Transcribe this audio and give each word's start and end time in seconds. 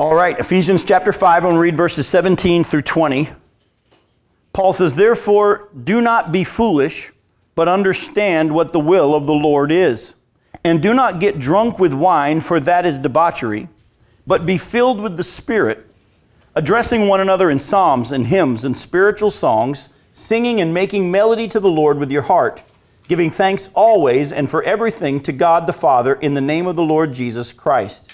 All 0.00 0.14
right, 0.14 0.38
Ephesians 0.38 0.84
chapter 0.84 1.12
5, 1.12 1.38
I'm 1.38 1.42
going 1.42 1.54
to 1.56 1.60
read 1.60 1.76
verses 1.76 2.06
17 2.06 2.62
through 2.62 2.82
20. 2.82 3.30
Paul 4.52 4.72
says, 4.72 4.94
Therefore, 4.94 5.70
do 5.82 6.00
not 6.00 6.30
be 6.30 6.44
foolish, 6.44 7.10
but 7.56 7.66
understand 7.66 8.54
what 8.54 8.70
the 8.70 8.78
will 8.78 9.12
of 9.12 9.26
the 9.26 9.34
Lord 9.34 9.72
is. 9.72 10.14
And 10.62 10.80
do 10.80 10.94
not 10.94 11.18
get 11.18 11.40
drunk 11.40 11.80
with 11.80 11.92
wine, 11.92 12.40
for 12.40 12.60
that 12.60 12.86
is 12.86 12.96
debauchery, 12.96 13.68
but 14.24 14.46
be 14.46 14.56
filled 14.56 15.00
with 15.00 15.16
the 15.16 15.24
Spirit, 15.24 15.84
addressing 16.54 17.08
one 17.08 17.18
another 17.18 17.50
in 17.50 17.58
psalms 17.58 18.12
and 18.12 18.28
hymns 18.28 18.64
and 18.64 18.76
spiritual 18.76 19.32
songs, 19.32 19.88
singing 20.12 20.60
and 20.60 20.72
making 20.72 21.10
melody 21.10 21.48
to 21.48 21.58
the 21.58 21.68
Lord 21.68 21.98
with 21.98 22.12
your 22.12 22.22
heart, 22.22 22.62
giving 23.08 23.32
thanks 23.32 23.68
always 23.74 24.30
and 24.30 24.48
for 24.48 24.62
everything 24.62 25.18
to 25.22 25.32
God 25.32 25.66
the 25.66 25.72
Father 25.72 26.14
in 26.14 26.34
the 26.34 26.40
name 26.40 26.68
of 26.68 26.76
the 26.76 26.84
Lord 26.84 27.12
Jesus 27.12 27.52
Christ 27.52 28.12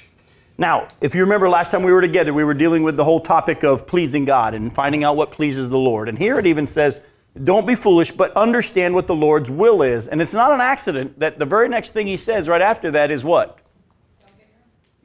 now, 0.56 0.88
if 1.00 1.14
you 1.14 1.22
remember 1.22 1.48
last 1.48 1.70
time 1.70 1.82
we 1.82 1.92
were 1.92 2.00
together, 2.00 2.32
we 2.32 2.44
were 2.44 2.54
dealing 2.54 2.82
with 2.82 2.96
the 2.96 3.04
whole 3.04 3.20
topic 3.20 3.64
of 3.64 3.86
pleasing 3.86 4.24
God 4.24 4.54
and 4.54 4.72
finding 4.72 5.02
out 5.02 5.16
what 5.16 5.30
pleases 5.30 5.68
the 5.68 5.78
Lord. 5.78 6.08
And 6.08 6.16
here 6.16 6.38
it 6.38 6.46
even 6.46 6.66
says, 6.66 7.00
don't 7.42 7.66
be 7.66 7.74
foolish, 7.74 8.12
but 8.12 8.36
understand 8.36 8.94
what 8.94 9.08
the 9.08 9.14
Lord's 9.14 9.50
will 9.50 9.82
is. 9.82 10.06
And 10.06 10.22
it's 10.22 10.34
not 10.34 10.52
an 10.52 10.60
accident 10.60 11.18
that 11.18 11.40
the 11.40 11.44
very 11.44 11.68
next 11.68 11.90
thing 11.90 12.06
he 12.06 12.16
says 12.16 12.48
right 12.48 12.62
after 12.62 12.92
that 12.92 13.10
is 13.10 13.24
what? 13.24 13.58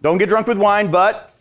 Don't 0.01 0.19
get 0.19 0.29
drunk 0.29 0.45
with 0.45 0.59
wine, 0.59 0.91
but 0.91 1.33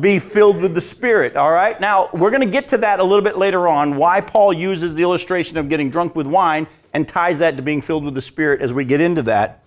be 0.00 0.18
filled 0.18 0.60
with 0.60 0.74
the 0.74 0.80
Spirit. 0.80 1.36
All 1.36 1.52
right? 1.52 1.80
Now, 1.80 2.10
we're 2.12 2.30
going 2.30 2.42
to 2.42 2.50
get 2.50 2.68
to 2.68 2.78
that 2.78 2.98
a 2.98 3.04
little 3.04 3.22
bit 3.22 3.38
later 3.38 3.68
on, 3.68 3.96
why 3.96 4.20
Paul 4.20 4.52
uses 4.52 4.96
the 4.96 5.02
illustration 5.02 5.56
of 5.56 5.68
getting 5.68 5.90
drunk 5.90 6.16
with 6.16 6.26
wine 6.26 6.66
and 6.92 7.06
ties 7.06 7.38
that 7.38 7.56
to 7.56 7.62
being 7.62 7.80
filled 7.80 8.04
with 8.04 8.14
the 8.14 8.22
Spirit 8.22 8.60
as 8.60 8.72
we 8.72 8.84
get 8.84 9.00
into 9.00 9.22
that. 9.22 9.63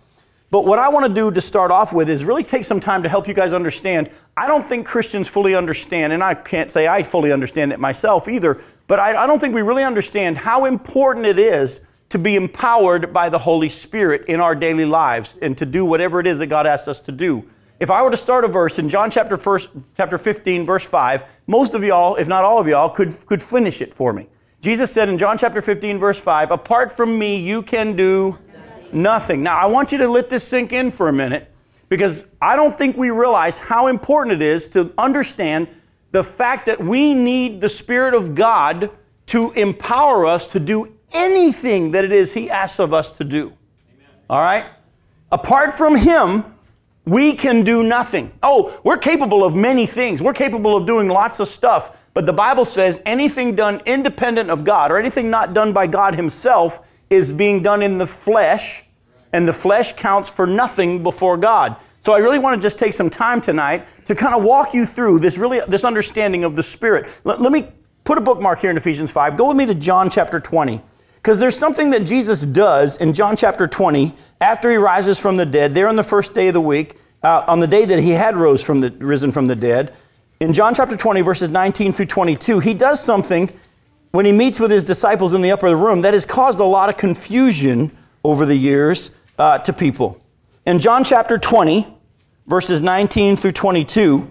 But 0.49 0.65
what 0.65 0.79
I 0.79 0.87
want 0.87 1.05
to 1.05 1.13
do 1.13 1.29
to 1.29 1.41
start 1.41 1.71
off 1.71 1.91
with 1.91 2.09
is 2.09 2.23
really 2.23 2.43
take 2.43 2.63
some 2.63 2.79
time 2.79 3.03
to 3.03 3.09
help 3.09 3.27
you 3.27 3.33
guys 3.33 3.51
understand. 3.51 4.09
I 4.37 4.47
don't 4.47 4.63
think 4.63 4.87
Christians 4.87 5.27
fully 5.27 5.55
understand, 5.55 6.13
and 6.13 6.23
I 6.23 6.35
can't 6.35 6.71
say 6.71 6.87
I 6.87 7.03
fully 7.03 7.33
understand 7.33 7.73
it 7.73 7.79
myself 7.79 8.29
either, 8.29 8.61
but 8.87 8.99
I, 8.99 9.23
I, 9.23 9.27
don't 9.27 9.39
think 9.39 9.53
we 9.53 9.61
really 9.61 9.83
understand 9.83 10.37
how 10.37 10.63
important 10.63 11.25
it 11.25 11.37
is 11.37 11.81
to 12.09 12.17
be 12.17 12.37
empowered 12.37 13.13
by 13.13 13.27
the 13.27 13.39
Holy 13.39 13.67
Spirit 13.67 14.25
in 14.29 14.39
our 14.39 14.55
daily 14.55 14.85
lives 14.85 15.37
and 15.41 15.57
to 15.57 15.65
do 15.65 15.83
whatever 15.83 16.21
it 16.21 16.27
is 16.27 16.39
that 16.39 16.47
God 16.47 16.65
asks 16.65 16.87
us 16.87 16.99
to 17.01 17.11
do. 17.11 17.43
If 17.81 17.91
I 17.91 18.01
were 18.01 18.09
to 18.09 18.17
start 18.17 18.45
a 18.45 18.47
verse 18.47 18.79
in 18.79 18.87
John 18.87 19.11
chapter, 19.11 19.35
first, 19.35 19.67
chapter 19.97 20.17
15, 20.17 20.65
verse 20.65 20.85
5, 20.85 21.23
most 21.47 21.73
of 21.73 21.83
y'all, 21.83 22.15
if 22.15 22.27
not 22.27 22.45
all 22.45 22.59
of 22.59 22.67
y'all, 22.67 22.89
could, 22.89 23.13
could 23.25 23.43
finish 23.43 23.81
it 23.81 23.93
for 23.93 24.13
me. 24.13 24.27
Jesus 24.61 24.91
said 24.91 25.09
in 25.09 25.17
John 25.17 25.37
chapter 25.37 25.61
15, 25.61 25.99
verse 25.99 26.19
5, 26.19 26.51
Apart 26.51 26.95
from 26.95 27.19
me, 27.19 27.37
you 27.37 27.61
can 27.61 27.95
do 27.95 28.39
Nothing. 28.93 29.43
Now, 29.43 29.57
I 29.57 29.65
want 29.65 29.91
you 29.91 29.97
to 29.99 30.07
let 30.07 30.29
this 30.29 30.47
sink 30.47 30.73
in 30.73 30.91
for 30.91 31.09
a 31.09 31.13
minute 31.13 31.51
because 31.89 32.25
I 32.41 32.55
don't 32.55 32.77
think 32.77 32.97
we 32.97 33.09
realize 33.09 33.59
how 33.59 33.87
important 33.87 34.41
it 34.41 34.45
is 34.45 34.67
to 34.69 34.93
understand 34.97 35.67
the 36.11 36.23
fact 36.23 36.65
that 36.65 36.79
we 36.79 37.13
need 37.13 37.61
the 37.61 37.69
Spirit 37.69 38.13
of 38.13 38.35
God 38.35 38.89
to 39.27 39.51
empower 39.51 40.25
us 40.25 40.47
to 40.47 40.59
do 40.59 40.93
anything 41.11 41.91
that 41.91 42.03
it 42.03 42.11
is 42.11 42.33
He 42.33 42.49
asks 42.49 42.79
of 42.79 42.93
us 42.93 43.17
to 43.17 43.23
do. 43.23 43.47
Amen. 43.47 44.07
All 44.29 44.41
right? 44.41 44.65
Apart 45.31 45.73
from 45.73 45.95
Him, 45.95 46.45
we 47.05 47.33
can 47.33 47.63
do 47.63 47.83
nothing. 47.83 48.31
Oh, 48.43 48.79
we're 48.83 48.97
capable 48.97 49.43
of 49.43 49.55
many 49.55 49.85
things. 49.85 50.21
We're 50.21 50.33
capable 50.33 50.75
of 50.75 50.85
doing 50.85 51.07
lots 51.07 51.39
of 51.39 51.47
stuff. 51.47 51.97
But 52.13 52.25
the 52.25 52.33
Bible 52.33 52.65
says 52.65 53.01
anything 53.05 53.55
done 53.55 53.81
independent 53.85 54.49
of 54.49 54.63
God 54.63 54.91
or 54.91 54.97
anything 54.97 55.29
not 55.29 55.53
done 55.53 55.71
by 55.71 55.87
God 55.87 56.15
Himself 56.15 56.89
is 57.09 57.31
being 57.31 57.63
done 57.63 57.81
in 57.81 57.97
the 57.97 58.07
flesh, 58.07 58.83
and 59.33 59.47
the 59.47 59.53
flesh 59.53 59.93
counts 59.93 60.29
for 60.29 60.47
nothing 60.47 61.03
before 61.03 61.37
God. 61.37 61.75
So 62.01 62.13
I 62.13 62.19
really 62.19 62.39
want 62.39 62.59
to 62.59 62.65
just 62.65 62.79
take 62.79 62.93
some 62.93 63.09
time 63.09 63.41
tonight 63.41 63.87
to 64.05 64.15
kind 64.15 64.33
of 64.33 64.43
walk 64.43 64.73
you 64.73 64.85
through 64.85 65.19
this 65.19 65.37
really 65.37 65.59
this 65.67 65.83
understanding 65.83 66.43
of 66.43 66.55
the 66.55 66.63
Spirit. 66.63 67.07
Let, 67.23 67.41
let 67.41 67.51
me 67.51 67.69
put 68.03 68.17
a 68.17 68.21
bookmark 68.21 68.59
here 68.59 68.69
in 68.69 68.77
Ephesians 68.77 69.11
5. 69.11 69.35
Go 69.35 69.49
with 69.49 69.57
me 69.57 69.65
to 69.65 69.75
John 69.75 70.09
chapter 70.09 70.39
20. 70.39 70.81
Because 71.15 71.39
there's 71.39 71.57
something 71.57 71.89
that 71.89 72.05
Jesus 72.05 72.43
does 72.43 72.95
in 72.95 73.11
John 73.11 73.35
chapter 73.35 73.67
20 73.67 74.13
after 74.39 74.71
he 74.71 74.77
rises 74.77 75.19
from 75.19 75.35
the 75.35 75.45
dead, 75.45 75.73
there 75.73 75.89
on 75.89 75.97
the 75.97 76.03
first 76.03 76.33
day 76.33 76.47
of 76.47 76.53
the 76.53 76.61
week, 76.61 76.95
uh, 77.21 77.43
on 77.49 77.59
the 77.59 77.67
day 77.67 77.83
that 77.83 77.99
he 77.99 78.11
had 78.11 78.37
rose 78.37 78.63
from 78.63 78.79
the, 78.79 78.91
risen 78.91 79.33
from 79.33 79.47
the 79.47 79.55
dead. 79.55 79.93
In 80.39 80.53
John 80.53 80.73
chapter 80.73 80.95
20, 80.95 81.19
verses 81.21 81.49
19 81.49 81.91
through 81.91 82.05
22, 82.05 82.59
he 82.59 82.73
does 82.73 83.03
something 83.03 83.51
when 84.17 84.25
he 84.25 84.31
meets 84.31 84.59
with 84.59 84.71
his 84.71 84.83
disciples 84.83 85.35
in 85.35 85.43
the 85.43 85.51
upper 85.51 85.75
room, 85.75 86.01
that 86.01 86.15
has 86.15 86.25
caused 86.25 86.59
a 86.59 86.63
lot 86.63 86.89
of 86.89 86.97
confusion 86.97 87.95
over 88.23 88.47
the 88.47 88.55
years 88.55 89.11
uh, 89.37 89.59
to 89.59 89.71
people. 89.71 90.19
In 90.65 90.79
John 90.79 91.03
chapter 91.03 91.37
20, 91.37 91.85
verses 92.47 92.81
19 92.81 93.37
through 93.37 93.51
22, 93.51 94.27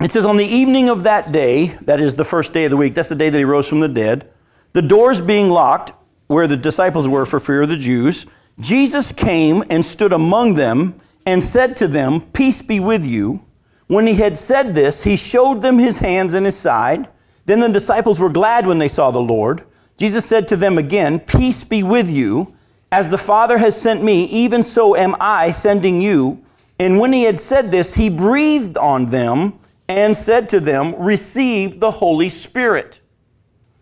it 0.00 0.12
says, 0.12 0.24
On 0.24 0.36
the 0.36 0.44
evening 0.44 0.88
of 0.88 1.02
that 1.02 1.32
day, 1.32 1.76
that 1.82 1.98
is 1.98 2.14
the 2.14 2.24
first 2.24 2.52
day 2.52 2.66
of 2.66 2.70
the 2.70 2.76
week, 2.76 2.94
that's 2.94 3.08
the 3.08 3.16
day 3.16 3.30
that 3.30 3.36
he 3.36 3.42
rose 3.42 3.68
from 3.68 3.80
the 3.80 3.88
dead, 3.88 4.30
the 4.74 4.80
doors 4.80 5.20
being 5.20 5.50
locked, 5.50 5.90
where 6.28 6.46
the 6.46 6.56
disciples 6.56 7.08
were 7.08 7.26
for 7.26 7.40
fear 7.40 7.62
of 7.62 7.68
the 7.68 7.76
Jews, 7.76 8.26
Jesus 8.60 9.10
came 9.10 9.64
and 9.70 9.84
stood 9.84 10.12
among 10.12 10.54
them 10.54 11.00
and 11.26 11.42
said 11.42 11.74
to 11.78 11.88
them, 11.88 12.20
Peace 12.32 12.62
be 12.62 12.78
with 12.78 13.04
you. 13.04 13.44
When 13.88 14.06
he 14.06 14.14
had 14.14 14.38
said 14.38 14.76
this, 14.76 15.02
he 15.02 15.16
showed 15.16 15.62
them 15.62 15.80
his 15.80 15.98
hands 15.98 16.32
and 16.32 16.46
his 16.46 16.56
side. 16.56 17.08
Then 17.44 17.60
the 17.60 17.68
disciples 17.68 18.18
were 18.18 18.30
glad 18.30 18.66
when 18.66 18.78
they 18.78 18.88
saw 18.88 19.10
the 19.10 19.20
Lord. 19.20 19.64
Jesus 19.96 20.24
said 20.24 20.48
to 20.48 20.56
them 20.56 20.78
again, 20.78 21.20
Peace 21.20 21.64
be 21.64 21.82
with 21.82 22.10
you. 22.10 22.54
As 22.90 23.08
the 23.08 23.18
Father 23.18 23.58
has 23.58 23.80
sent 23.80 24.02
me, 24.02 24.24
even 24.24 24.62
so 24.62 24.94
am 24.94 25.16
I 25.18 25.50
sending 25.50 26.00
you. 26.00 26.44
And 26.78 26.98
when 26.98 27.12
he 27.12 27.22
had 27.22 27.40
said 27.40 27.70
this, 27.70 27.94
he 27.94 28.10
breathed 28.10 28.76
on 28.76 29.06
them 29.06 29.58
and 29.88 30.16
said 30.16 30.48
to 30.50 30.60
them, 30.60 30.94
Receive 30.96 31.80
the 31.80 31.90
Holy 31.90 32.28
Spirit. 32.28 33.00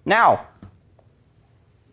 Now, 0.05 0.47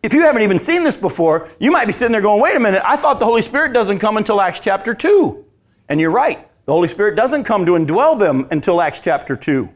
if 0.04 0.14
you 0.14 0.22
haven't 0.22 0.44
even 0.44 0.60
seen 0.60 0.84
this 0.84 0.96
before, 0.96 1.50
you 1.60 1.72
might 1.72 1.86
be 1.86 1.94
sitting 1.94 2.12
there 2.12 2.22
going, 2.22 2.42
Wait 2.42 2.56
a 2.56 2.60
minute, 2.60 2.82
I 2.86 2.98
thought 2.98 3.20
the 3.20 3.26
Holy 3.26 3.42
Spirit 3.42 3.74
doesn't 3.74 4.00
come 4.00 4.18
until 4.18 4.40
Acts 4.40 4.60
chapter 4.60 4.94
2. 4.94 5.44
And 5.90 6.00
you're 6.00 6.12
right, 6.12 6.48
the 6.66 6.72
Holy 6.72 6.88
Spirit 6.88 7.16
doesn't 7.16 7.46
come 7.46 7.66
to 7.66 7.74
indwell 7.74 8.18
them 8.18 8.48
until 8.52 8.82
Acts 8.82 9.00
chapter 9.00 9.36
2. 9.36 9.70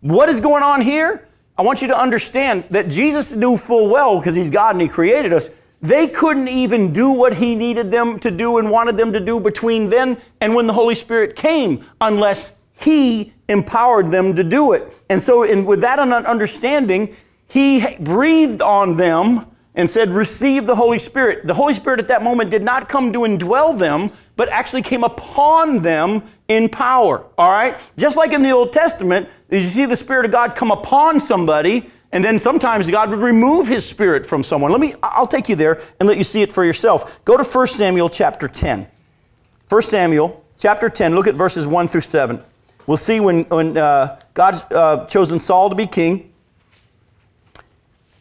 What 0.00 0.28
is 0.28 0.40
going 0.40 0.62
on 0.62 0.80
here? 0.80 1.26
I 1.56 1.62
want 1.62 1.82
you 1.82 1.88
to 1.88 1.98
understand 1.98 2.64
that 2.70 2.88
Jesus 2.88 3.34
knew 3.34 3.56
full 3.56 3.88
well, 3.88 4.18
because 4.18 4.36
He's 4.36 4.50
God 4.50 4.76
and 4.76 4.82
He 4.82 4.88
created 4.88 5.32
us, 5.32 5.50
they 5.80 6.06
couldn't 6.06 6.48
even 6.48 6.92
do 6.92 7.10
what 7.10 7.34
He 7.34 7.56
needed 7.56 7.90
them 7.90 8.20
to 8.20 8.30
do 8.30 8.58
and 8.58 8.70
wanted 8.70 8.96
them 8.96 9.12
to 9.12 9.20
do 9.20 9.40
between 9.40 9.90
then 9.90 10.20
and 10.40 10.54
when 10.54 10.68
the 10.68 10.72
Holy 10.72 10.94
Spirit 10.94 11.34
came, 11.34 11.84
unless 12.00 12.52
He 12.74 13.32
empowered 13.48 14.12
them 14.12 14.34
to 14.36 14.44
do 14.44 14.72
it. 14.72 15.02
And 15.08 15.20
so, 15.20 15.42
in, 15.42 15.64
with 15.64 15.80
that 15.80 15.98
understanding, 15.98 17.16
He 17.48 17.96
breathed 17.98 18.62
on 18.62 18.96
them 18.96 19.46
and 19.74 19.90
said, 19.90 20.10
Receive 20.10 20.66
the 20.66 20.76
Holy 20.76 21.00
Spirit. 21.00 21.44
The 21.46 21.54
Holy 21.54 21.74
Spirit 21.74 21.98
at 21.98 22.08
that 22.08 22.22
moment 22.22 22.50
did 22.50 22.62
not 22.62 22.88
come 22.88 23.12
to 23.12 23.20
indwell 23.20 23.76
them, 23.76 24.12
but 24.38 24.48
actually 24.50 24.82
came 24.82 25.02
upon 25.02 25.82
them 25.82 26.22
in 26.46 26.68
power. 26.68 27.26
All 27.36 27.50
right? 27.50 27.78
Just 27.96 28.16
like 28.16 28.32
in 28.32 28.40
the 28.40 28.52
Old 28.52 28.72
Testament, 28.72 29.28
you 29.50 29.60
see 29.62 29.84
the 29.84 29.96
Spirit 29.96 30.24
of 30.26 30.30
God 30.30 30.54
come 30.54 30.70
upon 30.70 31.20
somebody, 31.20 31.90
and 32.12 32.24
then 32.24 32.38
sometimes 32.38 32.88
God 32.88 33.10
would 33.10 33.18
remove 33.18 33.66
his 33.66 33.84
spirit 33.84 34.24
from 34.24 34.44
someone. 34.44 34.70
Let 34.70 34.80
me, 34.80 34.94
I'll 35.02 35.26
take 35.26 35.48
you 35.48 35.56
there 35.56 35.82
and 35.98 36.08
let 36.08 36.18
you 36.18 36.24
see 36.24 36.40
it 36.40 36.52
for 36.52 36.64
yourself. 36.64 37.22
Go 37.24 37.36
to 37.36 37.42
1 37.42 37.66
Samuel 37.66 38.08
chapter 38.08 38.46
10. 38.46 38.86
1 39.68 39.82
Samuel 39.82 40.44
chapter 40.56 40.88
10, 40.88 41.16
look 41.16 41.26
at 41.26 41.34
verses 41.34 41.66
1 41.66 41.88
through 41.88 42.02
7. 42.02 42.40
We'll 42.86 42.96
see 42.96 43.18
when, 43.18 43.42
when 43.46 43.76
uh, 43.76 44.20
God 44.34 44.72
uh, 44.72 45.06
chosen 45.06 45.40
Saul 45.40 45.68
to 45.68 45.74
be 45.74 45.88
king. 45.88 46.32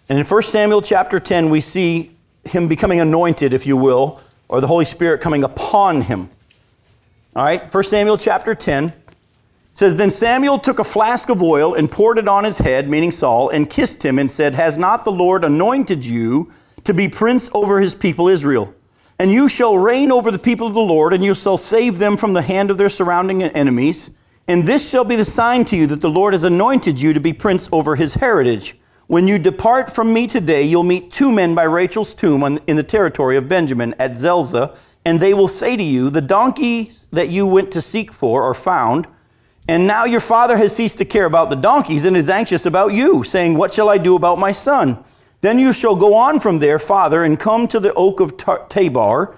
And 0.09 0.17
in 0.17 0.25
1 0.25 0.41
Samuel 0.41 0.81
chapter 0.81 1.19
10, 1.19 1.51
we 1.51 1.61
see 1.61 2.11
him 2.43 2.67
becoming 2.67 2.99
anointed, 2.99 3.53
if 3.53 3.67
you 3.67 3.77
will, 3.77 4.19
or 4.49 4.61
the 4.61 4.67
Holy 4.67 4.85
Spirit 4.85 5.21
coming 5.21 5.43
upon 5.43 6.01
him. 6.01 6.29
All 7.35 7.43
right, 7.43 7.71
1 7.71 7.83
Samuel 7.83 8.17
chapter 8.17 8.55
10 8.55 8.93
says, 9.73 9.95
Then 9.95 10.09
Samuel 10.09 10.57
took 10.57 10.79
a 10.79 10.83
flask 10.83 11.29
of 11.29 11.43
oil 11.43 11.75
and 11.75 11.91
poured 11.91 12.17
it 12.17 12.27
on 12.27 12.43
his 12.43 12.59
head, 12.59 12.89
meaning 12.89 13.11
Saul, 13.11 13.49
and 13.49 13.69
kissed 13.69 14.03
him 14.03 14.17
and 14.17 14.29
said, 14.29 14.55
Has 14.55 14.77
not 14.77 15.05
the 15.05 15.11
Lord 15.11 15.45
anointed 15.45 16.05
you 16.05 16.51
to 16.83 16.93
be 16.93 17.07
prince 17.07 17.49
over 17.53 17.79
his 17.79 17.93
people 17.93 18.27
Israel? 18.27 18.73
And 19.19 19.31
you 19.31 19.49
shall 19.49 19.77
reign 19.77 20.11
over 20.11 20.31
the 20.31 20.39
people 20.39 20.67
of 20.67 20.73
the 20.73 20.79
Lord, 20.79 21.13
and 21.13 21.23
you 21.23 21.35
shall 21.35 21.57
save 21.57 21.97
them 21.97 22.17
from 22.17 22.33
the 22.33 22.41
hand 22.41 22.71
of 22.71 22.77
their 22.77 22.89
surrounding 22.89 23.43
enemies. 23.43 24.09
And 24.47 24.65
this 24.65 24.89
shall 24.89 25.03
be 25.03 25.15
the 25.15 25.25
sign 25.25 25.65
to 25.65 25.75
you 25.75 25.87
that 25.87 26.01
the 26.01 26.09
Lord 26.09 26.33
has 26.33 26.43
anointed 26.43 27.01
you 27.01 27.13
to 27.13 27.19
be 27.19 27.33
prince 27.33 27.67
over 27.71 27.95
his 27.95 28.15
heritage. 28.15 28.75
When 29.07 29.25
you 29.25 29.39
depart 29.39 29.89
from 29.89 30.11
me 30.11 30.27
today, 30.27 30.63
you'll 30.63 30.83
meet 30.83 31.11
two 31.11 31.31
men 31.31 31.55
by 31.55 31.63
Rachel's 31.63 32.13
tomb 32.13 32.59
in 32.67 32.75
the 32.75 32.83
territory 32.83 33.37
of 33.37 33.47
Benjamin 33.47 33.95
at 33.97 34.17
Zelzah, 34.17 34.75
and 35.05 35.21
they 35.21 35.33
will 35.33 35.47
say 35.47 35.77
to 35.77 35.83
you, 35.83 36.09
The 36.09 36.19
donkeys 36.19 37.07
that 37.11 37.29
you 37.29 37.47
went 37.47 37.71
to 37.71 37.81
seek 37.81 38.11
for 38.11 38.43
are 38.43 38.53
found, 38.53 39.07
and 39.65 39.87
now 39.87 40.03
your 40.03 40.19
father 40.19 40.57
has 40.57 40.75
ceased 40.75 40.97
to 40.97 41.05
care 41.05 41.23
about 41.23 41.49
the 41.49 41.55
donkeys 41.55 42.03
and 42.03 42.17
is 42.17 42.29
anxious 42.29 42.65
about 42.65 42.91
you, 42.91 43.23
saying, 43.23 43.57
What 43.57 43.73
shall 43.73 43.87
I 43.87 43.97
do 43.97 44.13
about 44.15 44.39
my 44.39 44.51
son? 44.51 45.01
Then 45.39 45.57
you 45.57 45.71
shall 45.71 45.95
go 45.95 46.13
on 46.13 46.41
from 46.41 46.59
there, 46.59 46.77
father, 46.77 47.23
and 47.23 47.39
come 47.39 47.69
to 47.69 47.79
the 47.79 47.93
oak 47.93 48.19
of 48.19 48.35
Tabor 48.67 49.37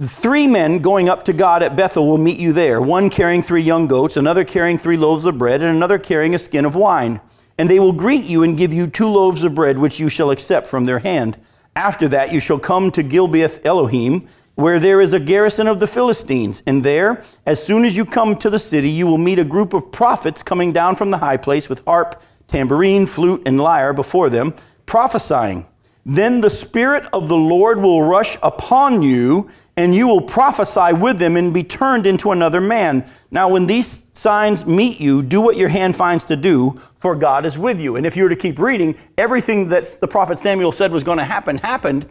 Three 0.00 0.46
men 0.46 0.78
going 0.78 1.10
up 1.10 1.26
to 1.26 1.34
God 1.34 1.62
at 1.62 1.76
Bethel 1.76 2.06
will 2.06 2.16
meet 2.16 2.38
you 2.38 2.54
there, 2.54 2.80
one 2.80 3.10
carrying 3.10 3.42
three 3.42 3.60
young 3.60 3.86
goats, 3.86 4.16
another 4.16 4.44
carrying 4.44 4.78
three 4.78 4.96
loaves 4.96 5.26
of 5.26 5.36
bread, 5.36 5.60
and 5.60 5.76
another 5.76 5.98
carrying 5.98 6.34
a 6.34 6.38
skin 6.38 6.64
of 6.64 6.74
wine. 6.74 7.20
And 7.60 7.68
they 7.68 7.78
will 7.78 7.92
greet 7.92 8.24
you 8.24 8.42
and 8.42 8.56
give 8.56 8.72
you 8.72 8.86
two 8.86 9.10
loaves 9.10 9.44
of 9.44 9.54
bread, 9.54 9.76
which 9.76 10.00
you 10.00 10.08
shall 10.08 10.30
accept 10.30 10.66
from 10.66 10.86
their 10.86 11.00
hand. 11.00 11.36
After 11.76 12.08
that, 12.08 12.32
you 12.32 12.40
shall 12.40 12.58
come 12.58 12.90
to 12.92 13.04
Gibeath 13.04 13.66
Elohim, 13.66 14.26
where 14.54 14.80
there 14.80 14.98
is 14.98 15.12
a 15.12 15.20
garrison 15.20 15.66
of 15.66 15.78
the 15.78 15.86
Philistines. 15.86 16.62
And 16.66 16.82
there, 16.82 17.22
as 17.44 17.62
soon 17.62 17.84
as 17.84 17.98
you 17.98 18.06
come 18.06 18.38
to 18.38 18.48
the 18.48 18.58
city, 18.58 18.88
you 18.88 19.06
will 19.06 19.18
meet 19.18 19.38
a 19.38 19.44
group 19.44 19.74
of 19.74 19.92
prophets 19.92 20.42
coming 20.42 20.72
down 20.72 20.96
from 20.96 21.10
the 21.10 21.18
high 21.18 21.36
place 21.36 21.68
with 21.68 21.84
harp, 21.84 22.22
tambourine, 22.48 23.06
flute, 23.06 23.42
and 23.44 23.60
lyre 23.60 23.92
before 23.92 24.30
them, 24.30 24.54
prophesying. 24.86 25.66
Then 26.06 26.40
the 26.40 26.48
Spirit 26.48 27.04
of 27.12 27.28
the 27.28 27.36
Lord 27.36 27.82
will 27.82 28.02
rush 28.02 28.38
upon 28.42 29.02
you 29.02 29.50
and 29.80 29.94
you 29.94 30.06
will 30.06 30.20
prophesy 30.20 30.92
with 30.92 31.18
them 31.18 31.36
and 31.36 31.54
be 31.54 31.64
turned 31.64 32.06
into 32.06 32.32
another 32.32 32.60
man. 32.60 33.08
Now, 33.30 33.48
when 33.48 33.66
these 33.66 34.06
signs 34.12 34.66
meet 34.66 35.00
you, 35.00 35.22
do 35.22 35.40
what 35.40 35.56
your 35.56 35.70
hand 35.70 35.96
finds 35.96 36.24
to 36.26 36.36
do, 36.36 36.80
for 36.98 37.16
God 37.16 37.46
is 37.46 37.58
with 37.58 37.80
you. 37.80 37.96
And 37.96 38.06
if 38.06 38.16
you 38.16 38.24
were 38.24 38.28
to 38.28 38.36
keep 38.36 38.58
reading, 38.58 38.96
everything 39.16 39.68
that 39.70 39.96
the 40.00 40.08
prophet 40.08 40.38
Samuel 40.38 40.72
said 40.72 40.92
was 40.92 41.02
going 41.02 41.18
to 41.18 41.24
happen 41.24 41.58
happened. 41.58 42.06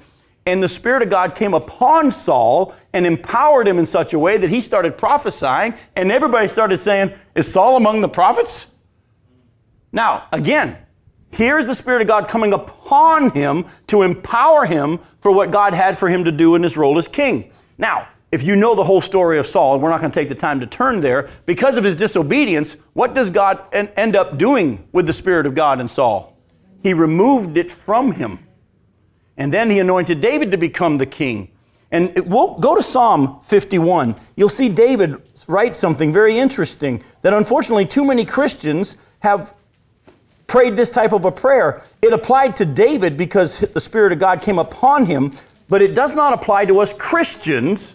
And 0.45 0.63
the 0.63 0.69
Spirit 0.69 1.03
of 1.03 1.09
God 1.09 1.35
came 1.35 1.53
upon 1.53 2.11
Saul 2.11 2.73
and 2.91 3.05
empowered 3.05 3.67
him 3.67 3.77
in 3.77 3.85
such 3.85 4.13
a 4.13 4.19
way 4.19 4.37
that 4.37 4.49
he 4.49 4.61
started 4.61 4.97
prophesying, 4.97 5.75
and 5.95 6.11
everybody 6.11 6.47
started 6.47 6.79
saying, 6.79 7.13
Is 7.35 7.51
Saul 7.51 7.75
among 7.75 8.01
the 8.01 8.09
prophets? 8.09 8.65
Now, 9.91 10.27
again, 10.31 10.77
Here's 11.31 11.65
the 11.65 11.75
Spirit 11.75 12.01
of 12.01 12.07
God 12.07 12.27
coming 12.27 12.53
upon 12.53 13.31
him 13.31 13.65
to 13.87 14.01
empower 14.01 14.65
him 14.65 14.99
for 15.21 15.31
what 15.31 15.51
God 15.51 15.73
had 15.73 15.97
for 15.97 16.09
him 16.09 16.23
to 16.23 16.31
do 16.31 16.55
in 16.55 16.63
his 16.63 16.75
role 16.75 16.97
as 16.97 17.07
king. 17.07 17.51
Now, 17.77 18.07
if 18.31 18.43
you 18.43 18.55
know 18.55 18.75
the 18.75 18.83
whole 18.83 19.01
story 19.01 19.39
of 19.39 19.47
Saul, 19.47 19.73
and 19.73 19.83
we're 19.83 19.89
not 19.89 20.01
going 20.01 20.11
to 20.11 20.19
take 20.19 20.29
the 20.29 20.35
time 20.35 20.59
to 20.59 20.67
turn 20.67 21.01
there, 21.01 21.29
because 21.45 21.77
of 21.77 21.83
his 21.83 21.95
disobedience, 21.95 22.77
what 22.93 23.15
does 23.15 23.31
God 23.31 23.59
end 23.73 24.15
up 24.15 24.37
doing 24.37 24.87
with 24.91 25.07
the 25.07 25.13
Spirit 25.13 25.45
of 25.45 25.55
God 25.55 25.79
in 25.79 25.87
Saul? 25.87 26.37
He 26.83 26.93
removed 26.93 27.57
it 27.57 27.71
from 27.71 28.13
him. 28.13 28.39
And 29.35 29.53
then 29.53 29.69
he 29.69 29.79
anointed 29.79 30.21
David 30.21 30.51
to 30.51 30.57
become 30.57 30.97
the 30.97 31.05
king. 31.05 31.49
And 31.91 32.15
it, 32.15 32.27
we'll 32.27 32.59
go 32.59 32.75
to 32.75 32.83
Psalm 32.83 33.39
51. 33.45 34.15
You'll 34.35 34.49
see 34.49 34.69
David 34.69 35.15
write 35.47 35.75
something 35.75 36.13
very 36.13 36.37
interesting 36.37 37.03
that 37.23 37.33
unfortunately 37.33 37.85
too 37.85 38.05
many 38.05 38.25
Christians 38.25 38.95
have 39.21 39.55
prayed 40.49 40.75
this 40.75 40.91
type 40.91 41.13
of 41.13 41.23
a 41.23 41.31
prayer. 41.31 41.81
It 42.01 42.11
applied 42.11 42.55
to 42.57 42.65
David 42.65 43.15
because 43.15 43.59
the 43.59 43.79
Spirit 43.79 44.11
of 44.11 44.19
God 44.19 44.41
came 44.41 44.59
upon 44.59 45.05
him, 45.05 45.31
but 45.69 45.81
it 45.81 45.93
does 45.93 46.15
not 46.15 46.33
apply 46.33 46.65
to 46.65 46.79
us 46.79 46.91
Christians 46.91 47.93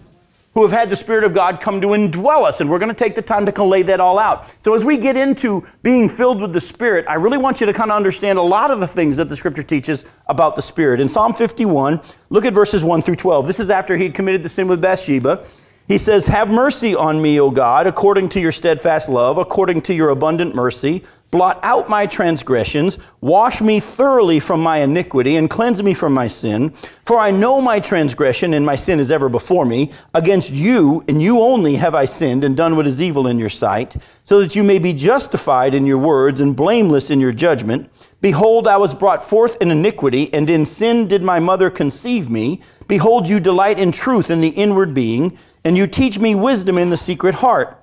who 0.54 0.62
have 0.62 0.70
had 0.70 0.88
the 0.88 0.96
Spirit 0.96 1.24
of 1.24 1.34
God 1.34 1.60
come 1.60 1.80
to 1.80 1.88
indwell 1.88 2.44
us. 2.44 2.60
And 2.60 2.70
we're 2.70 2.78
going 2.78 2.88
to 2.88 2.94
take 2.94 3.16
the 3.16 3.22
time 3.22 3.44
to 3.44 3.64
lay 3.64 3.82
that 3.82 3.98
all 4.00 4.18
out. 4.18 4.54
So, 4.62 4.74
as 4.74 4.84
we 4.84 4.96
get 4.96 5.16
into 5.16 5.66
being 5.82 6.08
filled 6.08 6.40
with 6.40 6.52
the 6.52 6.60
Spirit, 6.60 7.06
I 7.08 7.14
really 7.14 7.38
want 7.38 7.60
you 7.60 7.66
to 7.66 7.72
kind 7.72 7.90
of 7.90 7.96
understand 7.96 8.38
a 8.38 8.42
lot 8.42 8.70
of 8.70 8.80
the 8.80 8.86
things 8.86 9.16
that 9.16 9.28
the 9.28 9.36
Scripture 9.36 9.64
teaches 9.64 10.04
about 10.28 10.54
the 10.54 10.62
Spirit. 10.62 11.00
In 11.00 11.08
Psalm 11.08 11.34
51, 11.34 12.00
look 12.30 12.44
at 12.44 12.54
verses 12.54 12.84
1 12.84 13.02
through 13.02 13.16
12. 13.16 13.46
This 13.46 13.58
is 13.58 13.68
after 13.68 13.96
he'd 13.96 14.14
committed 14.14 14.42
the 14.42 14.48
sin 14.48 14.68
with 14.68 14.80
Bathsheba. 14.80 15.44
He 15.88 15.98
says, 15.98 16.26
Have 16.26 16.48
mercy 16.48 16.94
on 16.94 17.20
me, 17.20 17.38
O 17.40 17.50
God, 17.50 17.86
according 17.86 18.30
to 18.30 18.40
your 18.40 18.52
steadfast 18.52 19.08
love, 19.08 19.36
according 19.38 19.82
to 19.82 19.94
your 19.94 20.10
abundant 20.10 20.54
mercy. 20.54 21.04
Blot 21.34 21.58
out 21.64 21.88
my 21.88 22.06
transgressions, 22.06 22.96
wash 23.20 23.60
me 23.60 23.80
thoroughly 23.80 24.38
from 24.38 24.60
my 24.60 24.78
iniquity, 24.78 25.34
and 25.34 25.50
cleanse 25.50 25.82
me 25.82 25.92
from 25.92 26.14
my 26.14 26.28
sin. 26.28 26.72
For 27.04 27.18
I 27.18 27.32
know 27.32 27.60
my 27.60 27.80
transgression, 27.80 28.54
and 28.54 28.64
my 28.64 28.76
sin 28.76 29.00
is 29.00 29.10
ever 29.10 29.28
before 29.28 29.66
me. 29.66 29.90
Against 30.14 30.52
you, 30.52 31.02
and 31.08 31.20
you 31.20 31.40
only, 31.40 31.74
have 31.74 31.92
I 31.92 32.04
sinned 32.04 32.44
and 32.44 32.56
done 32.56 32.76
what 32.76 32.86
is 32.86 33.02
evil 33.02 33.26
in 33.26 33.40
your 33.40 33.50
sight, 33.50 33.96
so 34.22 34.40
that 34.40 34.54
you 34.54 34.62
may 34.62 34.78
be 34.78 34.92
justified 34.92 35.74
in 35.74 35.86
your 35.86 35.98
words 35.98 36.40
and 36.40 36.54
blameless 36.54 37.10
in 37.10 37.18
your 37.18 37.32
judgment. 37.32 37.90
Behold, 38.20 38.68
I 38.68 38.76
was 38.76 38.94
brought 38.94 39.24
forth 39.24 39.60
in 39.60 39.72
iniquity, 39.72 40.32
and 40.32 40.48
in 40.48 40.64
sin 40.64 41.08
did 41.08 41.24
my 41.24 41.40
mother 41.40 41.68
conceive 41.68 42.30
me. 42.30 42.60
Behold, 42.86 43.28
you 43.28 43.40
delight 43.40 43.80
in 43.80 43.90
truth 43.90 44.30
in 44.30 44.40
the 44.40 44.50
inward 44.50 44.94
being 44.94 45.36
and 45.64 45.78
you 45.78 45.86
teach 45.86 46.18
me 46.18 46.34
wisdom 46.34 46.76
in 46.76 46.90
the 46.90 46.96
secret 46.96 47.36
heart. 47.36 47.82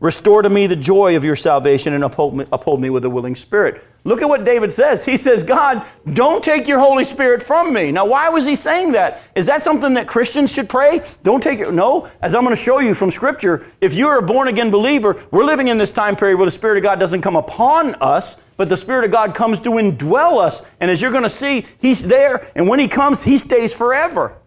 Restore 0.00 0.42
to 0.42 0.48
me 0.48 0.68
the 0.68 0.76
joy 0.76 1.16
of 1.16 1.24
your 1.24 1.34
salvation 1.34 1.92
and 1.92 2.04
uphold 2.04 2.36
me, 2.36 2.44
uphold 2.52 2.80
me 2.80 2.88
with 2.88 3.04
a 3.04 3.10
willing 3.10 3.34
spirit. 3.34 3.82
Look 4.04 4.22
at 4.22 4.28
what 4.28 4.44
David 4.44 4.72
says. 4.72 5.04
He 5.04 5.16
says, 5.16 5.42
God, 5.42 5.84
don't 6.14 6.42
take 6.42 6.68
your 6.68 6.78
Holy 6.78 7.04
Spirit 7.04 7.42
from 7.42 7.72
me. 7.74 7.90
Now, 7.90 8.06
why 8.06 8.28
was 8.28 8.46
he 8.46 8.54
saying 8.54 8.92
that? 8.92 9.22
Is 9.34 9.46
that 9.46 9.60
something 9.60 9.94
that 9.94 10.06
Christians 10.06 10.52
should 10.52 10.68
pray? 10.68 11.02
Don't 11.24 11.42
take 11.42 11.58
it. 11.58 11.72
No, 11.72 12.08
as 12.22 12.36
I'm 12.36 12.44
going 12.44 12.54
to 12.54 12.62
show 12.62 12.78
you 12.78 12.94
from 12.94 13.10
Scripture, 13.10 13.66
if 13.80 13.92
you're 13.92 14.18
a 14.18 14.22
born 14.22 14.46
again 14.46 14.70
believer, 14.70 15.24
we're 15.32 15.44
living 15.44 15.66
in 15.66 15.78
this 15.78 15.90
time 15.90 16.14
period 16.14 16.36
where 16.36 16.46
the 16.46 16.52
Spirit 16.52 16.78
of 16.78 16.84
God 16.84 17.00
doesn't 17.00 17.22
come 17.22 17.34
upon 17.34 17.96
us, 17.96 18.36
but 18.56 18.68
the 18.68 18.76
Spirit 18.76 19.04
of 19.04 19.10
God 19.10 19.34
comes 19.34 19.58
to 19.60 19.70
indwell 19.70 20.40
us. 20.40 20.62
And 20.80 20.92
as 20.92 21.02
you're 21.02 21.10
going 21.10 21.24
to 21.24 21.30
see, 21.30 21.66
He's 21.80 22.06
there, 22.06 22.50
and 22.54 22.68
when 22.68 22.78
He 22.78 22.86
comes, 22.86 23.24
He 23.24 23.36
stays 23.36 23.74
forever. 23.74 24.37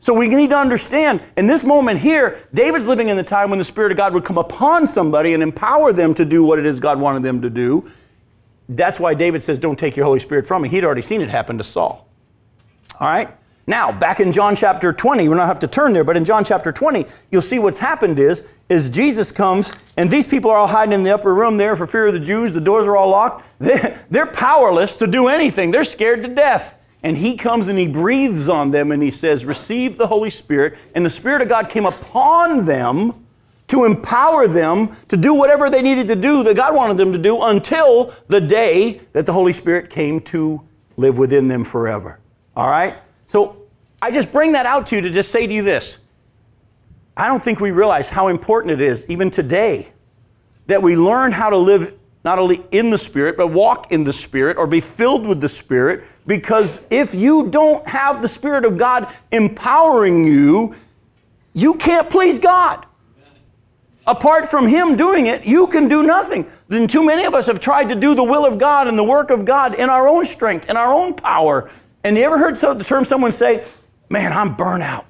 So 0.00 0.14
we 0.14 0.28
need 0.28 0.50
to 0.50 0.56
understand 0.56 1.22
in 1.36 1.46
this 1.46 1.62
moment 1.62 2.00
here, 2.00 2.38
David's 2.54 2.86
living 2.86 3.08
in 3.08 3.16
the 3.16 3.22
time 3.22 3.50
when 3.50 3.58
the 3.58 3.64
Spirit 3.64 3.92
of 3.92 3.98
God 3.98 4.14
would 4.14 4.24
come 4.24 4.38
upon 4.38 4.86
somebody 4.86 5.34
and 5.34 5.42
empower 5.42 5.92
them 5.92 6.14
to 6.14 6.24
do 6.24 6.42
what 6.42 6.58
it 6.58 6.66
is 6.66 6.80
God 6.80 6.98
wanted 6.98 7.22
them 7.22 7.42
to 7.42 7.50
do. 7.50 7.90
That's 8.68 8.98
why 8.98 9.14
David 9.14 9.42
says, 9.42 9.58
Don't 9.58 9.78
take 9.78 9.96
your 9.96 10.06
Holy 10.06 10.20
Spirit 10.20 10.46
from 10.46 10.62
me. 10.62 10.68
He'd 10.68 10.84
already 10.84 11.02
seen 11.02 11.20
it 11.20 11.28
happen 11.28 11.58
to 11.58 11.64
Saul. 11.64 12.06
All 12.98 13.08
right? 13.08 13.36
Now, 13.66 13.92
back 13.92 14.20
in 14.20 14.32
John 14.32 14.56
chapter 14.56 14.92
20, 14.92 15.28
we 15.28 15.34
don't 15.36 15.46
have 15.46 15.60
to 15.60 15.68
turn 15.68 15.92
there, 15.92 16.02
but 16.02 16.16
in 16.16 16.24
John 16.24 16.44
chapter 16.44 16.72
20, 16.72 17.06
you'll 17.30 17.42
see 17.42 17.58
what's 17.58 17.78
happened 17.78 18.18
is, 18.18 18.42
is 18.68 18.88
Jesus 18.88 19.30
comes, 19.30 19.72
and 19.96 20.10
these 20.10 20.26
people 20.26 20.50
are 20.50 20.56
all 20.56 20.66
hiding 20.66 20.92
in 20.92 21.02
the 21.02 21.14
upper 21.14 21.34
room 21.34 21.56
there 21.56 21.76
for 21.76 21.86
fear 21.86 22.06
of 22.06 22.12
the 22.12 22.20
Jews. 22.20 22.52
The 22.52 22.60
doors 22.60 22.88
are 22.88 22.96
all 22.96 23.10
locked. 23.10 23.46
They, 23.58 23.96
they're 24.10 24.26
powerless 24.26 24.96
to 24.96 25.06
do 25.06 25.28
anything. 25.28 25.70
They're 25.70 25.84
scared 25.84 26.22
to 26.22 26.28
death. 26.28 26.74
And 27.02 27.16
he 27.16 27.36
comes 27.36 27.68
and 27.68 27.78
he 27.78 27.86
breathes 27.86 28.48
on 28.48 28.72
them 28.72 28.92
and 28.92 29.02
he 29.02 29.10
says, 29.10 29.44
Receive 29.44 29.96
the 29.96 30.06
Holy 30.06 30.30
Spirit. 30.30 30.76
And 30.94 31.04
the 31.04 31.10
Spirit 31.10 31.42
of 31.42 31.48
God 31.48 31.68
came 31.70 31.86
upon 31.86 32.66
them 32.66 33.26
to 33.68 33.84
empower 33.84 34.48
them 34.48 34.96
to 35.08 35.16
do 35.16 35.32
whatever 35.32 35.70
they 35.70 35.80
needed 35.80 36.08
to 36.08 36.16
do 36.16 36.42
that 36.42 36.56
God 36.56 36.74
wanted 36.74 36.96
them 36.96 37.12
to 37.12 37.18
do 37.18 37.40
until 37.40 38.12
the 38.26 38.40
day 38.40 39.00
that 39.12 39.26
the 39.26 39.32
Holy 39.32 39.52
Spirit 39.52 39.90
came 39.90 40.20
to 40.22 40.60
live 40.96 41.16
within 41.16 41.48
them 41.48 41.64
forever. 41.64 42.18
All 42.56 42.68
right? 42.68 42.96
So 43.26 43.62
I 44.02 44.10
just 44.10 44.32
bring 44.32 44.52
that 44.52 44.66
out 44.66 44.88
to 44.88 44.96
you 44.96 45.02
to 45.02 45.10
just 45.10 45.30
say 45.30 45.46
to 45.46 45.54
you 45.54 45.62
this. 45.62 45.98
I 47.16 47.28
don't 47.28 47.42
think 47.42 47.60
we 47.60 47.70
realize 47.70 48.08
how 48.08 48.28
important 48.28 48.72
it 48.72 48.80
is, 48.80 49.08
even 49.08 49.30
today, 49.30 49.92
that 50.66 50.82
we 50.82 50.96
learn 50.96 51.32
how 51.32 51.50
to 51.50 51.56
live 51.56 51.99
not 52.24 52.38
only 52.38 52.64
in 52.70 52.90
the 52.90 52.98
Spirit, 52.98 53.36
but 53.36 53.48
walk 53.48 53.90
in 53.92 54.04
the 54.04 54.12
Spirit 54.12 54.56
or 54.56 54.66
be 54.66 54.80
filled 54.80 55.26
with 55.26 55.40
the 55.40 55.48
Spirit. 55.48 56.04
Because 56.26 56.80
if 56.90 57.14
you 57.14 57.48
don't 57.48 57.86
have 57.88 58.20
the 58.20 58.28
Spirit 58.28 58.64
of 58.64 58.76
God 58.76 59.12
empowering 59.32 60.26
you, 60.26 60.74
you 61.52 61.74
can't 61.74 62.10
please 62.10 62.38
God. 62.38 62.86
Apart 64.06 64.50
from 64.50 64.66
Him 64.66 64.96
doing 64.96 65.26
it, 65.26 65.44
you 65.44 65.66
can 65.66 65.88
do 65.88 66.02
nothing. 66.02 66.48
Then 66.68 66.88
too 66.88 67.04
many 67.04 67.24
of 67.24 67.34
us 67.34 67.46
have 67.46 67.60
tried 67.60 67.88
to 67.90 67.94
do 67.94 68.14
the 68.14 68.24
will 68.24 68.44
of 68.44 68.58
God 68.58 68.88
and 68.88 68.98
the 68.98 69.04
work 69.04 69.30
of 69.30 69.44
God 69.44 69.74
in 69.74 69.88
our 69.88 70.08
own 70.08 70.24
strength, 70.24 70.68
in 70.68 70.76
our 70.76 70.92
own 70.92 71.14
power. 71.14 71.70
And 72.02 72.16
you 72.16 72.24
ever 72.24 72.38
heard 72.38 72.56
the 72.56 72.84
term 72.84 73.04
someone 73.04 73.32
say, 73.32 73.64
Man, 74.08 74.32
I'm 74.32 74.56
burnout? 74.56 75.04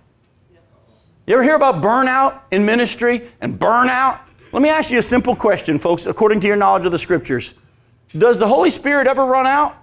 You 1.27 1.35
ever 1.35 1.43
hear 1.43 1.55
about 1.55 1.83
burnout 1.83 2.41
in 2.51 2.67
ministry 2.67 3.31
and 3.41 3.59
burnout? 3.59 4.21
Let 4.53 4.63
me 4.63 4.69
ask 4.69 4.91
you 4.91 4.99
a 4.99 5.03
simple 5.03 5.37
question, 5.37 5.79
folks, 5.79 6.07
according 6.07 6.41
to 6.41 6.47
your 6.47 6.57
knowledge 6.57 6.85
of 6.85 6.93
the 6.93 6.99
scriptures. 6.99 7.55
Does 8.17 8.39
the 8.39 8.49
Holy 8.49 8.71
Spirit 8.71 9.07
ever 9.07 9.25
run 9.25 9.47
out? 9.47 9.77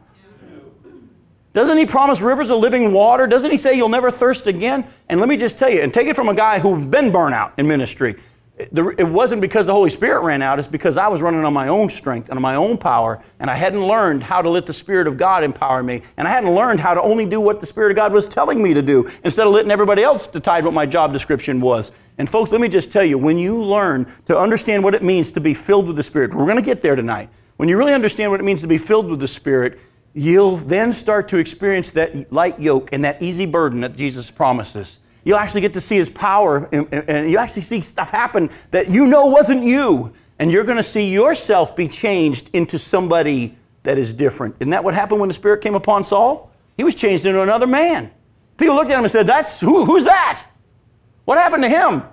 Doesn't 1.54 1.78
he 1.78 1.86
promise 1.86 2.22
rivers 2.22 2.52
of 2.52 2.60
living 2.60 2.92
water? 2.92 3.26
Doesn't 3.26 3.50
he 3.50 3.58
say 3.58 3.74
you'll 3.74 3.90
never 3.90 4.12
thirst 4.12 4.46
again? 4.46 4.86
And 5.10 5.20
let 5.20 5.30
me 5.30 5.38
just 5.38 5.58
tell 5.58 5.72
you, 5.72 5.82
and 5.82 5.94
take 5.94 6.08
it 6.08 6.16
from 6.16 6.28
a 6.30 6.36
guy 6.36 6.60
who's 6.60 6.86
been 6.86 7.12
burnt 7.12 7.34
out 7.34 7.54
in 7.58 7.68
ministry. 7.68 8.18
It 8.60 9.08
wasn't 9.08 9.42
because 9.42 9.68
the 9.68 9.74
Holy 9.74 9.92
Spirit 9.92 10.22
ran 10.22 10.42
out, 10.42 10.58
it's 10.58 10.68
because 10.68 10.98
I 10.98 11.08
was 11.10 11.22
running 11.22 11.46
on 11.46 11.54
my 11.54 11.68
own 11.68 11.90
strength 11.90 12.30
and 12.30 12.40
on 12.40 12.42
my 12.42 12.56
own 12.56 12.80
power, 12.80 13.22
and 13.40 13.52
I 13.52 13.56
hadn't 13.56 13.86
learned 13.86 14.24
how 14.24 14.42
to 14.42 14.50
let 14.50 14.66
the 14.66 14.74
Spirit 14.74 15.06
of 15.06 15.16
God 15.16 15.44
empower 15.44 15.84
me, 15.84 16.02
and 16.18 16.28
I 16.28 16.32
hadn't 16.32 16.56
learned 16.56 16.80
how 16.80 16.96
to 16.96 17.02
only 17.02 17.28
do 17.28 17.40
what 17.40 17.60
the 17.60 17.68
Spirit 17.68 17.92
of 17.92 17.98
God 17.98 18.14
was 18.14 18.28
telling 18.28 18.64
me 18.64 18.74
to 18.74 18.82
do 18.82 19.12
instead 19.24 19.46
of 19.46 19.54
letting 19.54 19.70
everybody 19.70 20.02
else 20.02 20.26
decide 20.26 20.66
what 20.66 20.74
my 20.74 20.88
job 20.88 21.14
description 21.14 21.62
was. 21.62 21.92
And 22.18 22.28
folks, 22.28 22.52
let 22.52 22.60
me 22.60 22.68
just 22.68 22.92
tell 22.92 23.04
you, 23.04 23.20
when 23.20 23.38
you 23.38 23.64
learn 23.64 24.12
to 24.26 24.36
understand 24.36 24.84
what 24.84 24.96
it 24.96 25.04
means 25.04 25.32
to 25.34 25.40
be 25.40 25.54
filled 25.54 25.86
with 25.86 25.96
the 25.96 26.02
Spirit, 26.02 26.34
we're 26.34 26.46
going 26.46 26.56
to 26.56 26.64
get 26.64 26.82
there 26.82 26.96
tonight. 26.96 27.30
When 27.58 27.70
you 27.70 27.78
really 27.78 27.94
understand 27.94 28.32
what 28.32 28.40
it 28.40 28.44
means 28.44 28.62
to 28.62 28.68
be 28.68 28.80
filled 28.80 29.08
with 29.08 29.20
the 29.20 29.28
Spirit, 29.28 29.78
you'll 30.16 30.58
then 30.58 30.94
start 30.94 31.28
to 31.28 31.38
experience 31.38 31.92
that 31.92 32.34
light 32.34 32.60
yoke 32.60 32.90
and 32.92 33.06
that 33.06 33.22
easy 33.22 33.46
burden 33.46 33.82
that 33.82 33.96
Jesus 33.96 34.32
promises. 34.32 34.98
You'll 35.28 35.40
actually 35.40 35.60
get 35.60 35.74
to 35.74 35.82
see 35.82 35.98
his 35.98 36.10
power 36.10 36.70
and, 36.72 36.88
and 36.94 37.30
you 37.30 37.38
actually 37.38 37.64
see 37.64 37.82
stuff 37.82 38.10
happen 38.10 38.50
that 38.72 38.88
you 38.88 39.06
know 39.06 39.26
wasn't 39.26 39.66
you. 39.66 40.14
And 40.40 40.50
you're 40.50 40.64
going 40.64 40.78
to 40.78 40.84
see 40.84 41.12
yourself 41.12 41.76
be 41.76 41.90
changed 41.90 42.50
into 42.54 42.80
somebody 42.80 43.58
that 43.84 43.98
is 43.98 44.14
different. 44.14 44.56
Isn't 44.62 44.70
that 44.70 44.86
what 44.86 44.94
happened 44.94 45.20
when 45.20 45.28
the 45.28 45.34
Spirit 45.34 45.62
came 45.62 45.76
upon 45.76 46.06
Saul? 46.06 46.50
He 46.78 46.86
was 46.86 46.96
changed 46.96 47.26
into 47.26 47.42
another 47.42 47.68
man. 47.68 48.10
People 48.56 48.76
looked 48.76 48.90
at 48.90 48.98
him 48.98 49.04
and 49.04 49.12
said, 49.12 49.28
That's 49.28 49.60
who, 49.60 49.84
who's 49.84 50.06
that? 50.06 50.46
What 51.26 51.38
happened 51.38 51.64
to 51.64 51.70
him? 51.70 52.04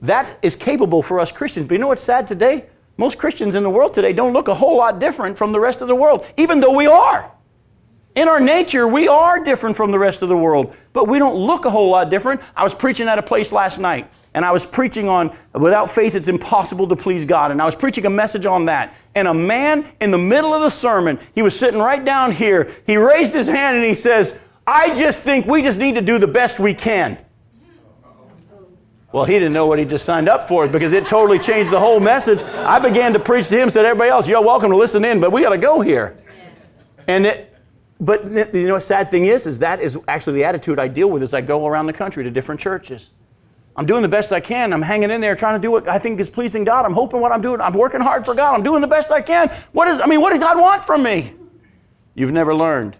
That 0.00 0.38
is 0.40 0.56
capable 0.56 1.02
for 1.02 1.20
us 1.20 1.30
Christians. 1.30 1.68
But 1.68 1.74
you 1.74 1.80
know 1.80 1.88
what's 1.88 2.02
sad 2.02 2.26
today? 2.26 2.70
Most 2.96 3.18
Christians 3.18 3.54
in 3.54 3.64
the 3.64 3.70
world 3.70 3.92
today 3.92 4.14
don't 4.14 4.32
look 4.32 4.48
a 4.48 4.54
whole 4.54 4.78
lot 4.78 4.98
different 4.98 5.36
from 5.36 5.52
the 5.52 5.60
rest 5.60 5.82
of 5.82 5.88
the 5.88 5.94
world, 5.94 6.24
even 6.38 6.60
though 6.60 6.74
we 6.74 6.86
are. 6.86 7.30
In 8.16 8.26
our 8.26 8.40
nature, 8.40 8.88
we 8.88 9.06
are 9.06 9.38
different 9.38 9.76
from 9.76 9.92
the 9.92 9.98
rest 9.98 10.20
of 10.22 10.28
the 10.28 10.36
world, 10.36 10.74
but 10.92 11.06
we 11.06 11.20
don't 11.20 11.36
look 11.36 11.64
a 11.64 11.70
whole 11.70 11.90
lot 11.90 12.10
different. 12.10 12.40
I 12.56 12.64
was 12.64 12.74
preaching 12.74 13.06
at 13.06 13.18
a 13.18 13.22
place 13.22 13.52
last 13.52 13.78
night, 13.78 14.10
and 14.34 14.44
I 14.44 14.50
was 14.50 14.66
preaching 14.66 15.08
on 15.08 15.36
without 15.54 15.90
faith 15.90 16.16
it's 16.16 16.26
impossible 16.26 16.88
to 16.88 16.96
please 16.96 17.24
God, 17.24 17.52
and 17.52 17.62
I 17.62 17.66
was 17.66 17.76
preaching 17.76 18.06
a 18.06 18.10
message 18.10 18.46
on 18.46 18.64
that. 18.64 18.96
And 19.14 19.28
a 19.28 19.34
man 19.34 19.92
in 20.00 20.10
the 20.10 20.18
middle 20.18 20.52
of 20.52 20.60
the 20.60 20.70
sermon, 20.70 21.20
he 21.36 21.42
was 21.42 21.56
sitting 21.56 21.78
right 21.78 22.04
down 22.04 22.32
here, 22.32 22.72
he 22.84 22.96
raised 22.96 23.32
his 23.32 23.46
hand 23.46 23.76
and 23.76 23.86
he 23.86 23.94
says, 23.94 24.36
I 24.66 24.92
just 24.92 25.20
think 25.20 25.46
we 25.46 25.62
just 25.62 25.78
need 25.78 25.94
to 25.94 26.02
do 26.02 26.18
the 26.18 26.26
best 26.26 26.58
we 26.58 26.74
can. 26.74 27.16
Well, 29.12 29.24
he 29.24 29.34
didn't 29.34 29.52
know 29.52 29.66
what 29.66 29.78
he 29.78 29.84
just 29.84 30.04
signed 30.04 30.28
up 30.28 30.46
for 30.46 30.68
because 30.68 30.92
it 30.92 31.08
totally 31.08 31.38
changed 31.38 31.72
the 31.72 31.80
whole 31.80 31.98
message. 31.98 32.42
I 32.42 32.78
began 32.78 33.12
to 33.12 33.18
preach 33.18 33.48
to 33.48 33.60
him, 33.60 33.70
said, 33.70 33.84
Everybody 33.84 34.10
else, 34.10 34.28
you're 34.28 34.42
welcome 34.42 34.70
to 34.70 34.76
listen 34.76 35.04
in, 35.04 35.20
but 35.20 35.32
we 35.32 35.42
got 35.42 35.50
to 35.50 35.58
go 35.58 35.80
here. 35.80 36.16
And 37.08 37.26
it, 37.26 37.49
but 38.00 38.24
you 38.54 38.66
know, 38.66 38.74
the 38.74 38.80
sad 38.80 39.10
thing 39.10 39.26
is, 39.26 39.46
is 39.46 39.58
that 39.58 39.80
is 39.80 39.98
actually 40.08 40.34
the 40.34 40.44
attitude 40.44 40.78
I 40.78 40.88
deal 40.88 41.10
with 41.10 41.22
as 41.22 41.34
I 41.34 41.42
go 41.42 41.66
around 41.66 41.86
the 41.86 41.92
country 41.92 42.24
to 42.24 42.30
different 42.30 42.60
churches. 42.60 43.10
I'm 43.76 43.86
doing 43.86 44.02
the 44.02 44.08
best 44.08 44.32
I 44.32 44.40
can. 44.40 44.72
I'm 44.72 44.82
hanging 44.82 45.10
in 45.10 45.20
there 45.20 45.36
trying 45.36 45.60
to 45.60 45.62
do 45.62 45.70
what 45.70 45.86
I 45.86 45.98
think 45.98 46.18
is 46.18 46.28
pleasing 46.28 46.64
God. 46.64 46.84
I'm 46.84 46.94
hoping 46.94 47.20
what 47.20 47.30
I'm 47.30 47.40
doing. 47.40 47.60
I'm 47.60 47.74
working 47.74 48.00
hard 48.00 48.24
for 48.24 48.34
God. 48.34 48.54
I'm 48.54 48.62
doing 48.62 48.80
the 48.80 48.88
best 48.88 49.10
I 49.10 49.20
can. 49.20 49.48
What 49.72 49.86
is, 49.88 50.00
I 50.00 50.06
mean, 50.06 50.20
what 50.20 50.30
does 50.30 50.38
God 50.38 50.58
want 50.58 50.84
from 50.84 51.02
me? 51.02 51.34
You've 52.14 52.32
never 52.32 52.54
learned 52.54 52.96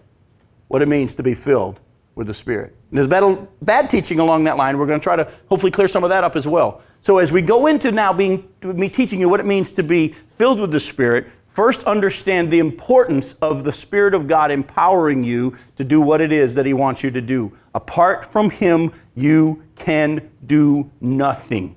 what 0.69 0.81
it 0.81 0.87
means 0.87 1.13
to 1.15 1.23
be 1.23 1.33
filled 1.33 1.79
with 2.15 2.27
the 2.27 2.33
Spirit. 2.33 2.75
And 2.89 2.97
there's 2.97 3.07
bad, 3.07 3.47
bad 3.61 3.89
teaching 3.89 4.19
along 4.19 4.45
that 4.45 4.57
line. 4.57 4.77
We're 4.77 4.85
going 4.85 4.99
to 4.99 5.03
try 5.03 5.15
to 5.15 5.29
hopefully 5.49 5.71
clear 5.71 5.87
some 5.87 6.03
of 6.03 6.09
that 6.09 6.23
up 6.23 6.35
as 6.35 6.47
well. 6.47 6.81
So 7.01 7.17
as 7.17 7.31
we 7.31 7.41
go 7.41 7.67
into 7.67 7.91
now 7.91 8.13
being 8.13 8.47
me 8.61 8.87
teaching 8.87 9.19
you 9.19 9.29
what 9.29 9.39
it 9.39 9.45
means 9.45 9.71
to 9.71 9.83
be 9.83 10.15
filled 10.37 10.59
with 10.59 10.71
the 10.71 10.79
Spirit, 10.79 11.27
first 11.53 11.83
understand 11.83 12.51
the 12.51 12.59
importance 12.59 13.33
of 13.41 13.63
the 13.63 13.73
Spirit 13.73 14.13
of 14.13 14.27
God 14.27 14.51
empowering 14.51 15.23
you 15.23 15.57
to 15.75 15.83
do 15.83 16.01
what 16.01 16.21
it 16.21 16.31
is 16.31 16.55
that 16.55 16.65
He 16.65 16.73
wants 16.73 17.03
you 17.03 17.11
to 17.11 17.21
do. 17.21 17.55
Apart 17.75 18.31
from 18.31 18.49
Him, 18.49 18.91
you 19.15 19.63
can 19.75 20.29
do 20.45 20.89
nothing. 21.01 21.75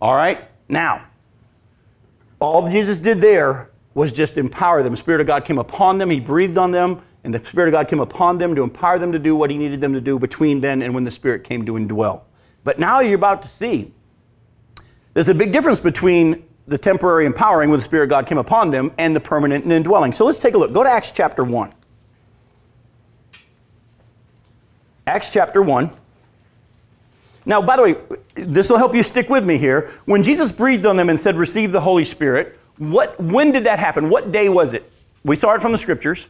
All 0.00 0.14
right? 0.14 0.48
Now, 0.68 1.04
all 2.40 2.70
Jesus 2.70 3.00
did 3.00 3.18
there 3.18 3.70
was 3.94 4.12
just 4.12 4.38
empower 4.38 4.82
them. 4.82 4.92
The 4.92 4.96
Spirit 4.96 5.20
of 5.20 5.26
God 5.26 5.44
came 5.44 5.58
upon 5.58 5.98
them, 5.98 6.10
He 6.10 6.20
breathed 6.20 6.58
on 6.58 6.70
them, 6.70 7.02
and 7.24 7.34
the 7.34 7.44
Spirit 7.44 7.68
of 7.68 7.72
God 7.72 7.88
came 7.88 8.00
upon 8.00 8.38
them 8.38 8.54
to 8.54 8.62
empower 8.62 8.98
them 8.98 9.12
to 9.12 9.18
do 9.18 9.34
what 9.34 9.50
He 9.50 9.56
needed 9.56 9.80
them 9.80 9.92
to 9.92 10.00
do 10.00 10.18
between 10.18 10.60
then 10.60 10.82
and 10.82 10.94
when 10.94 11.04
the 11.04 11.10
Spirit 11.10 11.42
came 11.42 11.66
to 11.66 11.72
indwell. 11.72 12.22
But 12.64 12.78
now 12.78 13.00
you're 13.00 13.14
about 13.14 13.42
to 13.42 13.48
see 13.48 13.92
there's 15.14 15.28
a 15.28 15.34
big 15.34 15.50
difference 15.50 15.80
between 15.80 16.44
the 16.68 16.78
temporary 16.78 17.24
empowering 17.24 17.70
when 17.70 17.78
the 17.78 17.84
Spirit 17.84 18.04
of 18.04 18.10
God 18.10 18.26
came 18.26 18.38
upon 18.38 18.70
them 18.70 18.92
and 18.98 19.16
the 19.16 19.20
permanent 19.20 19.64
indwelling. 19.64 20.12
So 20.12 20.26
let's 20.26 20.38
take 20.38 20.54
a 20.54 20.58
look. 20.58 20.72
Go 20.72 20.84
to 20.84 20.90
Acts 20.90 21.10
chapter 21.10 21.42
1. 21.42 21.72
Acts 25.06 25.30
chapter 25.30 25.62
1. 25.62 25.90
Now, 27.46 27.62
by 27.62 27.76
the 27.76 27.82
way, 27.82 27.96
this 28.34 28.68
will 28.68 28.76
help 28.76 28.94
you 28.94 29.02
stick 29.02 29.30
with 29.30 29.44
me 29.44 29.56
here. 29.56 29.90
When 30.04 30.22
Jesus 30.22 30.52
breathed 30.52 30.84
on 30.84 30.96
them 30.96 31.08
and 31.08 31.18
said, 31.18 31.36
Receive 31.36 31.72
the 31.72 31.80
Holy 31.80 32.04
Spirit, 32.04 32.58
what, 32.76 33.18
when 33.18 33.50
did 33.50 33.64
that 33.64 33.78
happen? 33.78 34.10
What 34.10 34.30
day 34.30 34.50
was 34.50 34.74
it? 34.74 34.92
We 35.24 35.34
saw 35.34 35.54
it 35.54 35.62
from 35.62 35.72
the 35.72 35.78
scriptures. 35.78 36.28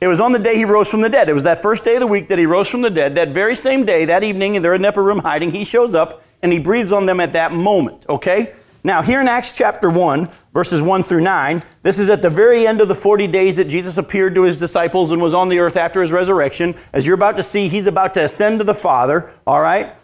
It 0.00 0.08
was 0.08 0.20
on 0.20 0.32
the 0.32 0.38
day 0.40 0.56
he 0.56 0.64
rose 0.64 0.90
from 0.90 1.00
the 1.00 1.08
dead. 1.08 1.28
It 1.28 1.34
was 1.34 1.44
that 1.44 1.62
first 1.62 1.84
day 1.84 1.94
of 1.94 2.00
the 2.00 2.06
week 2.06 2.28
that 2.28 2.38
he 2.38 2.46
rose 2.46 2.68
from 2.68 2.82
the 2.82 2.90
dead. 2.90 3.14
That 3.14 3.28
very 3.28 3.54
same 3.54 3.84
day, 3.84 4.04
that 4.04 4.24
evening, 4.24 4.60
they're 4.60 4.74
in 4.74 4.82
the 4.82 4.88
upper 4.88 5.02
room 5.02 5.20
hiding, 5.20 5.52
he 5.52 5.64
shows 5.64 5.94
up 5.94 6.22
and 6.42 6.52
he 6.52 6.58
breathes 6.58 6.92
on 6.92 7.06
them 7.06 7.20
at 7.20 7.32
that 7.32 7.52
moment, 7.52 8.04
okay? 8.08 8.54
Now, 8.84 9.02
here 9.02 9.20
in 9.20 9.28
Acts 9.28 9.52
chapter 9.52 9.90
1, 9.90 10.28
verses 10.54 10.80
1 10.80 11.02
through 11.02 11.20
9, 11.20 11.62
this 11.82 11.98
is 11.98 12.08
at 12.10 12.22
the 12.22 12.30
very 12.30 12.66
end 12.66 12.80
of 12.80 12.88
the 12.88 12.94
40 12.94 13.26
days 13.26 13.56
that 13.56 13.64
Jesus 13.64 13.98
appeared 13.98 14.34
to 14.36 14.42
his 14.42 14.58
disciples 14.58 15.10
and 15.10 15.20
was 15.20 15.34
on 15.34 15.48
the 15.48 15.58
earth 15.58 15.76
after 15.76 16.00
his 16.00 16.12
resurrection. 16.12 16.74
As 16.92 17.04
you're 17.04 17.16
about 17.16 17.36
to 17.36 17.42
see, 17.42 17.68
he's 17.68 17.86
about 17.86 18.14
to 18.14 18.24
ascend 18.24 18.60
to 18.60 18.64
the 18.64 18.74
Father, 18.74 19.30
all 19.46 19.60
right? 19.60 19.94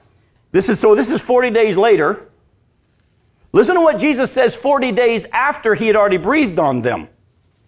This 0.51 0.69
is 0.69 0.79
so 0.79 0.95
this 0.95 1.11
is 1.11 1.23
40 1.23 1.51
days 1.51 1.77
later. 1.77 2.29
Listen 3.53 3.77
to 3.77 3.81
what 3.81 3.99
Jesus 3.99 4.33
says 4.33 4.57
40 4.57 4.93
days 4.93 5.27
after 5.33 5.75
he 5.75 5.87
had 5.87 5.95
already 5.95 6.17
breathed 6.17 6.59
on 6.59 6.81
them 6.81 7.09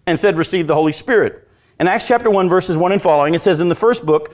and 0.05 0.19
said, 0.19 0.37
Receive 0.37 0.67
the 0.67 0.73
Holy 0.73 0.91
Spirit. 0.91 1.47
In 1.79 1.87
Acts 1.87 2.07
chapter 2.07 2.29
1, 2.29 2.49
verses 2.49 2.75
1 2.75 2.91
and 2.91 3.01
following, 3.01 3.35
it 3.35 3.41
says, 3.41 3.59
In 3.59 3.69
the 3.69 3.75
first 3.75 4.05
book, 4.05 4.33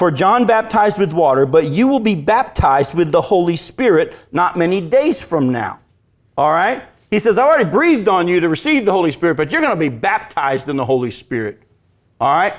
For 0.00 0.10
John 0.10 0.46
baptized 0.46 0.98
with 0.98 1.12
water, 1.12 1.44
but 1.44 1.66
you 1.66 1.86
will 1.86 2.00
be 2.00 2.14
baptized 2.14 2.94
with 2.94 3.12
the 3.12 3.20
Holy 3.20 3.54
Spirit 3.54 4.16
not 4.32 4.56
many 4.56 4.80
days 4.80 5.20
from 5.20 5.52
now. 5.52 5.80
All 6.38 6.50
right? 6.50 6.84
He 7.10 7.18
says, 7.18 7.36
I 7.36 7.42
already 7.42 7.68
breathed 7.68 8.08
on 8.08 8.26
you 8.26 8.40
to 8.40 8.48
receive 8.48 8.86
the 8.86 8.92
Holy 8.92 9.12
Spirit, 9.12 9.36
but 9.36 9.52
you're 9.52 9.60
going 9.60 9.74
to 9.74 9.78
be 9.78 9.90
baptized 9.90 10.70
in 10.70 10.78
the 10.78 10.86
Holy 10.86 11.10
Spirit. 11.10 11.60
All 12.18 12.32
right? 12.32 12.54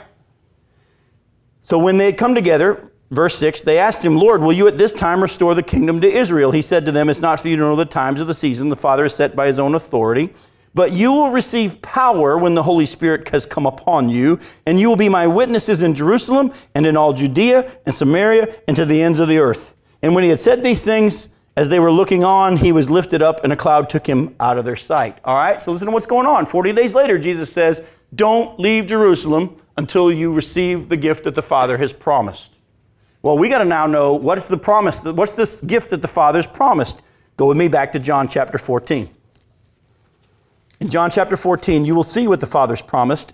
So 1.64 1.80
when 1.80 1.98
they 1.98 2.06
had 2.06 2.18
come 2.20 2.36
together, 2.36 2.92
verse 3.10 3.34
6, 3.40 3.62
they 3.62 3.80
asked 3.80 4.06
him, 4.06 4.18
Lord, 4.18 4.42
will 4.44 4.54
you 4.54 4.68
at 4.68 4.78
this 4.78 4.94
time 4.94 5.20
restore 5.20 5.56
the 5.56 5.64
kingdom 5.64 6.00
to 6.02 6.08
Israel? 6.08 6.52
He 6.52 6.62
said 6.62 6.86
to 6.86 6.92
them, 6.92 7.10
It's 7.10 7.22
not 7.22 7.40
for 7.40 7.48
you 7.48 7.56
to 7.56 7.62
know 7.64 7.76
the 7.76 7.86
times 7.86 8.22
of 8.22 8.28
the 8.28 8.36
season 8.36 8.70
the 8.70 8.76
Father 8.76 9.06
is 9.06 9.16
set 9.16 9.36
by 9.36 9.48
his 9.48 9.58
own 9.58 9.74
authority 9.74 10.32
but 10.74 10.92
you 10.92 11.12
will 11.12 11.32
receive 11.32 11.82
power 11.82 12.38
when 12.38 12.54
the 12.54 12.64
Holy 12.64 12.86
Spirit 12.86 13.28
has 13.30 13.46
come 13.46 13.66
upon 13.66 14.10
you, 14.10 14.40
and 14.66 14.80
you 14.80 14.88
will 14.88 14.96
be 14.96 15.10
my 15.10 15.28
witnesses 15.28 15.82
in 15.82 15.94
Jerusalem 15.94 16.54
and 16.74 16.86
in 16.86 16.96
all 16.96 17.14
Judea 17.14 17.72
and 17.86 17.94
Samaria 17.94 18.56
and 18.68 18.76
to 18.78 18.86
the 18.86 19.02
ends 19.02 19.20
of 19.20 19.28
the 19.28 19.38
earth. 19.38 19.74
And 20.02 20.16
when 20.16 20.24
he 20.24 20.30
had 20.30 20.40
said 20.40 20.64
these 20.64 20.84
things, 20.84 21.30
as 21.58 21.70
they 21.70 21.80
were 21.80 21.92
looking 21.92 22.24
on, 22.24 22.58
he 22.58 22.72
was 22.72 22.90
lifted 22.90 23.22
up, 23.22 23.44
and 23.44 23.52
a 23.52 23.58
cloud 23.58 23.90
took 23.90 24.08
him 24.08 24.36
out 24.40 24.58
of 24.58 24.66
their 24.66 24.78
sight. 24.78 25.18
All 25.26 25.36
right, 25.36 25.62
so 25.62 25.72
listen 25.72 25.88
to 25.88 25.92
what's 25.92 26.06
going 26.06 26.26
on. 26.26 26.46
40 26.46 26.72
days 26.74 26.96
later, 26.96 27.18
Jesus 27.18 27.52
says, 27.52 27.84
Don't 28.16 28.58
leave 28.60 28.88
Jerusalem 28.88 29.62
until 29.76 30.12
you 30.12 30.34
receive 30.34 30.90
the 30.90 30.98
gift 30.98 31.26
that 31.26 31.36
the 31.36 31.42
Father 31.42 31.78
has 31.78 31.92
promised. 31.92 32.58
Well, 33.22 33.38
we 33.38 33.50
got 33.50 33.60
to 33.60 33.66
now 33.66 33.86
know 33.86 34.14
what 34.14 34.38
is 34.38 34.48
the 34.48 34.58
promise, 34.58 35.04
what's 35.04 35.34
this 35.34 35.62
gift 35.62 35.90
that 35.90 36.02
the 36.02 36.08
Father's 36.08 36.48
promised? 36.48 37.04
Go 37.38 37.48
with 37.48 37.58
me 37.58 37.68
back 37.68 37.92
to 37.92 38.00
John 38.00 38.28
chapter 38.28 38.58
14. 38.58 39.10
In 40.82 40.90
John 40.90 41.12
chapter 41.12 41.38
14, 41.38 41.86
you 41.86 41.94
will 41.94 42.04
see 42.04 42.28
what 42.28 42.40
the 42.40 42.48
Father's 42.48 42.82
promised 42.82 43.34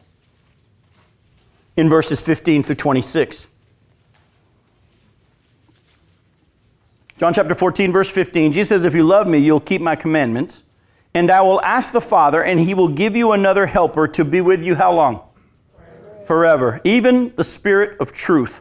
in 1.77 1.87
verses 1.87 2.19
15 2.19 2.61
through 2.61 2.75
26. 2.75 3.47
John 7.17 7.33
chapter 7.33 7.55
14, 7.55 7.93
verse 7.93 8.09
15, 8.11 8.51
Jesus 8.51 8.67
says, 8.67 8.83
If 8.83 8.93
you 8.93 9.03
love 9.03 9.29
me, 9.29 9.37
you'll 9.37 9.61
keep 9.61 9.81
my 9.81 9.95
commandments, 9.95 10.63
and 11.13 11.31
I 11.31 11.39
will 11.39 11.61
ask 11.61 11.93
the 11.93 12.01
Father, 12.01 12.43
and 12.43 12.59
he 12.59 12.73
will 12.73 12.89
give 12.89 13.15
you 13.15 13.31
another 13.31 13.65
helper 13.65 14.09
to 14.09 14.25
be 14.25 14.41
with 14.41 14.61
you 14.61 14.75
how 14.75 14.91
long? 14.91 15.21
Forever. 15.77 16.25
Forever. 16.25 16.81
Even 16.83 17.33
the 17.37 17.45
Spirit 17.45 17.97
of 18.01 18.11
truth, 18.11 18.59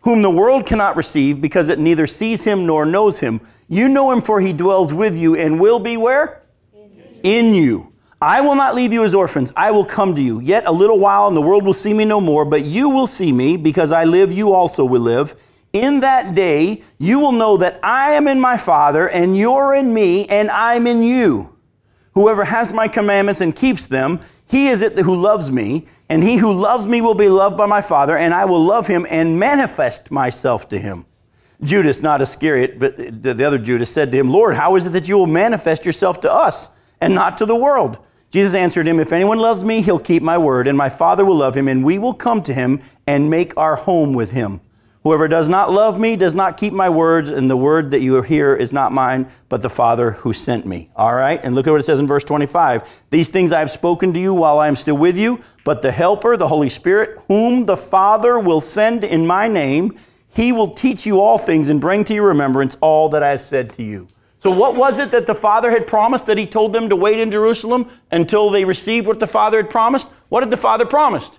whom 0.00 0.22
the 0.22 0.30
world 0.30 0.64
cannot 0.64 0.96
receive 0.96 1.42
because 1.42 1.68
it 1.68 1.78
neither 1.78 2.06
sees 2.06 2.44
him 2.44 2.64
nor 2.64 2.86
knows 2.86 3.20
him. 3.20 3.42
You 3.68 3.90
know 3.90 4.10
him, 4.10 4.22
for 4.22 4.40
he 4.40 4.54
dwells 4.54 4.94
with 4.94 5.14
you 5.14 5.36
and 5.36 5.60
will 5.60 5.78
be 5.78 5.98
where? 5.98 6.42
In 6.72 6.96
you. 6.96 7.20
In 7.22 7.54
you. 7.54 7.91
I 8.22 8.40
will 8.40 8.54
not 8.54 8.76
leave 8.76 8.92
you 8.92 9.02
as 9.02 9.14
orphans. 9.14 9.52
I 9.56 9.72
will 9.72 9.84
come 9.84 10.14
to 10.14 10.22
you. 10.22 10.38
Yet 10.38 10.64
a 10.66 10.70
little 10.70 10.96
while, 11.00 11.26
and 11.26 11.36
the 11.36 11.42
world 11.42 11.64
will 11.64 11.72
see 11.72 11.92
me 11.92 12.04
no 12.04 12.20
more, 12.20 12.44
but 12.44 12.64
you 12.64 12.88
will 12.88 13.08
see 13.08 13.32
me, 13.32 13.56
because 13.56 13.90
I 13.90 14.04
live, 14.04 14.30
you 14.30 14.52
also 14.52 14.84
will 14.84 15.00
live. 15.00 15.34
In 15.72 15.98
that 16.00 16.36
day, 16.36 16.82
you 16.98 17.18
will 17.18 17.32
know 17.32 17.56
that 17.56 17.80
I 17.82 18.12
am 18.12 18.28
in 18.28 18.38
my 18.38 18.56
Father, 18.56 19.08
and 19.08 19.36
you're 19.36 19.74
in 19.74 19.92
me, 19.92 20.26
and 20.26 20.52
I'm 20.52 20.86
in 20.86 21.02
you. 21.02 21.56
Whoever 22.14 22.44
has 22.44 22.72
my 22.72 22.86
commandments 22.86 23.40
and 23.40 23.56
keeps 23.56 23.88
them, 23.88 24.20
He 24.46 24.68
is 24.68 24.82
it 24.82 24.96
who 24.98 25.16
loves 25.16 25.50
me, 25.50 25.86
and 26.08 26.22
he 26.22 26.36
who 26.36 26.52
loves 26.52 26.86
me 26.86 27.00
will 27.00 27.14
be 27.14 27.28
loved 27.28 27.56
by 27.56 27.66
my 27.66 27.80
Father, 27.80 28.16
and 28.16 28.32
I 28.32 28.44
will 28.44 28.62
love 28.62 28.86
him 28.86 29.04
and 29.10 29.40
manifest 29.40 30.12
myself 30.12 30.68
to 30.68 30.78
him. 30.78 31.06
Judas, 31.62 32.02
not 32.02 32.20
Iscariot, 32.20 32.78
but 32.78 33.22
the 33.22 33.44
other 33.44 33.58
Judas, 33.58 33.90
said 33.90 34.12
to 34.12 34.18
him, 34.18 34.28
Lord, 34.28 34.54
how 34.54 34.76
is 34.76 34.86
it 34.86 34.90
that 34.90 35.08
you 35.08 35.16
will 35.16 35.26
manifest 35.26 35.84
yourself 35.84 36.20
to 36.20 36.32
us 36.32 36.68
and 37.00 37.14
not 37.14 37.38
to 37.38 37.46
the 37.46 37.56
world? 37.56 37.98
Jesus 38.32 38.54
answered 38.54 38.88
him, 38.88 38.98
If 38.98 39.12
anyone 39.12 39.38
loves 39.38 39.62
me, 39.62 39.82
he'll 39.82 39.98
keep 39.98 40.22
my 40.22 40.38
word, 40.38 40.66
and 40.66 40.76
my 40.76 40.88
Father 40.88 41.22
will 41.22 41.36
love 41.36 41.54
him, 41.54 41.68
and 41.68 41.84
we 41.84 41.98
will 41.98 42.14
come 42.14 42.42
to 42.44 42.54
him 42.54 42.80
and 43.06 43.28
make 43.28 43.54
our 43.58 43.76
home 43.76 44.14
with 44.14 44.32
him. 44.32 44.62
Whoever 45.02 45.28
does 45.28 45.50
not 45.50 45.70
love 45.70 46.00
me 46.00 46.16
does 46.16 46.32
not 46.32 46.56
keep 46.56 46.72
my 46.72 46.88
words, 46.88 47.28
and 47.28 47.50
the 47.50 47.58
word 47.58 47.90
that 47.90 48.00
you 48.00 48.22
hear 48.22 48.54
is 48.54 48.72
not 48.72 48.90
mine, 48.90 49.28
but 49.50 49.60
the 49.60 49.68
Father 49.68 50.12
who 50.12 50.32
sent 50.32 50.64
me. 50.64 50.90
All 50.96 51.14
right? 51.14 51.40
And 51.44 51.54
look 51.54 51.66
at 51.66 51.72
what 51.72 51.80
it 51.80 51.84
says 51.84 52.00
in 52.00 52.06
verse 52.06 52.24
25. 52.24 53.02
These 53.10 53.28
things 53.28 53.52
I 53.52 53.58
have 53.58 53.70
spoken 53.70 54.14
to 54.14 54.20
you 54.20 54.32
while 54.32 54.58
I 54.58 54.68
am 54.68 54.76
still 54.76 54.96
with 54.96 55.18
you, 55.18 55.40
but 55.64 55.82
the 55.82 55.92
Helper, 55.92 56.38
the 56.38 56.48
Holy 56.48 56.70
Spirit, 56.70 57.20
whom 57.28 57.66
the 57.66 57.76
Father 57.76 58.38
will 58.38 58.60
send 58.60 59.04
in 59.04 59.26
my 59.26 59.46
name, 59.46 59.98
he 60.34 60.52
will 60.52 60.70
teach 60.70 61.04
you 61.04 61.20
all 61.20 61.36
things 61.36 61.68
and 61.68 61.82
bring 61.82 62.04
to 62.04 62.14
your 62.14 62.28
remembrance 62.28 62.78
all 62.80 63.10
that 63.10 63.22
I 63.22 63.32
have 63.32 63.42
said 63.42 63.74
to 63.74 63.82
you. 63.82 64.08
So, 64.42 64.50
what 64.50 64.74
was 64.74 64.98
it 64.98 65.12
that 65.12 65.28
the 65.28 65.36
Father 65.36 65.70
had 65.70 65.86
promised 65.86 66.26
that 66.26 66.36
He 66.36 66.46
told 66.46 66.72
them 66.72 66.88
to 66.88 66.96
wait 66.96 67.20
in 67.20 67.30
Jerusalem 67.30 67.88
until 68.10 68.50
they 68.50 68.64
received 68.64 69.06
what 69.06 69.20
the 69.20 69.26
Father 69.28 69.58
had 69.58 69.70
promised? 69.70 70.08
What 70.30 70.40
did 70.40 70.50
the 70.50 70.56
Father 70.56 70.84
promise? 70.84 71.30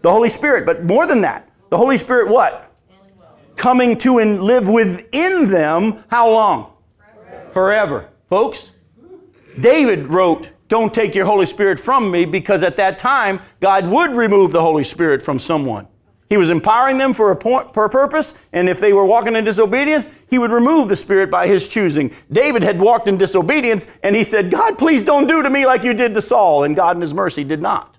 The 0.00 0.10
Holy 0.10 0.30
Spirit. 0.30 0.64
But 0.64 0.84
more 0.84 1.06
than 1.06 1.20
that, 1.20 1.50
the 1.68 1.76
Holy 1.76 1.98
Spirit 1.98 2.30
what? 2.30 2.74
coming 3.56 3.98
to 3.98 4.20
and 4.20 4.42
live 4.42 4.66
within 4.66 5.50
them 5.50 6.02
how 6.08 6.30
long? 6.30 6.72
Forever. 6.96 7.50
Forever. 7.52 8.08
Folks, 8.30 8.70
David 9.60 10.06
wrote, 10.06 10.48
Don't 10.68 10.94
take 10.94 11.14
your 11.14 11.26
Holy 11.26 11.44
Spirit 11.44 11.78
from 11.78 12.10
me, 12.10 12.24
because 12.24 12.62
at 12.62 12.78
that 12.78 12.96
time, 12.96 13.38
God 13.60 13.86
would 13.88 14.12
remove 14.12 14.50
the 14.50 14.62
Holy 14.62 14.84
Spirit 14.84 15.20
from 15.20 15.38
someone. 15.38 15.88
He 16.34 16.36
was 16.36 16.50
empowering 16.50 16.98
them 16.98 17.14
for 17.14 17.30
a 17.30 17.36
per 17.36 17.88
purpose, 17.88 18.34
and 18.52 18.68
if 18.68 18.80
they 18.80 18.92
were 18.92 19.04
walking 19.04 19.36
in 19.36 19.44
disobedience, 19.44 20.08
he 20.28 20.36
would 20.36 20.50
remove 20.50 20.88
the 20.88 20.96
Spirit 20.96 21.30
by 21.30 21.46
his 21.46 21.68
choosing. 21.68 22.10
David 22.32 22.64
had 22.64 22.80
walked 22.80 23.06
in 23.06 23.16
disobedience, 23.16 23.86
and 24.02 24.16
he 24.16 24.24
said, 24.24 24.50
God, 24.50 24.76
please 24.76 25.04
don't 25.04 25.28
do 25.28 25.44
to 25.44 25.48
me 25.48 25.64
like 25.64 25.84
you 25.84 25.94
did 25.94 26.12
to 26.12 26.20
Saul, 26.20 26.64
and 26.64 26.74
God 26.74 26.96
in 26.96 27.02
his 27.02 27.14
mercy 27.14 27.44
did 27.44 27.62
not. 27.62 27.98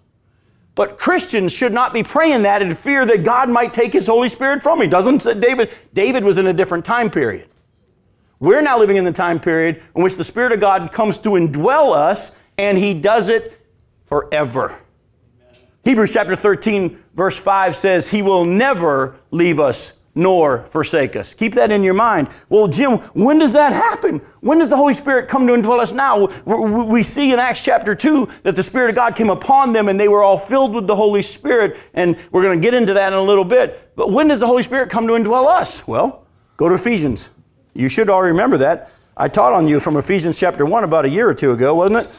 But 0.75 0.97
Christians 0.97 1.53
should 1.53 1.71
not 1.71 1.93
be 1.93 2.03
praying 2.03 2.41
that 2.41 2.61
in 2.61 2.75
fear 2.75 3.05
that 3.05 3.23
God 3.23 3.49
might 3.49 3.71
take 3.71 3.93
his 3.93 4.07
Holy 4.07 4.27
Spirit 4.27 4.61
from 4.61 4.79
me. 4.79 4.87
Doesn't 4.87 5.23
David? 5.39 5.71
David 5.93 6.25
was 6.25 6.37
in 6.37 6.45
a 6.45 6.53
different 6.53 6.83
time 6.83 7.09
period. 7.09 7.47
We're 8.41 8.61
now 8.61 8.77
living 8.77 8.97
in 8.97 9.05
the 9.05 9.13
time 9.13 9.39
period 9.39 9.81
in 9.95 10.03
which 10.03 10.17
the 10.17 10.25
Spirit 10.25 10.51
of 10.51 10.59
God 10.59 10.91
comes 10.91 11.17
to 11.19 11.29
indwell 11.29 11.95
us, 11.95 12.33
and 12.57 12.77
he 12.77 12.93
does 12.93 13.29
it 13.29 13.65
forever. 14.03 14.81
Hebrews 15.85 16.11
chapter 16.11 16.35
13, 16.35 16.97
verse 17.13 17.37
5 17.37 17.75
says, 17.75 18.09
He 18.09 18.23
will 18.23 18.43
never 18.43 19.17
leave 19.29 19.59
us 19.59 19.93
nor 20.15 20.63
forsake 20.67 21.15
us. 21.15 21.33
Keep 21.33 21.53
that 21.53 21.69
in 21.69 21.83
your 21.83 21.93
mind. 21.93 22.29
Well, 22.49 22.67
Jim, 22.67 22.97
when 23.13 23.37
does 23.37 23.53
that 23.53 23.71
happen? 23.73 24.19
When 24.39 24.57
does 24.57 24.69
the 24.69 24.77
Holy 24.77 24.93
Spirit 24.93 25.27
come 25.27 25.45
to 25.45 25.53
indwell 25.53 25.79
us 25.79 25.91
now? 25.91 26.27
We 26.45 27.03
see 27.03 27.33
in 27.33 27.37
Acts 27.37 27.61
chapter 27.61 27.93
2 27.93 28.29
that 28.43 28.55
the 28.55 28.63
Spirit 28.63 28.89
of 28.89 28.95
God 28.95 29.15
came 29.15 29.29
upon 29.29 29.73
them 29.73 29.87
and 29.89 29.99
they 29.99 30.07
were 30.07 30.23
all 30.23 30.39
filled 30.39 30.73
with 30.73 30.87
the 30.87 30.95
Holy 30.95 31.21
Spirit, 31.21 31.77
and 31.93 32.17
we're 32.31 32.41
going 32.41 32.59
to 32.59 32.65
get 32.65 32.73
into 32.73 32.93
that 32.93 33.13
in 33.13 33.19
a 33.19 33.21
little 33.21 33.45
bit. 33.45 33.91
But 33.95 34.11
when 34.11 34.29
does 34.29 34.39
the 34.39 34.47
Holy 34.47 34.63
Spirit 34.63 34.89
come 34.89 35.05
to 35.05 35.13
indwell 35.13 35.47
us? 35.47 35.85
Well, 35.85 36.25
go 36.57 36.67
to 36.67 36.75
Ephesians. 36.75 37.29
You 37.73 37.89
should 37.89 38.09
all 38.09 38.23
remember 38.23 38.57
that. 38.57 38.89
I 39.17 39.27
taught 39.27 39.53
on 39.53 39.67
you 39.67 39.79
from 39.79 39.97
Ephesians 39.97 40.39
chapter 40.39 40.65
1 40.65 40.83
about 40.83 41.05
a 41.05 41.09
year 41.09 41.29
or 41.29 41.33
two 41.33 41.51
ago, 41.51 41.75
wasn't 41.75 42.07
it? 42.07 42.09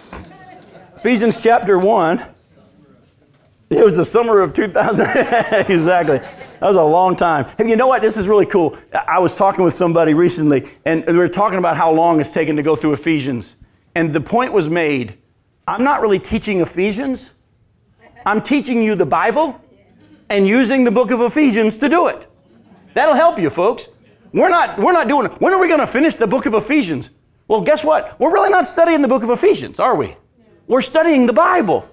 Ephesians 0.99 1.43
chapter 1.43 1.79
1. 1.79 2.36
It 3.69 3.85
was 3.85 3.97
the 3.97 4.05
summer 4.05 4.41
of 4.41 4.53
2000. 4.53 5.07
exactly. 5.69 6.19
That 6.19 6.61
was 6.61 6.77
a 6.77 6.83
long 6.83 7.17
time. 7.17 7.47
Hey, 7.59 7.69
you 7.69 7.77
know 7.77 7.89
what? 7.89 8.01
This 8.01 8.17
is 8.17 8.29
really 8.29 8.47
cool. 8.47 8.77
I 8.93 9.19
was 9.19 9.37
talking 9.37 9.65
with 9.65 9.75
somebody 9.75 10.15
recently, 10.15 10.69
and 10.85 11.05
we 11.07 11.17
were 11.17 11.29
talking 11.29 11.59
about 11.59 11.77
how 11.77 11.93
long 11.93 12.21
it's 12.21 12.31
taken 12.31 12.55
to 12.57 12.63
go 12.63 12.77
through 12.77 12.93
Ephesians. 12.93 13.57
And 13.97 14.13
the 14.13 14.21
point 14.21 14.53
was 14.53 14.69
made 14.69 15.19
I'm 15.69 15.83
not 15.83 16.01
really 16.01 16.21
teaching 16.21 16.61
Ephesians, 16.61 17.31
I'm 18.25 18.41
teaching 18.41 18.83
you 18.83 18.95
the 18.95 19.07
Bible 19.07 19.61
and 20.29 20.47
using 20.47 20.85
the 20.85 20.93
book 20.93 21.11
of 21.11 21.21
Ephesians 21.21 21.77
to 21.79 21.89
do 21.89 22.07
it. 22.07 22.31
That'll 22.95 23.15
help 23.15 23.39
you, 23.39 23.51
folks. 23.51 23.89
We're 24.33 24.49
not, 24.49 24.79
we're 24.79 24.93
not 24.93 25.09
doing 25.09 25.27
it. 25.27 25.41
When 25.41 25.53
are 25.53 25.61
we 25.61 25.67
going 25.67 25.81
to 25.81 25.87
finish 25.87 26.15
the 26.15 26.27
book 26.27 26.47
of 26.47 26.55
Ephesians? 26.55 27.11
Well, 27.49 27.63
guess 27.63 27.83
what? 27.83 28.19
We're 28.21 28.33
really 28.33 28.51
not 28.51 28.67
studying 28.67 29.03
the 29.03 29.09
book 29.09 29.23
of 29.23 29.31
Ephesians, 29.31 29.81
are 29.81 29.95
we? 29.95 30.17
We're 30.69 30.83
studying 30.83 31.27
the 31.27 31.33
Bible 31.33 31.89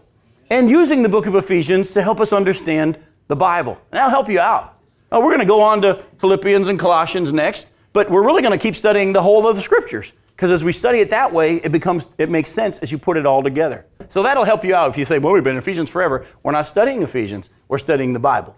and 0.53 0.69
using 0.69 1.01
the 1.01 1.09
book 1.09 1.25
of 1.25 1.33
Ephesians 1.33 1.93
to 1.93 2.01
help 2.03 2.19
us 2.19 2.31
understand 2.31 2.99
the 3.27 3.35
Bible. 3.35 3.73
And 3.91 3.97
that'll 3.97 4.11
help 4.11 4.29
you 4.29 4.39
out. 4.39 4.77
Now, 5.11 5.19
we're 5.19 5.31
going 5.31 5.39
to 5.39 5.45
go 5.45 5.61
on 5.61 5.81
to 5.81 6.03
Philippians 6.19 6.67
and 6.67 6.79
Colossians 6.79 7.33
next, 7.33 7.69
but 7.91 8.07
we're 8.11 8.23
really 8.23 8.43
going 8.43 8.57
to 8.57 8.61
keep 8.61 8.75
studying 8.75 9.13
the 9.13 9.21
whole 9.23 9.47
of 9.47 9.55
the 9.55 9.63
scriptures 9.63 10.11
because 10.35 10.51
as 10.51 10.63
we 10.63 10.71
study 10.71 10.99
it 10.99 11.09
that 11.09 11.33
way, 11.33 11.55
it 11.55 11.71
becomes 11.71 12.07
it 12.19 12.29
makes 12.29 12.49
sense 12.49 12.77
as 12.79 12.91
you 12.91 12.99
put 12.99 13.17
it 13.17 13.25
all 13.25 13.41
together. 13.41 13.87
So 14.09 14.21
that'll 14.21 14.43
help 14.43 14.63
you 14.63 14.75
out 14.75 14.91
if 14.91 14.97
you 14.97 15.05
say, 15.05 15.17
"Well, 15.17 15.33
we've 15.33 15.43
been 15.43 15.53
in 15.53 15.59
Ephesians 15.59 15.89
forever." 15.89 16.25
We're 16.43 16.51
not 16.51 16.67
studying 16.67 17.01
Ephesians; 17.01 17.49
we're 17.67 17.79
studying 17.79 18.13
the 18.13 18.19
Bible. 18.19 18.55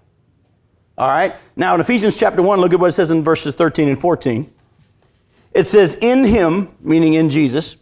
All 0.98 1.08
right. 1.08 1.38
Now, 1.56 1.76
in 1.76 1.82
Ephesians 1.82 2.18
chapter 2.18 2.42
one, 2.42 2.60
look 2.60 2.74
at 2.74 2.80
what 2.80 2.88
it 2.88 2.94
says 2.94 3.12
in 3.12 3.24
verses 3.24 3.56
13 3.56 3.88
and 3.88 4.00
14. 4.00 4.52
It 5.54 5.68
says, 5.68 5.96
"In 5.96 6.26
Him, 6.26 6.76
meaning 6.82 7.14
in 7.14 7.30
Jesus, 7.30 7.78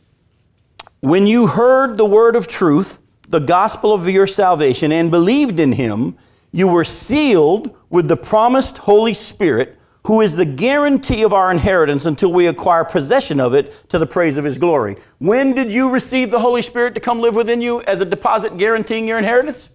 when 1.00 1.26
you 1.26 1.48
heard 1.48 1.98
the 1.98 2.06
word 2.06 2.36
of 2.36 2.48
truth." 2.48 3.00
The 3.28 3.40
gospel 3.40 3.94
of 3.94 4.08
your 4.10 4.28
salvation 4.28 4.92
and 4.92 5.10
believed 5.10 5.60
in 5.60 5.74
him, 5.74 6.18
you 6.52 6.68
were 6.68 6.84
sealed 6.84 7.76
with 7.90 8.08
the 8.08 8.18
promised 8.18 8.80
Holy 8.80 9.14
Spirit, 9.14 9.78
who 10.06 10.22
is 10.22 10.36
the 10.36 10.46
guarantee 10.46 11.24
of 11.24 11.34
our 11.34 11.50
inheritance 11.50 12.06
until 12.06 12.32
we 12.32 12.46
acquire 12.46 12.84
possession 12.84 13.40
of 13.40 13.54
it 13.54 13.90
to 13.90 13.98
the 13.98 14.06
praise 14.06 14.38
of 14.38 14.44
his 14.44 14.58
glory. 14.58 14.98
When 15.20 15.54
did 15.54 15.74
you 15.74 15.90
receive 15.90 16.30
the 16.30 16.40
Holy 16.40 16.62
Spirit 16.62 16.94
to 16.96 17.00
come 17.00 17.22
live 17.22 17.36
within 17.36 17.62
you 17.62 17.82
as 17.84 18.02
a 18.02 18.06
deposit 18.06 18.58
guaranteeing 18.58 19.08
your 19.08 19.18
inheritance? 19.18 19.70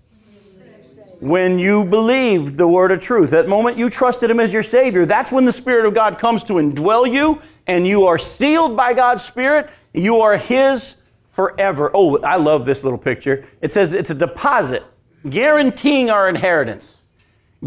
When 1.21 1.59
you 1.59 1.85
believed 1.85 2.59
the 2.59 2.69
word 2.69 2.93
of 2.93 3.01
truth. 3.01 3.31
That 3.31 3.49
moment 3.49 3.77
you 3.77 3.91
trusted 3.91 4.31
him 4.31 4.39
as 4.39 4.53
your 4.53 4.63
Savior, 4.63 5.05
that's 5.05 5.33
when 5.33 5.47
the 5.47 5.53
Spirit 5.53 5.85
of 5.85 5.95
God 5.95 6.17
comes 6.19 6.45
to 6.45 6.55
indwell 6.55 7.13
you 7.13 7.43
and 7.67 7.87
you 7.87 8.07
are 8.07 8.19
sealed 8.19 8.77
by 8.77 8.93
God's 8.93 9.25
Spirit. 9.25 9.69
You 9.93 10.21
are 10.21 10.37
his 10.37 10.98
forever. 11.39 11.89
Oh, 11.95 12.19
I 12.23 12.35
love 12.35 12.67
this 12.67 12.83
little 12.83 12.99
picture. 12.99 13.47
It 13.63 13.73
says 13.73 13.93
it's 13.93 14.11
a 14.11 14.15
deposit 14.15 14.83
guaranteeing 15.31 16.11
our 16.11 16.29
inheritance. 16.29 17.03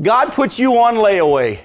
God 0.02 0.34
puts 0.34 0.60
you 0.60 0.78
on 0.78 0.96
layaway. 0.96 1.62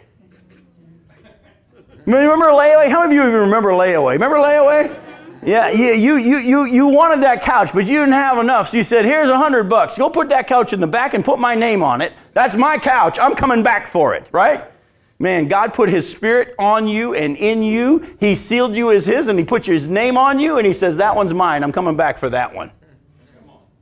Remember 2.04 2.46
layaway? 2.46 2.88
How 2.88 3.00
many 3.00 3.16
of 3.16 3.24
you 3.24 3.28
even 3.28 3.40
remember 3.40 3.70
layaway? 3.70 4.12
Remember 4.12 4.36
layaway? 4.36 4.96
Yeah, 5.42 5.68
yeah, 5.70 5.94
you, 5.94 6.16
you, 6.16 6.38
you, 6.38 6.64
you 6.66 6.86
wanted 6.86 7.24
that 7.24 7.42
couch, 7.42 7.72
but 7.74 7.86
you 7.86 7.98
didn't 7.98 8.12
have 8.12 8.38
enough. 8.38 8.68
So 8.70 8.76
you 8.76 8.84
said, 8.84 9.04
here's 9.04 9.28
a 9.28 9.36
hundred 9.36 9.64
bucks. 9.64 9.98
Go 9.98 10.08
put 10.08 10.28
that 10.28 10.46
couch 10.46 10.72
in 10.72 10.78
the 10.78 10.86
back 10.86 11.12
and 11.12 11.24
put 11.24 11.40
my 11.40 11.56
name 11.56 11.82
on 11.82 12.00
it. 12.00 12.12
That's 12.34 12.54
my 12.54 12.78
couch. 12.78 13.18
I'm 13.18 13.34
coming 13.34 13.64
back 13.64 13.88
for 13.88 14.14
it, 14.14 14.28
right? 14.30 14.70
Man, 15.18 15.48
God 15.48 15.72
put 15.72 15.88
His 15.88 16.10
Spirit 16.10 16.54
on 16.58 16.88
you 16.88 17.14
and 17.14 17.36
in 17.36 17.62
you. 17.62 18.16
He 18.20 18.34
sealed 18.34 18.76
you 18.76 18.90
as 18.92 19.06
His 19.06 19.28
and 19.28 19.38
He 19.38 19.44
put 19.44 19.66
His 19.66 19.88
name 19.88 20.18
on 20.18 20.38
you 20.38 20.58
and 20.58 20.66
He 20.66 20.72
says, 20.72 20.96
That 20.96 21.16
one's 21.16 21.32
mine. 21.32 21.62
I'm 21.62 21.72
coming 21.72 21.96
back 21.96 22.18
for 22.18 22.28
that 22.30 22.54
one. 22.54 22.70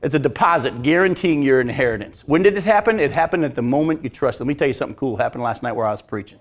It's 0.05 0.15
a 0.15 0.19
deposit 0.19 0.83
guaranteeing 0.83 1.43
your 1.43 1.63
inheritance. 1.63 2.23
When 2.27 2.43
did 2.43 2.59
it 2.59 2.65
happen? 2.65 3.01
It 3.01 3.11
happened 3.11 3.43
at 3.45 3.55
the 3.55 3.63
moment 3.63 4.05
you 4.05 4.11
trust. 4.11 4.39
Let 4.39 4.47
me 4.47 4.55
tell 4.55 4.69
you 4.69 4.75
something 4.75 4.97
cool 4.97 5.17
happened 5.17 5.43
last 5.43 5.63
night 5.63 5.73
where 5.73 5.87
I 5.87 5.93
was 5.93 6.03
preaching. 6.03 6.39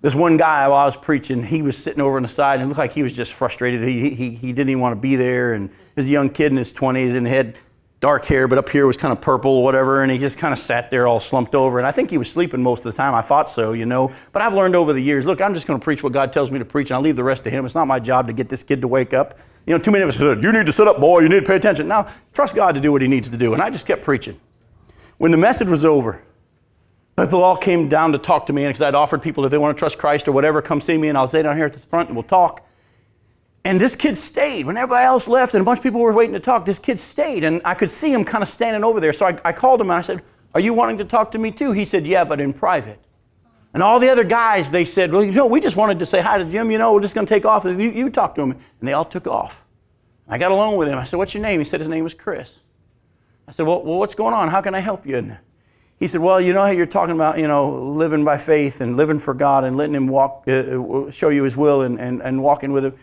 This 0.00 0.16
one 0.16 0.36
guy 0.36 0.66
while 0.66 0.78
I 0.78 0.86
was 0.86 0.96
preaching, 0.96 1.44
he 1.44 1.62
was 1.62 1.78
sitting 1.78 2.00
over 2.00 2.16
on 2.16 2.22
the 2.22 2.28
side 2.28 2.54
and 2.54 2.64
it 2.64 2.66
looked 2.66 2.78
like 2.78 2.92
he 2.92 3.04
was 3.04 3.12
just 3.12 3.34
frustrated. 3.34 3.86
He, 3.86 4.10
he, 4.14 4.30
he 4.30 4.52
didn't 4.52 4.70
even 4.70 4.80
want 4.80 4.96
to 4.96 5.00
be 5.00 5.14
there. 5.14 5.52
And 5.52 5.68
he 5.68 5.76
was 5.94 6.06
a 6.06 6.10
young 6.10 6.28
kid 6.28 6.50
in 6.50 6.58
his 6.58 6.72
20s 6.72 7.14
and 7.14 7.26
had 7.26 7.56
dark 8.00 8.24
hair, 8.24 8.48
but 8.48 8.58
up 8.58 8.68
here 8.70 8.86
was 8.86 8.96
kind 8.96 9.12
of 9.12 9.20
purple 9.20 9.50
or 9.50 9.62
whatever, 9.62 10.02
and 10.02 10.10
he 10.10 10.16
just 10.16 10.38
kind 10.38 10.52
of 10.52 10.58
sat 10.58 10.90
there 10.90 11.06
all 11.06 11.20
slumped 11.20 11.54
over. 11.54 11.78
And 11.78 11.86
I 11.86 11.92
think 11.92 12.10
he 12.10 12.16
was 12.16 12.32
sleeping 12.32 12.62
most 12.62 12.84
of 12.86 12.92
the 12.92 12.96
time. 12.96 13.14
I 13.14 13.20
thought 13.20 13.50
so, 13.50 13.72
you 13.72 13.84
know. 13.84 14.10
But 14.32 14.40
I've 14.40 14.54
learned 14.54 14.74
over 14.74 14.92
the 14.94 15.02
years 15.02 15.26
look, 15.26 15.40
I'm 15.40 15.54
just 15.54 15.66
going 15.66 15.78
to 15.78 15.84
preach 15.84 16.02
what 16.02 16.12
God 16.12 16.32
tells 16.32 16.50
me 16.50 16.58
to 16.58 16.64
preach, 16.64 16.88
and 16.90 16.96
I'll 16.96 17.02
leave 17.02 17.16
the 17.16 17.24
rest 17.24 17.44
to 17.44 17.50
Him. 17.50 17.66
It's 17.66 17.74
not 17.74 17.86
my 17.86 18.00
job 18.00 18.26
to 18.28 18.32
get 18.32 18.48
this 18.48 18.62
kid 18.62 18.80
to 18.80 18.88
wake 18.88 19.12
up. 19.12 19.38
You 19.66 19.76
know, 19.76 19.78
too 19.78 19.90
many 19.90 20.02
of 20.02 20.08
us 20.08 20.16
said, 20.16 20.42
You 20.42 20.50
need 20.50 20.66
to 20.66 20.72
sit 20.72 20.88
up, 20.88 20.98
boy, 20.98 21.20
you 21.20 21.28
need 21.28 21.40
to 21.40 21.46
pay 21.46 21.56
attention. 21.56 21.86
Now, 21.86 22.10
trust 22.32 22.54
God 22.54 22.74
to 22.74 22.80
do 22.80 22.90
what 22.90 23.02
He 23.02 23.08
needs 23.08 23.28
to 23.28 23.36
do. 23.36 23.52
And 23.52 23.62
I 23.62 23.68
just 23.68 23.86
kept 23.86 24.02
preaching. 24.02 24.40
When 25.18 25.30
the 25.30 25.36
message 25.36 25.68
was 25.68 25.84
over, 25.84 26.22
people 27.18 27.42
all 27.42 27.58
came 27.58 27.90
down 27.90 28.12
to 28.12 28.18
talk 28.18 28.46
to 28.46 28.54
me, 28.54 28.64
and 28.64 28.70
because 28.70 28.80
I'd 28.80 28.94
offered 28.94 29.20
people 29.20 29.44
if 29.44 29.50
they 29.50 29.58
want 29.58 29.76
to 29.76 29.78
trust 29.78 29.98
Christ 29.98 30.26
or 30.26 30.32
whatever, 30.32 30.62
come 30.62 30.80
see 30.80 30.96
me, 30.96 31.10
and 31.10 31.18
I'll 31.18 31.28
stay 31.28 31.42
down 31.42 31.56
here 31.56 31.66
at 31.66 31.74
the 31.74 31.78
front 31.78 32.08
and 32.08 32.16
we'll 32.16 32.22
talk. 32.22 32.66
And 33.64 33.80
this 33.80 33.94
kid 33.94 34.16
stayed. 34.16 34.66
When 34.66 34.76
everybody 34.76 35.04
else 35.04 35.28
left 35.28 35.54
and 35.54 35.60
a 35.60 35.64
bunch 35.64 35.78
of 35.78 35.82
people 35.82 36.00
were 36.00 36.12
waiting 36.12 36.32
to 36.32 36.40
talk, 36.40 36.64
this 36.64 36.78
kid 36.78 36.98
stayed. 36.98 37.44
And 37.44 37.60
I 37.64 37.74
could 37.74 37.90
see 37.90 38.12
him 38.12 38.24
kind 38.24 38.42
of 38.42 38.48
standing 38.48 38.84
over 38.84 39.00
there. 39.00 39.12
So 39.12 39.26
I, 39.26 39.38
I 39.44 39.52
called 39.52 39.80
him 39.80 39.90
and 39.90 39.98
I 39.98 40.00
said, 40.00 40.22
Are 40.54 40.60
you 40.60 40.72
wanting 40.72 40.98
to 40.98 41.04
talk 41.04 41.30
to 41.32 41.38
me 41.38 41.50
too? 41.50 41.72
He 41.72 41.84
said, 41.84 42.06
Yeah, 42.06 42.24
but 42.24 42.40
in 42.40 42.52
private. 42.52 43.00
And 43.72 43.82
all 43.82 44.00
the 44.00 44.08
other 44.08 44.24
guys, 44.24 44.70
they 44.70 44.84
said, 44.84 45.12
Well, 45.12 45.22
you 45.22 45.32
know, 45.32 45.46
we 45.46 45.60
just 45.60 45.76
wanted 45.76 45.98
to 45.98 46.06
say 46.06 46.22
hi 46.22 46.38
to 46.38 46.44
Jim. 46.44 46.70
You 46.70 46.78
know, 46.78 46.92
we're 46.94 47.02
just 47.02 47.14
going 47.14 47.26
to 47.26 47.34
take 47.34 47.44
off. 47.44 47.64
You, 47.64 47.76
you 47.76 48.08
talk 48.10 48.34
to 48.36 48.42
him. 48.42 48.52
And 48.52 48.88
they 48.88 48.94
all 48.94 49.04
took 49.04 49.26
off. 49.26 49.62
I 50.26 50.38
got 50.38 50.52
along 50.52 50.76
with 50.76 50.88
him. 50.88 50.98
I 50.98 51.04
said, 51.04 51.18
What's 51.18 51.34
your 51.34 51.42
name? 51.42 51.60
He 51.60 51.64
said 51.64 51.80
his 51.80 51.88
name 51.88 52.04
was 52.04 52.14
Chris. 52.14 52.60
I 53.50 53.52
said, 53.52 53.66
well, 53.66 53.82
well, 53.82 53.98
what's 53.98 54.14
going 54.14 54.32
on? 54.32 54.48
How 54.48 54.60
can 54.60 54.76
I 54.76 54.78
help 54.78 55.04
you? 55.04 55.16
And 55.16 55.36
he 55.98 56.06
said, 56.06 56.20
well, 56.20 56.40
you 56.40 56.52
know 56.52 56.62
how 56.62 56.70
you're 56.70 56.86
talking 56.86 57.16
about, 57.16 57.36
you 57.36 57.48
know, 57.48 57.68
living 57.68 58.22
by 58.22 58.38
faith 58.38 58.80
and 58.80 58.96
living 58.96 59.18
for 59.18 59.34
God 59.34 59.64
and 59.64 59.76
letting 59.76 59.96
him 59.96 60.06
walk, 60.06 60.44
uh, 60.46 60.52
uh, 60.52 61.10
show 61.10 61.30
you 61.30 61.42
his 61.42 61.56
will 61.56 61.82
and, 61.82 61.98
and, 61.98 62.22
and 62.22 62.40
walking 62.40 62.70
with 62.70 62.84
him. 62.84 62.94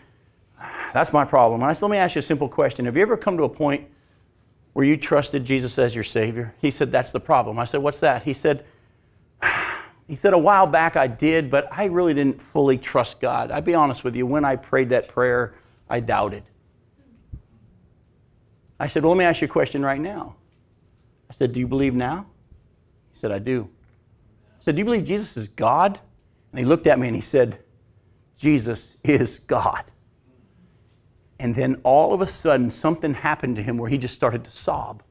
That's 0.92 1.12
my 1.12 1.24
problem. 1.24 1.62
I 1.62 1.72
said, 1.72 1.82
let 1.82 1.90
me 1.90 1.98
ask 1.98 2.14
you 2.14 2.20
a 2.20 2.22
simple 2.22 2.48
question. 2.48 2.84
Have 2.86 2.96
you 2.96 3.02
ever 3.02 3.16
come 3.16 3.36
to 3.36 3.44
a 3.44 3.48
point 3.48 3.88
where 4.72 4.84
you 4.84 4.96
trusted 4.96 5.44
Jesus 5.44 5.78
as 5.78 5.94
your 5.94 6.04
Savior? 6.04 6.54
He 6.60 6.70
said, 6.70 6.90
that's 6.90 7.12
the 7.12 7.20
problem. 7.20 7.58
I 7.58 7.64
said, 7.64 7.82
what's 7.82 8.00
that? 8.00 8.22
He 8.22 8.32
said, 8.32 8.64
he 10.08 10.14
said, 10.14 10.32
a 10.32 10.38
while 10.38 10.66
back 10.66 10.96
I 10.96 11.06
did, 11.06 11.50
but 11.50 11.68
I 11.70 11.84
really 11.84 12.14
didn't 12.14 12.40
fully 12.40 12.78
trust 12.78 13.20
God. 13.20 13.50
I'd 13.50 13.64
be 13.64 13.74
honest 13.74 14.04
with 14.04 14.16
you, 14.16 14.26
when 14.26 14.44
I 14.44 14.56
prayed 14.56 14.90
that 14.90 15.08
prayer, 15.08 15.54
I 15.88 16.00
doubted. 16.00 16.44
I 18.80 18.86
said, 18.86 19.02
well, 19.02 19.12
let 19.12 19.18
me 19.18 19.24
ask 19.24 19.40
you 19.40 19.46
a 19.46 19.50
question 19.50 19.84
right 19.84 20.00
now. 20.00 20.36
I 21.28 21.34
said, 21.34 21.52
do 21.52 21.60
you 21.60 21.66
believe 21.66 21.94
now? 21.94 22.26
He 23.12 23.18
said, 23.18 23.32
I 23.32 23.38
do. 23.38 23.68
I 24.60 24.64
said, 24.64 24.76
do 24.76 24.80
you 24.80 24.84
believe 24.84 25.04
Jesus 25.04 25.36
is 25.36 25.48
God? 25.48 25.98
And 26.52 26.58
he 26.58 26.64
looked 26.64 26.86
at 26.86 26.98
me 26.98 27.08
and 27.08 27.16
he 27.16 27.22
said, 27.22 27.58
Jesus 28.36 28.96
is 29.02 29.40
God. 29.40 29.84
And 31.40 31.54
then 31.54 31.80
all 31.84 32.12
of 32.12 32.20
a 32.20 32.26
sudden, 32.26 32.70
something 32.70 33.14
happened 33.14 33.56
to 33.56 33.62
him 33.62 33.78
where 33.78 33.88
he 33.88 33.98
just 33.98 34.14
started 34.14 34.44
to 34.44 34.50
sob. 34.50 35.02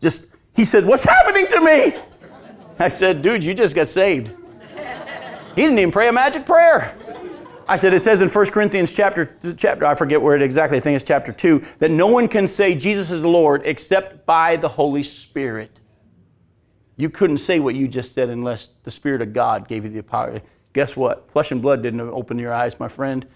Just, 0.00 0.26
he 0.54 0.64
said, 0.64 0.86
What's 0.86 1.04
happening 1.04 1.46
to 1.48 1.60
me? 1.60 1.94
I 2.78 2.88
said, 2.88 3.22
Dude, 3.22 3.42
you 3.42 3.54
just 3.54 3.74
got 3.74 3.88
saved. 3.88 4.34
He 5.54 5.62
didn't 5.62 5.78
even 5.78 5.92
pray 5.92 6.08
a 6.08 6.12
magic 6.12 6.46
prayer. 6.46 6.96
I 7.66 7.76
said, 7.76 7.94
it 7.94 8.00
says 8.00 8.20
in 8.20 8.28
1 8.28 8.46
Corinthians 8.46 8.92
chapter, 8.92 9.38
chapter, 9.56 9.86
I 9.86 9.94
forget 9.94 10.20
where 10.20 10.36
it 10.36 10.42
exactly, 10.42 10.76
I 10.76 10.80
think 10.80 10.96
it's 10.96 11.04
chapter 11.04 11.32
2, 11.32 11.64
that 11.78 11.90
no 11.90 12.08
one 12.08 12.28
can 12.28 12.46
say 12.46 12.74
Jesus 12.74 13.10
is 13.10 13.24
Lord 13.24 13.62
except 13.64 14.26
by 14.26 14.56
the 14.56 14.68
Holy 14.68 15.02
Spirit. 15.02 15.80
You 16.96 17.08
couldn't 17.08 17.38
say 17.38 17.60
what 17.60 17.74
you 17.74 17.88
just 17.88 18.14
said 18.14 18.28
unless 18.28 18.68
the 18.82 18.90
Spirit 18.90 19.22
of 19.22 19.32
God 19.32 19.66
gave 19.66 19.84
you 19.84 19.90
the 19.90 20.02
power. 20.02 20.42
Guess 20.74 20.96
what? 20.96 21.30
Flesh 21.30 21.52
and 21.52 21.62
blood 21.62 21.82
didn't 21.82 22.00
open 22.00 22.38
your 22.38 22.52
eyes, 22.52 22.78
my 22.78 22.88
friend. 22.88 23.26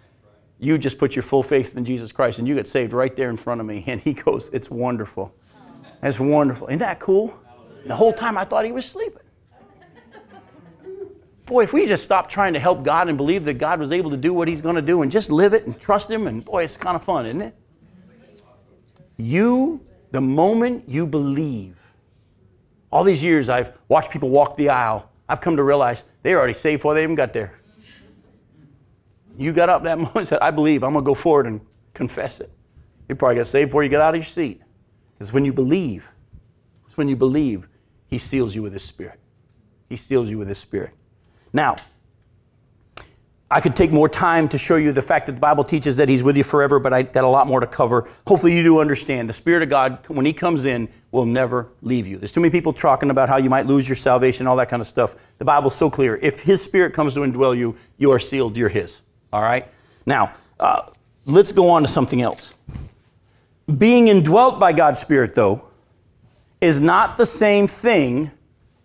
You 0.58 0.76
just 0.76 0.98
put 0.98 1.14
your 1.14 1.22
full 1.22 1.42
faith 1.42 1.76
in 1.76 1.84
Jesus 1.84 2.10
Christ 2.10 2.38
and 2.38 2.48
you 2.48 2.54
get 2.54 2.66
saved 2.66 2.92
right 2.92 3.14
there 3.14 3.30
in 3.30 3.36
front 3.36 3.60
of 3.60 3.66
me. 3.66 3.84
And 3.86 4.00
he 4.00 4.12
goes, 4.12 4.50
It's 4.52 4.70
wonderful. 4.70 5.34
That's 6.00 6.20
wonderful. 6.20 6.68
Isn't 6.68 6.80
that 6.80 7.00
cool? 7.00 7.38
The 7.86 7.96
whole 7.96 8.12
time 8.12 8.36
I 8.36 8.44
thought 8.44 8.64
he 8.64 8.72
was 8.72 8.86
sleeping. 8.86 9.22
Boy, 11.46 11.62
if 11.62 11.72
we 11.72 11.86
just 11.86 12.04
stop 12.04 12.28
trying 12.28 12.52
to 12.52 12.60
help 12.60 12.82
God 12.82 13.08
and 13.08 13.16
believe 13.16 13.44
that 13.44 13.54
God 13.54 13.80
was 13.80 13.90
able 13.90 14.10
to 14.10 14.18
do 14.18 14.34
what 14.34 14.48
he's 14.48 14.60
going 14.60 14.76
to 14.76 14.82
do 14.82 15.00
and 15.00 15.10
just 15.10 15.30
live 15.30 15.54
it 15.54 15.66
and 15.66 15.80
trust 15.80 16.10
him, 16.10 16.26
and 16.26 16.44
boy, 16.44 16.64
it's 16.64 16.76
kind 16.76 16.94
of 16.94 17.02
fun, 17.02 17.24
isn't 17.24 17.40
it? 17.40 17.54
You, 19.16 19.80
the 20.10 20.20
moment 20.20 20.88
you 20.88 21.06
believe, 21.06 21.78
all 22.92 23.02
these 23.02 23.24
years 23.24 23.48
I've 23.48 23.72
watched 23.88 24.10
people 24.10 24.28
walk 24.28 24.56
the 24.56 24.68
aisle, 24.68 25.10
I've 25.26 25.40
come 25.40 25.56
to 25.56 25.62
realize 25.62 26.04
they're 26.22 26.38
already 26.38 26.52
saved 26.52 26.80
before 26.80 26.92
they 26.92 27.02
even 27.02 27.14
got 27.14 27.32
there. 27.32 27.57
You 29.38 29.52
got 29.52 29.68
up 29.68 29.84
that 29.84 29.98
moment 29.98 30.16
and 30.16 30.28
said, 30.28 30.40
I 30.40 30.50
believe, 30.50 30.82
I'm 30.82 30.92
going 30.92 31.04
to 31.04 31.06
go 31.06 31.14
forward 31.14 31.46
and 31.46 31.60
confess 31.94 32.40
it. 32.40 32.50
You 33.08 33.14
probably 33.14 33.36
got 33.36 33.46
saved 33.46 33.70
before 33.70 33.82
you 33.82 33.88
get 33.88 34.00
out 34.00 34.14
of 34.14 34.18
your 34.18 34.24
seat. 34.24 34.60
Because 35.14 35.32
when 35.32 35.44
you 35.44 35.52
believe, 35.52 36.06
it's 36.86 36.96
when 36.96 37.08
you 37.08 37.16
believe, 37.16 37.68
He 38.06 38.18
seals 38.18 38.54
you 38.54 38.62
with 38.62 38.72
His 38.72 38.82
Spirit. 38.82 39.18
He 39.88 39.96
seals 39.96 40.28
you 40.28 40.38
with 40.38 40.48
His 40.48 40.58
Spirit. 40.58 40.92
Now, 41.52 41.76
I 43.50 43.62
could 43.62 43.74
take 43.74 43.90
more 43.90 44.10
time 44.10 44.46
to 44.50 44.58
show 44.58 44.76
you 44.76 44.92
the 44.92 45.00
fact 45.00 45.24
that 45.24 45.32
the 45.32 45.40
Bible 45.40 45.64
teaches 45.64 45.96
that 45.96 46.08
He's 46.08 46.22
with 46.22 46.36
you 46.36 46.44
forever, 46.44 46.78
but 46.78 46.92
I 46.92 47.02
got 47.02 47.24
a 47.24 47.28
lot 47.28 47.46
more 47.46 47.60
to 47.60 47.66
cover. 47.66 48.06
Hopefully, 48.26 48.54
you 48.54 48.62
do 48.62 48.78
understand. 48.78 49.28
The 49.28 49.32
Spirit 49.32 49.62
of 49.62 49.70
God, 49.70 50.06
when 50.08 50.26
He 50.26 50.34
comes 50.34 50.66
in, 50.66 50.88
will 51.10 51.24
never 51.24 51.68
leave 51.80 52.06
you. 52.06 52.18
There's 52.18 52.32
too 52.32 52.40
many 52.40 52.50
people 52.50 52.74
talking 52.74 53.08
about 53.08 53.30
how 53.30 53.38
you 53.38 53.48
might 53.48 53.64
lose 53.64 53.88
your 53.88 53.96
salvation, 53.96 54.46
all 54.46 54.56
that 54.56 54.68
kind 54.68 54.82
of 54.82 54.86
stuff. 54.86 55.16
The 55.38 55.46
Bible's 55.46 55.74
so 55.74 55.88
clear. 55.88 56.16
If 56.16 56.42
His 56.42 56.62
Spirit 56.62 56.92
comes 56.92 57.14
to 57.14 57.20
indwell 57.20 57.56
you, 57.56 57.74
you 57.96 58.12
are 58.12 58.20
sealed, 58.20 58.56
you're 58.56 58.68
His. 58.68 59.00
All 59.32 59.42
right? 59.42 59.66
Now, 60.06 60.32
uh, 60.58 60.82
let's 61.26 61.52
go 61.52 61.68
on 61.70 61.82
to 61.82 61.88
something 61.88 62.22
else. 62.22 62.54
Being 63.76 64.08
indwelt 64.08 64.58
by 64.58 64.72
God's 64.72 65.00
Spirit, 65.00 65.34
though, 65.34 65.62
is 66.60 66.80
not 66.80 67.16
the 67.16 67.26
same 67.26 67.66
thing 67.66 68.30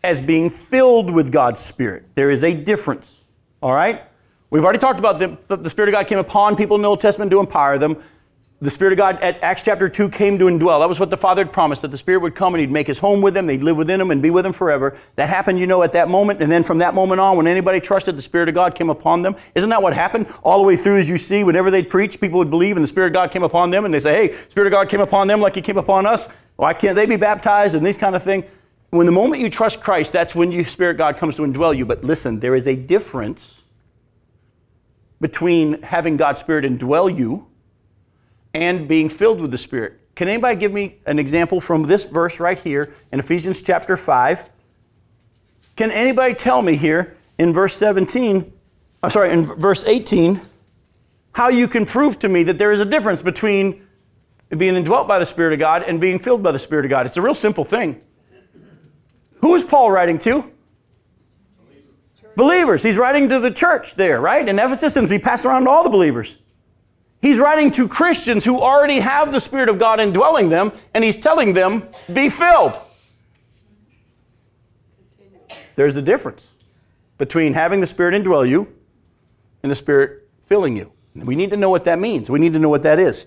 as 0.03 0.19
being 0.19 0.49
filled 0.49 1.12
with 1.12 1.32
God's 1.32 1.60
Spirit. 1.60 2.06
There 2.15 2.29
is 2.29 2.43
a 2.43 2.53
difference. 2.53 3.21
All 3.62 3.73
right? 3.73 4.03
We've 4.49 4.63
already 4.63 4.79
talked 4.79 4.99
about 4.99 5.19
the, 5.19 5.56
the 5.56 5.69
Spirit 5.69 5.89
of 5.89 5.93
God 5.93 6.08
came 6.08 6.19
upon 6.19 6.56
people 6.56 6.75
in 6.75 6.82
the 6.82 6.89
Old 6.89 7.01
Testament 7.01 7.32
to 7.32 7.39
empower 7.39 7.77
them 7.77 8.03
the 8.63 8.71
Spirit 8.71 8.93
of 8.93 8.97
God 8.97 9.19
at 9.19 9.43
Acts 9.43 9.62
chapter 9.62 9.89
2 9.89 10.08
came 10.08 10.39
to 10.39 10.45
indwell. 10.45 10.80
That 10.80 10.88
was 10.88 10.97
what 10.97 11.10
the 11.10 11.17
Father 11.17 11.43
had 11.43 11.52
promised, 11.52 11.82
that 11.82 11.91
the 11.91 11.97
Spirit 11.97 12.21
would 12.21 12.34
come 12.34 12.54
and 12.54 12.62
He'd 12.62 12.71
make 12.71 12.88
His 12.88 12.97
home 12.99 13.21
with 13.21 13.34
them, 13.34 13.45
they'd 13.45 13.62
live 13.62 13.76
within 13.76 13.99
Him 13.99 14.10
and 14.10 14.21
be 14.21 14.30
with 14.30 14.45
Him 14.45 14.54
forever. 14.54 14.97
That 15.17 15.28
happened, 15.28 15.60
you 15.60 15.67
know, 15.67 15.84
at 15.84 15.91
that 15.91 16.08
moment. 16.08 16.41
And 16.41 16.49
then 16.49 16.63
from 16.63 16.78
that 16.78 16.93
moment 16.93 17.19
on, 17.19 17.36
when 17.36 17.45
anybody 17.45 17.82
trusted, 17.82 18.17
the 18.17 18.21
Spirit 18.21 18.47
of 18.47 18.56
God 18.56 18.73
came 18.73 18.89
upon 18.89 19.21
them. 19.21 19.36
Isn't 19.54 19.69
that 19.69 19.82
what 19.82 19.93
happened? 19.93 20.28
All 20.43 20.60
the 20.60 20.63
way 20.63 20.78
through, 20.78 20.97
as 20.97 21.10
you 21.10 21.17
see, 21.17 21.43
whenever 21.43 21.69
they'd 21.69 21.89
preach, 21.89 22.21
people 22.21 22.39
would 22.39 22.49
believe 22.49 22.78
and 22.78 22.84
the 22.84 22.88
Spirit 22.88 23.08
of 23.08 23.13
God 23.13 23.32
came 23.32 23.43
upon 23.43 23.69
them 23.69 23.84
and 23.84 23.93
they 23.93 23.99
say, 23.99 24.30
hey, 24.30 24.38
Spirit 24.49 24.67
of 24.67 24.71
God 24.71 24.88
came 24.88 25.02
upon 25.02 25.28
them 25.28 25.41
like 25.41 25.56
He 25.56 25.62
came 25.62 25.78
upon 25.78 26.06
us. 26.06 26.30
Why 26.56 26.73
can't 26.73 26.95
they 26.95 27.06
be 27.06 27.17
baptized? 27.17 27.76
And 27.76 27.86
these 27.86 27.97
kind 27.97 28.15
of 28.15 28.23
things. 28.23 28.45
When 28.91 29.06
the 29.06 29.12
moment 29.12 29.41
you 29.41 29.49
trust 29.49 29.82
Christ, 29.82 30.13
that's 30.13 30.34
when 30.36 30.54
you 30.54 30.63
Spirit 30.63 30.91
of 30.91 30.97
God 30.99 31.17
comes 31.17 31.36
to 31.36 31.41
indwell 31.41 31.76
you. 31.76 31.86
But 31.86 32.06
listen, 32.06 32.39
there 32.39 32.56
is 32.56 32.65
a 32.65 32.78
difference 32.78 33.62
between 35.19 35.82
having 35.82 36.15
God's 36.15 36.39
Spirit 36.39 36.63
indwell 36.63 37.13
you 37.13 37.47
and 38.54 38.88
being 38.88 39.10
filled 39.10 39.42
with 39.42 39.52
the 39.52 39.58
Spirit. 39.58 40.00
Can 40.16 40.28
anybody 40.28 40.56
give 40.56 40.72
me 40.72 41.00
an 41.06 41.18
example 41.18 41.60
from 41.60 41.84
this 41.84 42.06
verse 42.06 42.39
right 42.39 42.60
here 42.60 42.94
in 43.12 43.20
Ephesians 43.20 43.62
chapter 43.62 43.98
5? 43.98 44.50
Can 45.76 45.92
anybody 45.92 46.36
tell 46.36 46.62
me 46.62 46.76
here 46.76 47.18
in 47.39 47.52
verse 47.52 47.76
17, 47.76 48.54
I'm 49.02 49.10
sorry, 49.10 49.32
in 49.32 49.46
verse 49.46 49.84
18, 49.86 50.39
how 51.32 51.50
you 51.50 51.68
can 51.68 51.86
prove 51.86 52.20
to 52.20 52.30
me 52.30 52.44
that 52.44 52.60
there 52.60 52.72
is 52.72 52.80
a 52.80 52.86
difference 52.86 53.24
between 53.24 53.88
being 54.56 54.76
indwelt 54.76 55.08
by 55.08 55.18
the 55.18 55.26
Spirit 55.26 55.54
of 55.54 55.60
God 55.60 55.82
and 55.82 56.00
being 56.00 56.20
filled 56.20 56.44
by 56.44 56.52
the 56.52 56.60
Spirit 56.60 56.86
of 56.86 56.89
God? 56.92 57.08
It's 57.08 57.18
a 57.18 57.22
real 57.22 57.34
simple 57.34 57.63
thing. 57.63 58.00
Who 59.42 59.56
is 59.56 59.63
Paul 59.63 59.89
writing 59.89 60.20
to? 60.20 60.52
Believers. 62.36 62.84
He's 62.84 62.98
writing 62.98 63.30
to 63.30 63.39
the 63.39 63.52
church 63.52 63.96
there, 63.96 64.22
right? 64.22 64.48
In 64.48 64.60
Ephesus, 64.60 64.96
and 64.96 65.10
he 65.10 65.18
passed 65.18 65.44
around 65.44 65.63
to 65.63 65.72
all 65.72 65.84
the 65.84 65.89
believers. 65.89 66.38
He's 67.24 67.40
writing 67.40 67.72
to 67.72 67.88
Christians 67.88 68.44
who 68.44 68.60
already 68.60 69.00
have 69.00 69.32
the 69.32 69.40
Spirit 69.40 69.70
of 69.70 69.80
God 69.80 70.02
indwelling 70.02 70.50
them, 70.50 70.74
and 70.94 71.06
he's 71.06 71.16
telling 71.16 71.54
them, 71.54 71.88
be 72.12 72.30
filled. 72.30 72.74
There's 75.76 75.96
a 75.96 76.02
difference 76.02 76.50
between 77.18 77.54
having 77.54 77.80
the 77.80 77.88
Spirit 77.88 78.14
indwell 78.14 78.48
you 78.48 78.68
and 79.64 79.72
the 79.72 79.76
Spirit 79.76 80.28
filling 80.48 80.76
you. 80.76 80.92
We 81.16 81.38
need 81.38 81.52
to 81.52 81.58
know 81.58 81.70
what 81.70 81.86
that 81.86 81.98
means. 81.98 82.30
We 82.30 82.40
need 82.40 82.52
to 82.54 82.60
know 82.60 82.68
what 82.68 82.84
that 82.84 83.00
is. 83.00 83.26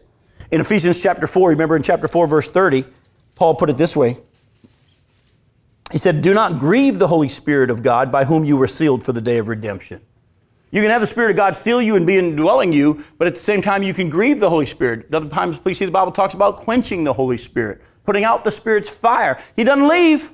In 0.51 0.61
Ephesians 0.61 1.01
chapter 1.01 1.27
4, 1.27 1.49
remember 1.49 1.75
in 1.75 1.83
chapter 1.83 2.07
4, 2.07 2.27
verse 2.27 2.49
30, 2.49 2.85
Paul 3.35 3.55
put 3.55 3.71
it 3.71 3.79
this 3.79 3.97
way. 3.97 4.19
He 5.91 5.97
said, 5.97 6.21
Do 6.21 6.35
not 6.35 6.59
grieve 6.59 6.99
the 6.99 7.09
Holy 7.09 7.31
Spirit 7.31 7.71
of 7.71 7.83
God 7.83 8.13
by 8.13 8.27
whom 8.27 8.45
you 8.45 8.59
were 8.59 8.69
sealed 8.69 9.05
for 9.05 9.15
the 9.15 9.23
day 9.23 9.39
of 9.39 9.49
redemption. 9.49 10.03
You 10.71 10.83
can 10.83 10.91
have 10.91 11.01
the 11.01 11.07
Spirit 11.07 11.31
of 11.31 11.37
God 11.37 11.57
seal 11.57 11.81
you 11.81 11.97
and 11.97 12.07
be 12.07 12.19
indwelling 12.19 12.73
you, 12.73 13.05
but 13.19 13.29
at 13.29 13.35
the 13.35 13.41
same 13.41 13.63
time, 13.63 13.83
you 13.83 13.95
can 13.95 14.09
grieve 14.09 14.41
the 14.41 14.51
Holy 14.51 14.67
Spirit. 14.67 15.13
Other 15.13 15.29
times, 15.29 15.59
please 15.59 15.79
see 15.79 15.85
the 15.85 15.93
Bible 15.93 16.13
talks 16.13 16.35
about 16.35 16.57
quenching 16.57 17.05
the 17.05 17.13
Holy 17.13 17.39
Spirit, 17.39 17.81
putting 18.05 18.25
out 18.25 18.45
the 18.45 18.51
Spirit's 18.51 18.91
fire. 18.91 19.39
He 19.55 19.65
doesn't 19.65 19.89
leave. 19.89 20.31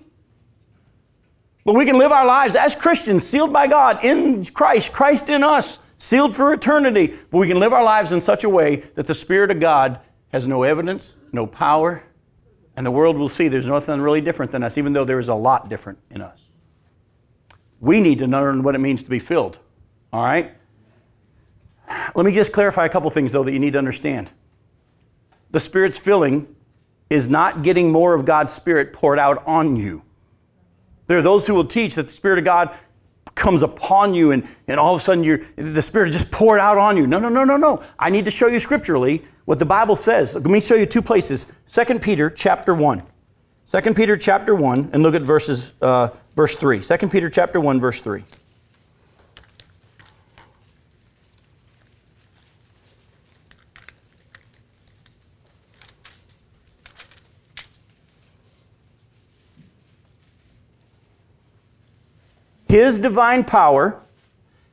But 1.65 1.75
we 1.75 1.85
can 1.85 1.99
live 1.99 2.11
our 2.11 2.27
lives 2.27 2.57
as 2.57 2.75
Christians, 2.75 3.27
sealed 3.27 3.53
by 3.53 3.67
God 3.67 4.05
in 4.05 4.45
Christ, 4.47 4.93
Christ 4.93 5.29
in 5.29 5.45
us, 5.45 5.79
sealed 5.97 6.35
for 6.35 6.53
eternity. 6.53 7.15
But 7.31 7.39
we 7.39 7.47
can 7.47 7.61
live 7.61 7.73
our 7.73 7.85
lives 7.85 8.11
in 8.11 8.21
such 8.21 8.43
a 8.43 8.49
way 8.49 8.77
that 8.95 9.07
the 9.07 9.15
Spirit 9.15 9.51
of 9.51 9.61
God 9.61 10.01
has 10.33 10.47
no 10.47 10.63
evidence, 10.63 11.15
no 11.31 11.47
power, 11.47 12.05
and 12.77 12.87
the 12.87 12.91
world 12.91 13.17
will 13.17 13.29
see 13.29 13.49
there's 13.49 13.67
nothing 13.67 14.01
really 14.01 14.23
different 14.23 14.51
than 14.51 14.63
us, 14.63 14.79
even 14.79 14.95
though 14.95 15.05
there 15.05 15.21
is 15.21 15.29
a 15.29 15.35
lot 15.35 15.69
different 15.69 15.99
in 16.11 16.23
us. 16.23 16.41
We 17.81 18.01
need 18.01 18.19
to 18.21 18.27
learn 18.27 18.63
what 18.63 18.75
it 18.75 18.79
means 18.79 19.03
to 19.03 19.11
be 19.11 19.19
filled. 19.19 19.59
All 20.13 20.23
right? 20.23 20.55
Let 22.15 22.27
me 22.27 22.33
just 22.33 22.53
clarify 22.53 22.87
a 22.87 22.89
couple 22.89 23.11
things, 23.11 23.33
though, 23.33 23.43
that 23.43 23.53
you 23.53 23.59
need 23.59 23.73
to 23.73 23.79
understand. 23.79 24.31
The 25.51 25.61
Spirit's 25.61 25.99
filling 25.99 26.55
is 27.11 27.29
not 27.29 27.63
getting 27.63 27.93
more 27.93 28.15
of 28.15 28.25
God's 28.25 28.53
Spirit 28.53 28.93
poured 28.93 29.19
out 29.19 29.43
on 29.47 29.77
you. 29.77 30.03
There 31.07 31.19
are 31.19 31.23
those 31.23 31.47
who 31.47 31.55
will 31.55 31.67
teach 31.67 31.97
that 31.97 32.07
the 32.07 32.13
Spirit 32.13 32.39
of 32.39 32.45
God 32.45 32.75
comes 33.35 33.63
upon 33.63 34.15
you 34.15 34.31
and, 34.31 34.47
and 34.69 34.79
all 34.79 34.95
of 34.95 35.01
a 35.01 35.05
sudden 35.05 35.25
you're, 35.25 35.41
the 35.57 35.83
Spirit 35.83 36.13
just 36.13 36.31
poured 36.31 36.61
out 36.61 36.79
on 36.79 36.97
you. 36.97 37.07
No, 37.07 37.19
no, 37.19 37.29
no, 37.29 37.45
no, 37.45 37.57
no. 37.57 37.83
I 37.99 38.11
need 38.11 38.25
to 38.25 38.31
show 38.31 38.47
you 38.47 38.61
scripturally 38.61 39.25
what 39.45 39.59
the 39.59 39.67
Bible 39.67 39.97
says. 39.97 40.35
Let 40.35 40.45
me 40.45 40.61
show 40.61 40.75
you 40.75 40.87
two 40.87 41.03
places. 41.03 41.47
2 41.71 41.99
Peter 41.99 42.31
chapter 42.31 42.75
1. 42.75 43.03
2 43.71 43.95
Peter 43.95 44.17
chapter 44.17 44.55
1, 44.55 44.91
and 44.93 45.03
look 45.03 45.15
at 45.15 45.23
verses, 45.23 45.73
uh, 45.81 46.11
verse 46.37 46.57
3. 46.57 46.81
2 46.81 47.09
Peter 47.09 47.31
chapter 47.31 47.61
1, 47.61 47.81
verse 47.81 48.01
3. 48.01 48.25
His 62.73 62.99
divine 62.99 63.45
power 63.45 64.01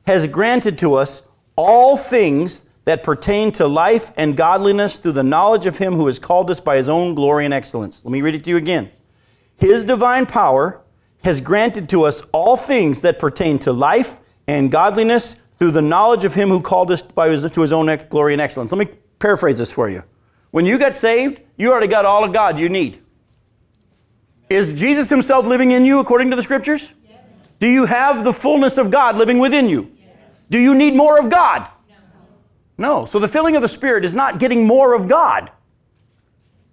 has 0.06 0.26
granted 0.26 0.78
to 0.78 0.94
us 0.94 1.24
all 1.54 1.98
things 1.98 2.64
that 2.86 3.02
pertain 3.02 3.52
to 3.52 3.66
life 3.66 4.10
and 4.16 4.38
godliness 4.38 4.96
through 4.96 5.12
the 5.12 5.22
knowledge 5.22 5.66
of 5.66 5.76
Him 5.76 5.92
who 5.92 6.06
has 6.06 6.18
called 6.18 6.50
us 6.50 6.62
by 6.62 6.76
His 6.76 6.88
own 6.88 7.14
glory 7.14 7.44
and 7.44 7.52
excellence. 7.52 8.02
Let 8.02 8.10
me 8.10 8.22
read 8.22 8.34
it 8.34 8.44
to 8.44 8.50
you 8.50 8.56
again. 8.56 8.90
His 9.58 9.84
divine 9.84 10.24
power 10.24 10.80
has 11.24 11.42
granted 11.42 11.90
to 11.90 12.04
us 12.04 12.22
all 12.32 12.56
things 12.56 13.02
that 13.02 13.18
pertain 13.18 13.58
to 13.58 13.70
life 13.70 14.18
and 14.46 14.72
godliness 14.72 15.36
through 15.58 15.72
the 15.72 15.82
knowledge 15.82 16.24
of 16.24 16.32
Him 16.32 16.48
who 16.48 16.62
called 16.62 16.90
us 16.90 17.02
by 17.02 17.28
his, 17.28 17.42
to 17.50 17.60
His 17.60 17.70
own 17.70 17.94
glory 18.08 18.32
and 18.32 18.40
excellence. 18.40 18.72
Let 18.72 18.78
me 18.78 18.94
paraphrase 19.18 19.58
this 19.58 19.70
for 19.70 19.90
you. 19.90 20.04
When 20.52 20.64
you 20.64 20.78
got 20.78 20.94
saved, 20.94 21.42
you 21.58 21.70
already 21.70 21.86
got 21.86 22.06
all 22.06 22.24
of 22.24 22.32
God 22.32 22.58
you 22.58 22.70
need. 22.70 23.02
Is 24.48 24.72
Jesus 24.72 25.10
Himself 25.10 25.46
living 25.46 25.72
in 25.72 25.84
you 25.84 26.00
according 26.00 26.30
to 26.30 26.36
the 26.36 26.42
Scriptures? 26.42 26.94
Do 27.60 27.68
you 27.68 27.84
have 27.84 28.24
the 28.24 28.32
fullness 28.32 28.78
of 28.78 28.90
God 28.90 29.16
living 29.16 29.38
within 29.38 29.68
you? 29.68 29.92
Yes. 29.96 30.46
Do 30.50 30.58
you 30.58 30.74
need 30.74 30.96
more 30.96 31.18
of 31.18 31.30
God? 31.30 31.68
No. 32.78 33.00
no. 33.00 33.04
So 33.04 33.18
the 33.18 33.28
filling 33.28 33.54
of 33.54 33.62
the 33.62 33.68
Spirit 33.68 34.04
is 34.04 34.14
not 34.14 34.40
getting 34.40 34.66
more 34.66 34.94
of 34.94 35.06
God. 35.06 35.52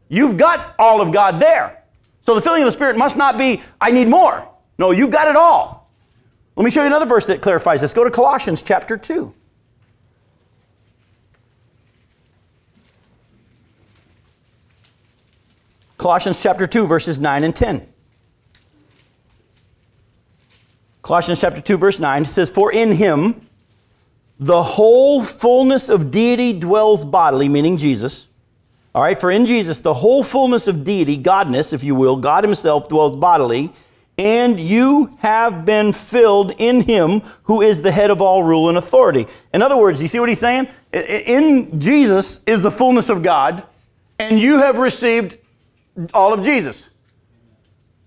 You've 0.07 0.37
got 0.37 0.73
all 0.79 1.01
of 1.01 1.11
God 1.11 1.39
there. 1.41 1.83
So 2.25 2.35
the 2.35 2.41
filling 2.41 2.63
of 2.63 2.67
the 2.67 2.71
Spirit 2.71 2.97
must 2.97 3.17
not 3.17 3.37
be, 3.37 3.61
I 3.79 3.91
need 3.91 4.07
more. 4.07 4.47
No, 4.77 4.91
you've 4.91 5.11
got 5.11 5.27
it 5.27 5.35
all. 5.35 5.91
Let 6.55 6.63
me 6.63 6.71
show 6.71 6.81
you 6.81 6.87
another 6.87 7.05
verse 7.05 7.25
that 7.25 7.41
clarifies 7.41 7.81
this. 7.81 7.93
Go 7.93 8.05
to 8.05 8.09
Colossians 8.09 8.61
chapter 8.61 8.97
2. 8.97 9.33
Colossians 15.97 16.41
chapter 16.41 16.65
2, 16.65 16.87
verses 16.87 17.19
9 17.19 17.43
and 17.43 17.55
10. 17.55 17.87
Colossians 21.07 21.39
chapter 21.39 21.61
2, 21.61 21.77
verse 21.77 22.01
9 22.01 22.25
says, 22.25 22.49
For 22.49 22.69
in 22.69 22.91
him 22.91 23.47
the 24.41 24.61
whole 24.61 25.23
fullness 25.23 25.87
of 25.87 26.11
deity 26.11 26.51
dwells 26.51 27.05
bodily, 27.05 27.47
meaning 27.47 27.77
Jesus. 27.77 28.27
All 28.93 29.03
right, 29.03 29.17
for 29.17 29.31
in 29.31 29.45
Jesus 29.45 29.79
the 29.79 29.93
whole 29.93 30.21
fullness 30.21 30.67
of 30.67 30.83
deity, 30.83 31.17
Godness, 31.17 31.71
if 31.71 31.81
you 31.81 31.95
will, 31.95 32.17
God 32.17 32.43
Himself 32.43 32.89
dwells 32.89 33.15
bodily, 33.15 33.71
and 34.17 34.59
you 34.59 35.17
have 35.19 35.63
been 35.63 35.93
filled 35.93 36.51
in 36.57 36.81
Him 36.81 37.21
who 37.43 37.61
is 37.61 37.83
the 37.83 37.91
head 37.93 38.11
of 38.11 38.21
all 38.21 38.43
rule 38.43 38.67
and 38.67 38.77
authority. 38.77 39.27
In 39.53 39.61
other 39.61 39.77
words, 39.77 40.01
you 40.01 40.09
see 40.09 40.19
what 40.19 40.27
He's 40.27 40.41
saying? 40.41 40.67
In 40.91 41.79
Jesus 41.79 42.41
is 42.45 42.63
the 42.63 42.71
fullness 42.71 43.07
of 43.07 43.23
God, 43.23 43.63
and 44.19 44.41
you 44.41 44.57
have 44.57 44.75
received 44.75 45.37
all 46.13 46.33
of 46.33 46.43
Jesus. 46.43 46.89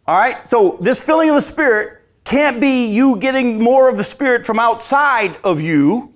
All 0.07 0.19
right? 0.19 0.47
So 0.47 0.77
this 0.83 1.03
filling 1.03 1.31
of 1.31 1.37
the 1.37 1.41
Spirit 1.41 2.00
can't 2.31 2.61
be 2.61 2.87
you 2.87 3.17
getting 3.17 3.59
more 3.59 3.89
of 3.89 3.97
the 3.97 4.05
Spirit 4.05 4.47
from 4.47 4.61
outside 4.61 5.37
of 5.43 5.61
you 5.61 6.15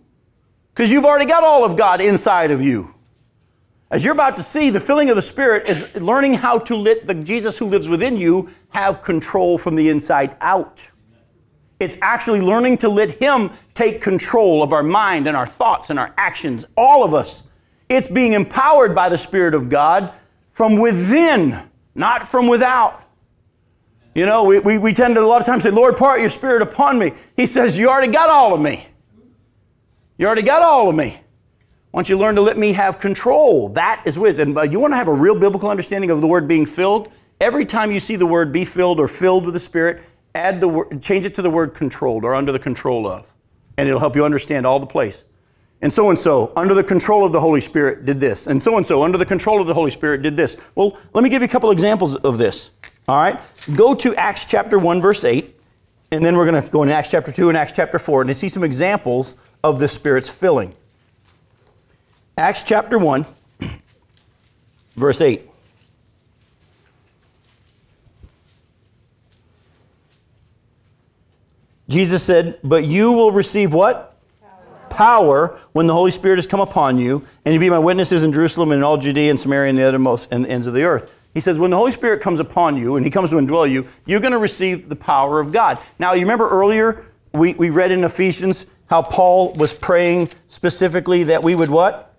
because 0.72 0.88
you've 0.88 1.05
already 1.05 1.24
got 1.24 1.42
all 1.42 1.64
of 1.64 1.77
God 1.77 2.00
inside 2.00 2.53
of 2.53 2.62
you. 2.62 2.94
As 3.90 4.05
you're 4.05 4.12
about 4.12 4.37
to 4.37 4.42
see, 4.44 4.70
the 4.70 4.79
filling 4.79 5.11
of 5.11 5.16
the 5.16 5.22
Spirit 5.22 5.68
is 5.68 5.92
learning 5.96 6.35
how 6.35 6.61
to 6.61 6.77
let 6.77 7.09
the 7.09 7.14
Jesus 7.14 7.59
who 7.59 7.66
lives 7.66 7.88
within 7.88 8.16
you 8.16 8.48
have 8.68 9.03
control 9.03 9.59
from 9.59 9.74
the 9.74 9.88
inside 9.88 10.37
out. 10.40 10.88
It's 11.81 11.98
actually 12.00 12.40
learning 12.40 12.79
to 12.79 12.88
let 12.88 13.18
Him 13.20 13.50
take 13.74 14.00
control 14.00 14.62
of 14.62 14.72
our 14.72 14.85
mind 14.85 15.27
and 15.27 15.37
our 15.37 15.48
thoughts 15.48 15.90
and 15.90 15.98
our 15.98 16.14
actions, 16.16 16.64
all 16.77 17.03
of 17.03 17.12
us. 17.12 17.42
It's 17.88 18.07
being 18.07 18.35
empowered 18.35 18.94
by 18.94 19.09
the 19.09 19.18
Spirit 19.18 19.53
of 19.53 19.68
God 19.68 20.14
from 20.53 20.79
within, 20.79 21.61
not 21.96 22.29
from 22.29 22.46
without. 22.46 23.04
You 24.14 24.27
know, 24.27 24.44
we, 24.44 24.61
we, 24.61 24.79
we 24.79 24.92
tend 24.92 25.14
to 25.16 25.20
a 25.20 25.27
lot 25.27 25.40
of 25.40 25.46
times 25.46 25.64
say, 25.64 25.70
Lord, 25.70 26.00
out 26.00 26.20
your 26.20 26.29
spirit 26.29 26.62
upon 26.62 26.98
me. 26.98 27.12
He 27.37 27.46
says, 27.46 27.79
You 27.79 27.88
already 27.88 28.12
got 28.12 28.31
all 28.31 28.55
of 28.55 28.61
me. 28.61 28.87
You 30.18 30.27
already 30.27 30.42
got 30.42 30.62
all 30.62 30.88
of 30.88 30.94
me. 30.94 31.20
Don't 31.92 32.09
you 32.09 32.18
learn 32.18 32.35
to 32.37 32.40
let 32.40 32.57
me 32.57 32.72
have 32.72 32.98
control? 32.98 33.68
That 33.70 34.03
is 34.05 34.18
wisdom. 34.18 34.57
Uh, 34.57 34.62
you 34.62 34.81
want 34.81 34.92
to 34.92 34.96
have 34.96 35.09
a 35.09 35.12
real 35.12 35.38
biblical 35.38 35.68
understanding 35.68 36.11
of 36.11 36.20
the 36.20 36.27
word 36.27 36.46
being 36.46 36.66
filled? 36.66 37.11
Every 37.40 37.66
time 37.66 37.90
you 37.90 38.00
see 38.00 38.16
the 38.16 38.27
word 38.27 38.53
be 38.53 38.64
filled 38.64 39.00
or 39.00 39.09
filled 39.09 39.44
with 39.44 39.55
the 39.55 39.61
Spirit, 39.61 40.03
add 40.35 40.61
the 40.61 40.68
word, 40.68 41.03
change 41.03 41.24
it 41.24 41.35
to 41.35 41.42
the 41.42 41.50
word 41.50 41.74
controlled 41.74 42.24
or 42.24 42.35
under 42.35 42.53
the 42.53 42.59
control 42.59 43.07
of. 43.07 43.33
And 43.77 43.88
it'll 43.88 44.00
help 44.00 44.14
you 44.14 44.24
understand 44.24 44.66
all 44.66 44.79
the 44.79 44.87
place 44.87 45.24
and 45.85 45.92
so 45.92 46.09
and 46.09 46.18
so, 46.18 46.50
under 46.57 46.72
the 46.72 46.83
control 46.83 47.27
of 47.27 47.33
the 47.33 47.40
Holy 47.40 47.61
Spirit, 47.61 48.07
did 48.07 48.18
this, 48.18 48.46
and 48.46 48.62
so 48.62 48.79
and 48.79 48.87
so, 48.87 49.03
under 49.03 49.18
the 49.18 49.27
control 49.27 49.61
of 49.61 49.66
the 49.66 49.74
Holy 49.74 49.90
Spirit, 49.90 50.22
did 50.22 50.35
this. 50.35 50.57
Well, 50.74 50.98
let 51.12 51.22
me 51.22 51.29
give 51.29 51.42
you 51.42 51.44
a 51.44 51.48
couple 51.48 51.70
examples 51.70 52.16
of 52.16 52.38
this. 52.38 52.70
All 53.09 53.19
right? 53.19 53.40
Go 53.75 53.95
to 53.95 54.14
Acts 54.14 54.45
chapter 54.45 54.79
1, 54.79 55.01
verse 55.01 55.25
8, 55.25 55.55
and 56.11 56.25
then 56.25 56.37
we're 56.37 56.51
going 56.51 56.62
to 56.62 56.69
go 56.69 56.83
into 56.83 56.95
Acts 56.95 57.11
chapter 57.11 57.33
2 57.33 57.49
and 57.49 57.59
Acts 57.59 57.73
chapter 57.73 57.99
4 57.99 58.23
and 58.23 58.37
see 58.37 58.49
some 58.49 58.64
examples 58.64 59.37
of 59.62 59.79
the 59.79 59.88
Spirit's 59.88 60.29
filling. 60.31 60.75
Acts 62.38 62.62
chapter 62.62 62.99
1, 62.99 63.27
verse 64.97 65.21
8. 65.21 65.51
Jesus 71.88 72.23
said, 72.23 72.59
But 72.64 72.85
you 72.87 73.12
will 73.12 73.31
receive 73.31 73.75
what? 73.75 74.14
power 74.95 75.59
when 75.73 75.87
the 75.87 75.93
Holy 75.93 76.11
Spirit 76.11 76.37
has 76.37 76.47
come 76.47 76.61
upon 76.61 76.99
you, 76.99 77.27
and 77.45 77.53
you 77.53 77.61
be 77.61 77.69
my 77.69 77.79
witnesses 77.79 78.23
in 78.23 78.33
Jerusalem 78.33 78.71
and 78.71 78.79
in 78.79 78.85
all 78.85 78.97
Judea 78.97 79.31
and 79.31 79.38
Samaria 79.38 79.71
and 79.71 79.79
the 79.79 79.83
uttermost 79.83 80.29
and 80.31 80.47
ends 80.47 80.67
of 80.67 80.75
the 80.75 80.85
earth. 80.85 81.12
He 81.35 81.40
says, 81.40 81.59
when 81.59 81.73
the 81.73 81.77
Holy 81.77 81.92
Spirit 81.92 82.23
comes 82.23 82.38
upon 82.38 82.77
you 82.77 82.94
and 82.97 83.05
he 83.05 83.11
comes 83.11 83.31
to 83.31 83.37
indwell 83.37 83.68
you, 83.68 83.87
you're 84.07 84.20
going 84.20 84.33
to 84.33 84.38
receive 84.38 84.88
the 84.88 84.97
power 84.97 85.40
of 85.40 85.51
God. 85.53 85.81
Now, 85.99 86.14
you 86.14 86.20
remember 86.20 86.49
earlier 86.49 87.07
we, 87.33 87.55
we 87.55 87.70
read 87.70 87.90
in 87.90 88.05
Ephesians 88.05 88.66
how 88.87 89.03
Paul 89.03 89.53
was 89.55 89.75
praying 89.75 90.31
specifically 90.49 91.25
that 91.25 91.42
we 91.42 91.57
would 91.57 91.68
what? 91.68 92.14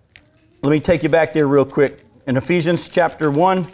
Let 0.61 0.71
me 0.71 0.81
take 0.81 1.03
you 1.03 1.09
back 1.09 1.31
there 1.31 1.47
real 1.47 1.65
quick. 1.65 2.03
In 2.27 2.35
Ephesians 2.35 2.89
chapter 2.89 3.31
1, 3.31 3.67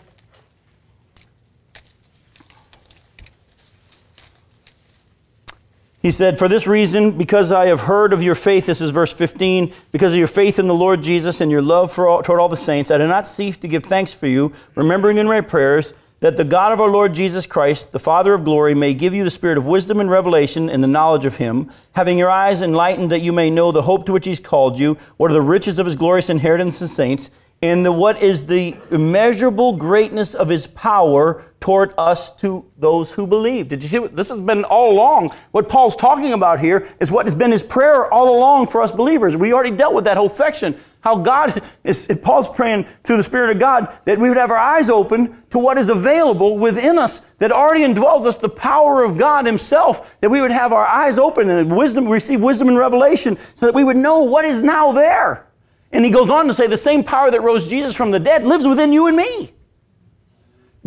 He 6.02 6.10
said, 6.10 6.40
For 6.40 6.48
this 6.48 6.66
reason, 6.66 7.12
because 7.12 7.52
I 7.52 7.68
have 7.68 7.82
heard 7.82 8.12
of 8.12 8.24
your 8.24 8.34
faith, 8.34 8.66
this 8.66 8.82
is 8.82 8.90
verse 8.90 9.14
15, 9.14 9.72
because 9.92 10.14
of 10.14 10.20
your 10.20 10.28
faith 10.28 10.58
in 10.58 10.68
the 10.68 10.74
Lord 10.74 11.04
Jesus 11.04 11.42
and 11.42 11.52
your 11.52 11.62
love 11.62 11.98
all, 12.00 12.24
toward 12.24 12.40
all 12.40 12.50
the 12.50 12.58
saints, 12.58 12.90
I 12.90 12.98
do 12.98 13.08
not 13.08 13.28
cease 13.28 13.58
to 13.58 13.68
give 13.68 13.86
thanks 13.86 14.14
for 14.14 14.26
you, 14.26 14.52
remembering 14.76 15.18
in 15.18 15.28
my 15.28 15.42
prayers 15.42 15.94
that 16.22 16.38
the 16.38 16.44
God 16.44 16.72
of 16.72 16.80
our 16.80 16.90
Lord 16.90 17.14
Jesus 17.14 17.46
Christ, 17.46 17.92
the 17.92 18.00
Father 18.00 18.34
of 18.34 18.44
glory, 18.44 18.74
may 18.74 18.94
give 18.94 19.14
you 19.14 19.24
the 19.24 19.32
spirit 19.32 19.58
of 19.58 19.66
wisdom 19.66 20.00
and 20.00 20.10
revelation 20.10 20.70
in 20.70 20.82
the 20.82 20.88
knowledge 20.88 21.26
of 21.26 21.38
him, 21.38 21.70
having 21.94 22.18
your 22.18 22.30
eyes 22.30 22.62
enlightened 22.62 23.12
that 23.12 23.22
you 23.22 23.34
may 23.34 23.50
know 23.50 23.72
the 23.72 23.82
hope 23.84 24.06
to 24.06 24.12
which 24.12 24.26
he's 24.26 24.40
called 24.40 24.80
you, 24.80 24.98
what 25.18 25.32
are 25.32 25.36
the 25.36 25.42
riches 25.42 25.78
of 25.78 25.86
his 25.86 25.96
glorious 25.96 26.30
inheritance 26.30 26.82
in 26.82 26.88
saints 26.88 27.32
and 27.64 27.86
the, 27.86 27.92
what 27.92 28.22
is 28.22 28.46
the 28.48 28.76
immeasurable 28.90 29.76
greatness 29.78 30.34
of 30.34 30.50
his 30.50 30.66
power 30.68 31.44
toward 31.62 31.94
us 31.96 32.36
to 32.38 32.66
those 32.80 33.14
who 33.14 33.28
believe. 33.28 33.68
Did 33.68 33.84
you 33.84 33.90
see 33.90 34.00
what 34.00 34.16
this 34.16 34.30
has 34.30 34.42
been 34.42 34.64
all 34.64 34.92
along? 34.92 35.32
What 35.52 35.70
Paul's 35.70 35.96
talking 35.96 36.34
about 36.34 36.60
here 36.60 36.88
is 37.00 37.12
what 37.12 37.28
has 37.28 37.36
been 37.36 37.52
his 37.52 37.62
prayer 37.62 38.12
all 38.12 38.36
along 38.36 38.68
for 38.68 38.82
us 38.82 38.92
believers. 38.92 39.38
We 39.38 39.54
already 39.54 39.76
dealt 39.78 39.94
with 39.94 40.06
that 40.06 40.18
whole 40.18 40.28
section. 40.28 40.76
How 41.02 41.18
God 41.18 41.62
is, 41.84 42.12
Paul's 42.24 42.48
praying 42.48 42.86
through 43.04 43.18
the 43.18 43.24
Spirit 43.24 43.52
of 43.52 43.60
God 43.60 43.96
that 44.06 44.20
we 44.20 44.28
would 44.28 44.38
have 44.38 44.50
our 44.50 44.58
eyes 44.58 44.90
open 44.90 45.44
to 45.52 45.60
what 45.60 45.78
is 45.78 45.90
available 45.90 46.58
within 46.58 46.98
us 46.98 47.22
that 47.38 47.52
already 47.52 47.82
indwells 47.82 48.26
us, 48.26 48.38
the 48.38 48.50
power 48.50 49.04
of 49.04 49.18
God 49.18 49.46
Himself, 49.46 50.20
that 50.22 50.30
we 50.30 50.42
would 50.42 50.52
have 50.52 50.74
our 50.74 50.86
eyes 50.86 51.20
open 51.20 51.50
and 51.50 51.76
wisdom, 51.76 52.08
receive 52.08 52.42
wisdom 52.42 52.70
and 52.70 52.78
revelation 52.78 53.38
so 53.54 53.68
that 53.68 53.76
we 53.76 53.84
would 53.84 53.98
know 53.98 54.24
what 54.24 54.46
is 54.46 54.64
now 54.64 54.92
there. 54.92 55.48
And 55.94 56.06
he 56.06 56.12
goes 56.12 56.30
on 56.30 56.48
to 56.48 56.54
say, 56.54 56.68
the 56.68 56.78
same 56.78 57.04
power 57.04 57.30
that 57.32 57.42
rose 57.42 57.68
Jesus 57.68 57.96
from 57.96 58.12
the 58.12 58.20
dead 58.20 58.46
lives 58.46 58.66
within 58.66 58.94
you 58.94 59.08
and 59.08 59.18
me. 59.18 59.54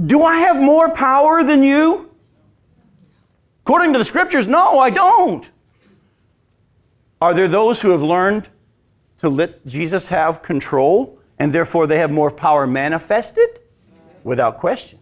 Do 0.03 0.23
I 0.23 0.39
have 0.39 0.57
more 0.57 0.91
power 0.91 1.45
than 1.45 1.63
you? 1.63 2.11
According 3.63 3.93
to 3.93 3.99
the 3.99 4.05
scriptures, 4.05 4.47
no, 4.47 4.79
I 4.79 4.91
don't. 4.91 5.49
Are 7.21 7.33
there 7.33 7.49
those 7.49 7.81
who 7.81 7.91
have 7.91 8.03
learned 8.03 8.49
to 9.19 9.29
let 9.29 9.67
Jesus 9.67 10.09
have 10.09 10.43
control 10.43 11.19
and 11.39 11.53
therefore 11.53 11.87
they 11.87 11.99
have 11.99 12.11
more 12.11 12.31
power 12.31 12.67
manifested? 12.67 13.61
Without 14.23 14.59
question. 14.59 14.99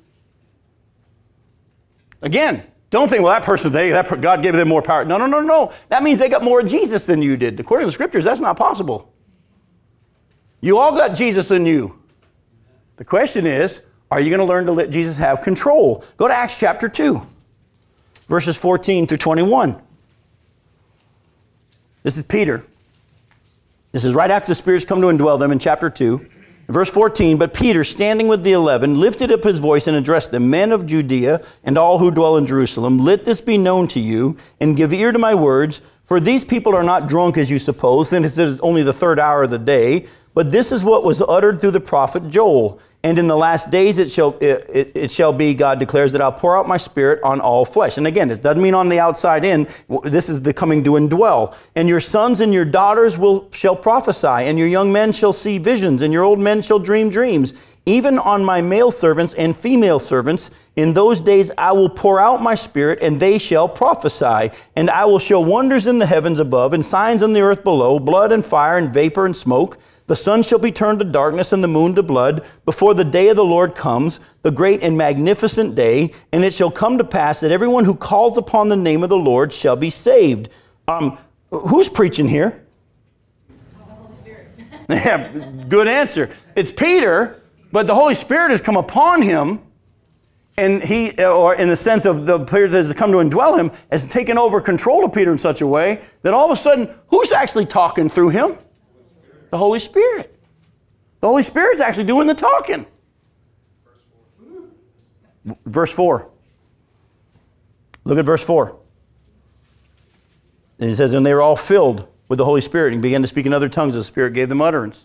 Again, 2.20 2.64
don't 2.90 3.08
think, 3.08 3.22
well, 3.22 3.32
that 3.32 3.44
person, 3.44 3.72
they, 3.72 3.90
that, 3.90 4.20
God 4.20 4.42
gave 4.42 4.54
them 4.54 4.68
more 4.68 4.82
power. 4.82 5.04
No, 5.04 5.16
no, 5.16 5.26
no, 5.26 5.40
no. 5.40 5.72
That 5.88 6.02
means 6.02 6.18
they 6.18 6.28
got 6.28 6.44
more 6.44 6.62
Jesus 6.62 7.06
than 7.06 7.22
you 7.22 7.36
did. 7.36 7.58
According 7.58 7.86
to 7.86 7.88
the 7.88 7.94
scriptures, 7.94 8.24
that's 8.24 8.40
not 8.40 8.56
possible. 8.56 9.11
You 10.62 10.78
all 10.78 10.92
got 10.92 11.08
Jesus 11.08 11.50
in 11.50 11.66
you. 11.66 11.98
The 12.96 13.04
question 13.04 13.46
is, 13.46 13.82
are 14.10 14.20
you 14.20 14.30
going 14.30 14.38
to 14.38 14.46
learn 14.46 14.66
to 14.66 14.72
let 14.72 14.90
Jesus 14.90 15.16
have 15.16 15.42
control? 15.42 16.04
Go 16.16 16.28
to 16.28 16.34
Acts 16.34 16.58
chapter 16.58 16.88
2, 16.88 17.20
verses 18.28 18.56
14 18.56 19.06
through 19.08 19.18
21. 19.18 19.80
This 22.04 22.16
is 22.16 22.22
Peter. 22.22 22.64
This 23.90 24.04
is 24.04 24.14
right 24.14 24.30
after 24.30 24.50
the 24.50 24.54
Spirit's 24.54 24.84
come 24.84 25.00
to 25.00 25.08
indwell 25.08 25.38
them 25.38 25.50
in 25.50 25.58
chapter 25.58 25.90
2, 25.90 26.28
Verse 26.68 26.88
14, 26.90 27.36
but 27.36 27.52
Peter, 27.52 27.82
standing 27.84 28.28
with 28.28 28.44
the 28.44 28.52
eleven, 28.52 28.98
lifted 28.98 29.32
up 29.32 29.42
his 29.42 29.58
voice 29.58 29.86
and 29.88 29.96
addressed 29.96 30.30
them, 30.30 30.48
Men 30.48 30.72
of 30.72 30.86
Judea 30.86 31.42
and 31.64 31.76
all 31.76 31.98
who 31.98 32.10
dwell 32.10 32.36
in 32.36 32.46
Jerusalem, 32.46 32.98
let 32.98 33.24
this 33.24 33.40
be 33.40 33.58
known 33.58 33.88
to 33.88 34.00
you, 34.00 34.38
and 34.60 34.76
give 34.76 34.92
ear 34.92 35.12
to 35.12 35.18
my 35.18 35.34
words, 35.34 35.82
for 36.12 36.20
these 36.20 36.44
people 36.44 36.76
are 36.76 36.82
not 36.82 37.08
drunk 37.08 37.38
as 37.38 37.50
you 37.50 37.58
suppose, 37.58 38.10
since 38.10 38.36
it 38.36 38.46
is 38.46 38.60
only 38.60 38.82
the 38.82 38.92
third 38.92 39.18
hour 39.18 39.44
of 39.44 39.50
the 39.50 39.56
day. 39.56 40.04
But 40.34 40.52
this 40.52 40.70
is 40.70 40.84
what 40.84 41.04
was 41.04 41.22
uttered 41.22 41.58
through 41.58 41.70
the 41.70 41.80
prophet 41.80 42.28
Joel. 42.28 42.78
And 43.02 43.18
in 43.18 43.28
the 43.28 43.36
last 43.36 43.70
days 43.70 43.98
it 43.98 44.10
shall, 44.10 44.36
it, 44.38 44.68
it, 44.68 44.92
it, 44.94 45.10
shall 45.10 45.32
be, 45.32 45.54
God 45.54 45.78
declares, 45.78 46.12
that 46.12 46.20
I'll 46.20 46.30
pour 46.30 46.58
out 46.58 46.68
my 46.68 46.76
spirit 46.76 47.22
on 47.22 47.40
all 47.40 47.64
flesh. 47.64 47.96
And 47.96 48.06
again, 48.06 48.30
it 48.30 48.42
doesn't 48.42 48.62
mean 48.62 48.74
on 48.74 48.90
the 48.90 48.98
outside 48.98 49.42
in. 49.42 49.66
This 50.04 50.28
is 50.28 50.42
the 50.42 50.52
coming 50.52 50.84
to 50.84 50.90
indwell. 50.90 51.54
And 51.76 51.88
your 51.88 51.98
sons 51.98 52.42
and 52.42 52.52
your 52.52 52.66
daughters 52.66 53.16
will, 53.16 53.50
shall 53.50 53.74
prophesy, 53.74 54.26
and 54.26 54.58
your 54.58 54.68
young 54.68 54.92
men 54.92 55.12
shall 55.12 55.32
see 55.32 55.56
visions, 55.56 56.02
and 56.02 56.12
your 56.12 56.24
old 56.24 56.38
men 56.38 56.60
shall 56.60 56.78
dream 56.78 57.08
dreams. 57.08 57.54
Even 57.84 58.18
on 58.18 58.44
my 58.44 58.60
male 58.60 58.92
servants 58.92 59.34
and 59.34 59.56
female 59.56 59.98
servants, 59.98 60.50
in 60.76 60.94
those 60.94 61.20
days 61.20 61.50
I 61.58 61.72
will 61.72 61.88
pour 61.88 62.20
out 62.20 62.40
my 62.40 62.54
spirit, 62.54 63.00
and 63.02 63.18
they 63.18 63.38
shall 63.38 63.68
prophesy. 63.68 64.50
And 64.76 64.88
I 64.88 65.04
will 65.04 65.18
show 65.18 65.40
wonders 65.40 65.86
in 65.88 65.98
the 65.98 66.06
heavens 66.06 66.38
above, 66.38 66.72
and 66.72 66.84
signs 66.84 67.22
on 67.22 67.32
the 67.32 67.40
earth 67.40 67.64
below, 67.64 67.98
blood 67.98 68.30
and 68.30 68.44
fire 68.44 68.78
and 68.78 68.92
vapor 68.92 69.26
and 69.26 69.36
smoke. 69.36 69.78
The 70.06 70.16
sun 70.16 70.42
shall 70.42 70.58
be 70.58 70.70
turned 70.70 70.98
to 70.98 71.04
darkness 71.04 71.52
and 71.52 71.62
the 71.62 71.68
moon 71.68 71.94
to 71.94 72.02
blood 72.02 72.44
before 72.64 72.94
the 72.94 73.04
day 73.04 73.28
of 73.28 73.36
the 73.36 73.44
Lord 73.44 73.74
comes, 73.74 74.20
the 74.42 74.50
great 74.50 74.82
and 74.82 74.98
magnificent 74.98 75.74
day. 75.74 76.12
And 76.32 76.44
it 76.44 76.54
shall 76.54 76.70
come 76.70 76.98
to 76.98 77.04
pass 77.04 77.40
that 77.40 77.50
everyone 77.50 77.84
who 77.84 77.94
calls 77.94 78.36
upon 78.36 78.68
the 78.68 78.76
name 78.76 79.02
of 79.02 79.08
the 79.08 79.16
Lord 79.16 79.52
shall 79.52 79.76
be 79.76 79.90
saved. 79.90 80.48
Um, 80.86 81.18
who's 81.50 81.88
preaching 81.88 82.28
here? 82.28 82.62
yeah, 84.88 85.32
good 85.68 85.88
answer. 85.88 86.30
It's 86.56 86.70
Peter, 86.70 87.41
but 87.72 87.86
the 87.86 87.94
Holy 87.94 88.14
Spirit 88.14 88.50
has 88.50 88.60
come 88.60 88.76
upon 88.76 89.22
him, 89.22 89.60
and 90.58 90.82
he, 90.82 91.12
or 91.24 91.54
in 91.54 91.68
the 91.68 91.76
sense 91.76 92.04
of 92.04 92.26
the 92.26 92.46
Spirit 92.46 92.70
that 92.70 92.76
has 92.76 92.92
come 92.92 93.10
to 93.12 93.18
indwell 93.18 93.58
him, 93.58 93.72
has 93.90 94.06
taken 94.06 94.36
over 94.36 94.60
control 94.60 95.04
of 95.04 95.12
Peter 95.12 95.32
in 95.32 95.38
such 95.38 95.62
a 95.62 95.66
way 95.66 96.02
that 96.20 96.34
all 96.34 96.44
of 96.44 96.50
a 96.50 96.60
sudden, 96.60 96.94
who's 97.08 97.32
actually 97.32 97.64
talking 97.64 98.10
through 98.10 98.28
him? 98.28 98.58
The 99.50 99.58
Holy 99.58 99.80
Spirit. 99.80 100.38
The 101.20 101.28
Holy 101.28 101.42
Spirit's 101.42 101.80
actually 101.80 102.04
doing 102.04 102.26
the 102.26 102.34
talking. 102.34 102.84
Verse 105.64 105.92
4. 105.92 106.28
Look 108.04 108.18
at 108.18 108.24
verse 108.24 108.42
4. 108.42 108.76
And 110.78 110.88
he 110.90 110.94
says, 110.94 111.14
And 111.14 111.24
they 111.24 111.32
were 111.32 111.42
all 111.42 111.56
filled 111.56 112.08
with 112.28 112.38
the 112.38 112.44
Holy 112.44 112.60
Spirit 112.60 112.92
and 112.92 113.00
began 113.00 113.22
to 113.22 113.28
speak 113.28 113.46
in 113.46 113.52
other 113.52 113.68
tongues 113.68 113.96
as 113.96 114.02
the 114.02 114.08
Spirit 114.08 114.34
gave 114.34 114.48
them 114.48 114.60
utterance. 114.60 115.04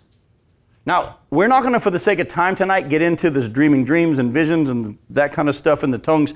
Now, 0.88 1.18
we're 1.30 1.50
not 1.50 1.64
going 1.64 1.74
to, 1.74 1.82
for 1.82 1.92
the 1.92 2.00
sake 2.00 2.20
of 2.20 2.30
time 2.30 2.56
tonight, 2.56 2.88
get 2.88 3.02
into 3.02 3.30
this 3.30 3.50
dreaming 3.50 3.84
dreams 3.84 4.20
and 4.20 4.34
visions 4.34 4.70
and 4.70 4.98
that 5.10 5.34
kind 5.34 5.50
of 5.50 5.56
stuff 5.56 5.84
in 5.84 5.92
the 5.92 5.98
tongues. 5.98 6.34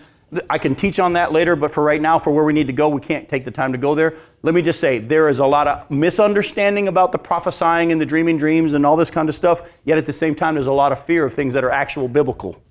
I 0.50 0.58
can 0.58 0.76
teach 0.76 1.00
on 1.00 1.14
that 1.14 1.32
later, 1.32 1.56
but 1.56 1.72
for 1.72 1.82
right 1.82 2.02
now, 2.02 2.20
for 2.20 2.32
where 2.32 2.44
we 2.44 2.52
need 2.52 2.68
to 2.68 2.74
go, 2.74 2.90
we 2.90 3.00
can't 3.00 3.30
take 3.30 3.46
the 3.46 3.52
time 3.52 3.72
to 3.72 3.78
go 3.78 3.96
there. 3.96 4.14
Let 4.44 4.54
me 4.54 4.62
just 4.62 4.82
say 4.82 5.00
there 5.00 5.30
is 5.30 5.40
a 5.40 5.46
lot 5.46 5.70
of 5.70 5.90
misunderstanding 5.90 6.90
about 6.90 7.14
the 7.14 7.18
prophesying 7.18 7.94
and 7.94 8.02
the 8.02 8.06
dreaming 8.06 8.38
dreams 8.38 8.74
and 8.74 8.86
all 8.86 8.98
this 8.98 9.10
kind 9.10 9.30
of 9.30 9.36
stuff, 9.36 9.72
yet 9.86 9.98
at 9.98 10.06
the 10.06 10.12
same 10.12 10.36
time, 10.36 10.56
there's 10.56 10.68
a 10.68 10.74
lot 10.74 10.92
of 10.92 11.02
fear 11.02 11.24
of 11.24 11.34
things 11.34 11.54
that 11.54 11.64
are 11.64 11.72
actual 11.72 12.10
biblical. 12.10 12.62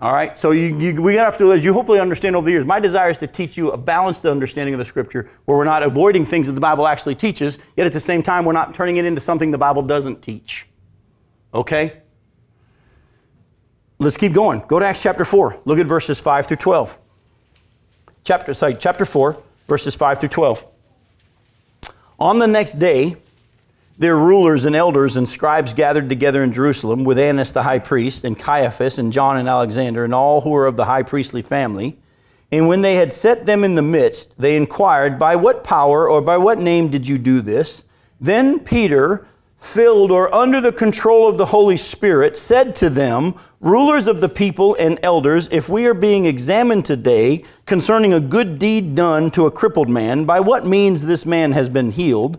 All 0.00 0.12
right, 0.12 0.38
so 0.38 0.52
you, 0.52 0.78
you, 0.78 1.02
we 1.02 1.16
have 1.16 1.36
to, 1.38 1.52
as 1.52 1.64
you 1.64 1.72
hopefully 1.72 1.98
understand 1.98 2.36
over 2.36 2.44
the 2.44 2.52
years, 2.52 2.64
my 2.64 2.78
desire 2.78 3.10
is 3.10 3.18
to 3.18 3.26
teach 3.26 3.56
you 3.56 3.72
a 3.72 3.76
balanced 3.76 4.24
understanding 4.24 4.72
of 4.72 4.78
the 4.78 4.84
Scripture 4.84 5.28
where 5.44 5.58
we're 5.58 5.64
not 5.64 5.82
avoiding 5.82 6.24
things 6.24 6.46
that 6.46 6.52
the 6.52 6.60
Bible 6.60 6.86
actually 6.86 7.16
teaches, 7.16 7.58
yet 7.76 7.84
at 7.84 7.92
the 7.92 7.98
same 7.98 8.22
time, 8.22 8.44
we're 8.44 8.52
not 8.52 8.74
turning 8.74 8.98
it 8.98 9.04
into 9.04 9.20
something 9.20 9.50
the 9.50 9.58
Bible 9.58 9.82
doesn't 9.82 10.22
teach. 10.22 10.66
Okay? 11.52 11.94
Let's 13.98 14.16
keep 14.16 14.32
going. 14.32 14.62
Go 14.68 14.78
to 14.78 14.86
Acts 14.86 15.02
chapter 15.02 15.24
4. 15.24 15.62
Look 15.64 15.80
at 15.80 15.86
verses 15.86 16.20
5 16.20 16.46
through 16.46 16.58
12. 16.58 16.96
Chapter, 18.22 18.54
sorry, 18.54 18.76
chapter 18.78 19.04
4, 19.04 19.42
verses 19.66 19.96
5 19.96 20.20
through 20.20 20.28
12. 20.28 20.64
On 22.20 22.38
the 22.38 22.46
next 22.46 22.78
day, 22.78 23.16
their 23.98 24.16
rulers 24.16 24.64
and 24.64 24.76
elders 24.76 25.16
and 25.16 25.28
scribes 25.28 25.74
gathered 25.74 26.08
together 26.08 26.42
in 26.44 26.52
Jerusalem 26.52 27.02
with 27.04 27.18
Annas 27.18 27.50
the 27.50 27.64
high 27.64 27.80
priest, 27.80 28.24
and 28.24 28.38
Caiaphas, 28.38 28.98
and 28.98 29.12
John 29.12 29.36
and 29.36 29.48
Alexander, 29.48 30.04
and 30.04 30.14
all 30.14 30.42
who 30.42 30.50
were 30.50 30.66
of 30.66 30.76
the 30.76 30.84
high 30.84 31.02
priestly 31.02 31.42
family. 31.42 31.98
And 32.52 32.68
when 32.68 32.80
they 32.80 32.94
had 32.94 33.12
set 33.12 33.44
them 33.44 33.64
in 33.64 33.74
the 33.74 33.82
midst, 33.82 34.38
they 34.38 34.56
inquired, 34.56 35.18
By 35.18 35.36
what 35.36 35.64
power 35.64 36.08
or 36.08 36.22
by 36.22 36.38
what 36.38 36.60
name 36.60 36.88
did 36.88 37.08
you 37.08 37.18
do 37.18 37.40
this? 37.40 37.82
Then 38.20 38.60
Peter, 38.60 39.26
filled 39.58 40.12
or 40.12 40.32
under 40.32 40.60
the 40.60 40.72
control 40.72 41.28
of 41.28 41.36
the 41.36 41.46
Holy 41.46 41.76
Spirit, 41.76 42.36
said 42.36 42.76
to 42.76 42.88
them, 42.88 43.34
Rulers 43.60 44.06
of 44.06 44.20
the 44.20 44.28
people 44.28 44.76
and 44.76 45.00
elders, 45.02 45.48
if 45.50 45.68
we 45.68 45.84
are 45.86 45.94
being 45.94 46.24
examined 46.24 46.84
today 46.84 47.44
concerning 47.66 48.12
a 48.12 48.20
good 48.20 48.60
deed 48.60 48.94
done 48.94 49.32
to 49.32 49.46
a 49.46 49.50
crippled 49.50 49.88
man, 49.88 50.24
by 50.24 50.38
what 50.38 50.64
means 50.64 51.04
this 51.04 51.26
man 51.26 51.50
has 51.52 51.68
been 51.68 51.90
healed, 51.90 52.38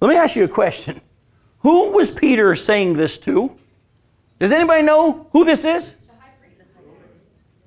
let 0.00 0.08
me 0.08 0.16
ask 0.16 0.36
you 0.36 0.44
a 0.44 0.48
question. 0.48 1.00
Who 1.60 1.90
was 1.92 2.10
Peter 2.10 2.56
saying 2.56 2.94
this 2.94 3.18
to? 3.18 3.54
Does 4.38 4.52
anybody 4.52 4.82
know 4.82 5.28
who 5.32 5.44
this 5.44 5.64
is? 5.64 5.94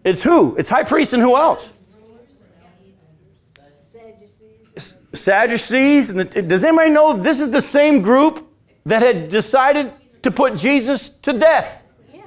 It's 0.03 0.23
who? 0.23 0.55
It's 0.57 0.69
high 0.69 0.83
priest 0.83 1.13
and 1.13 1.21
who 1.21 1.35
else? 1.35 1.69
Sadducees. 3.91 4.97
Sadducees. 5.13 6.09
And 6.09 6.19
the, 6.19 6.41
does 6.41 6.63
anybody 6.63 6.89
know 6.89 7.13
this 7.13 7.39
is 7.39 7.51
the 7.51 7.61
same 7.61 8.01
group 8.01 8.47
that 8.85 9.01
had 9.01 9.29
decided 9.29 9.93
to 10.23 10.31
put 10.31 10.57
Jesus 10.57 11.09
to 11.09 11.33
death? 11.33 11.83
Yeah. 12.13 12.21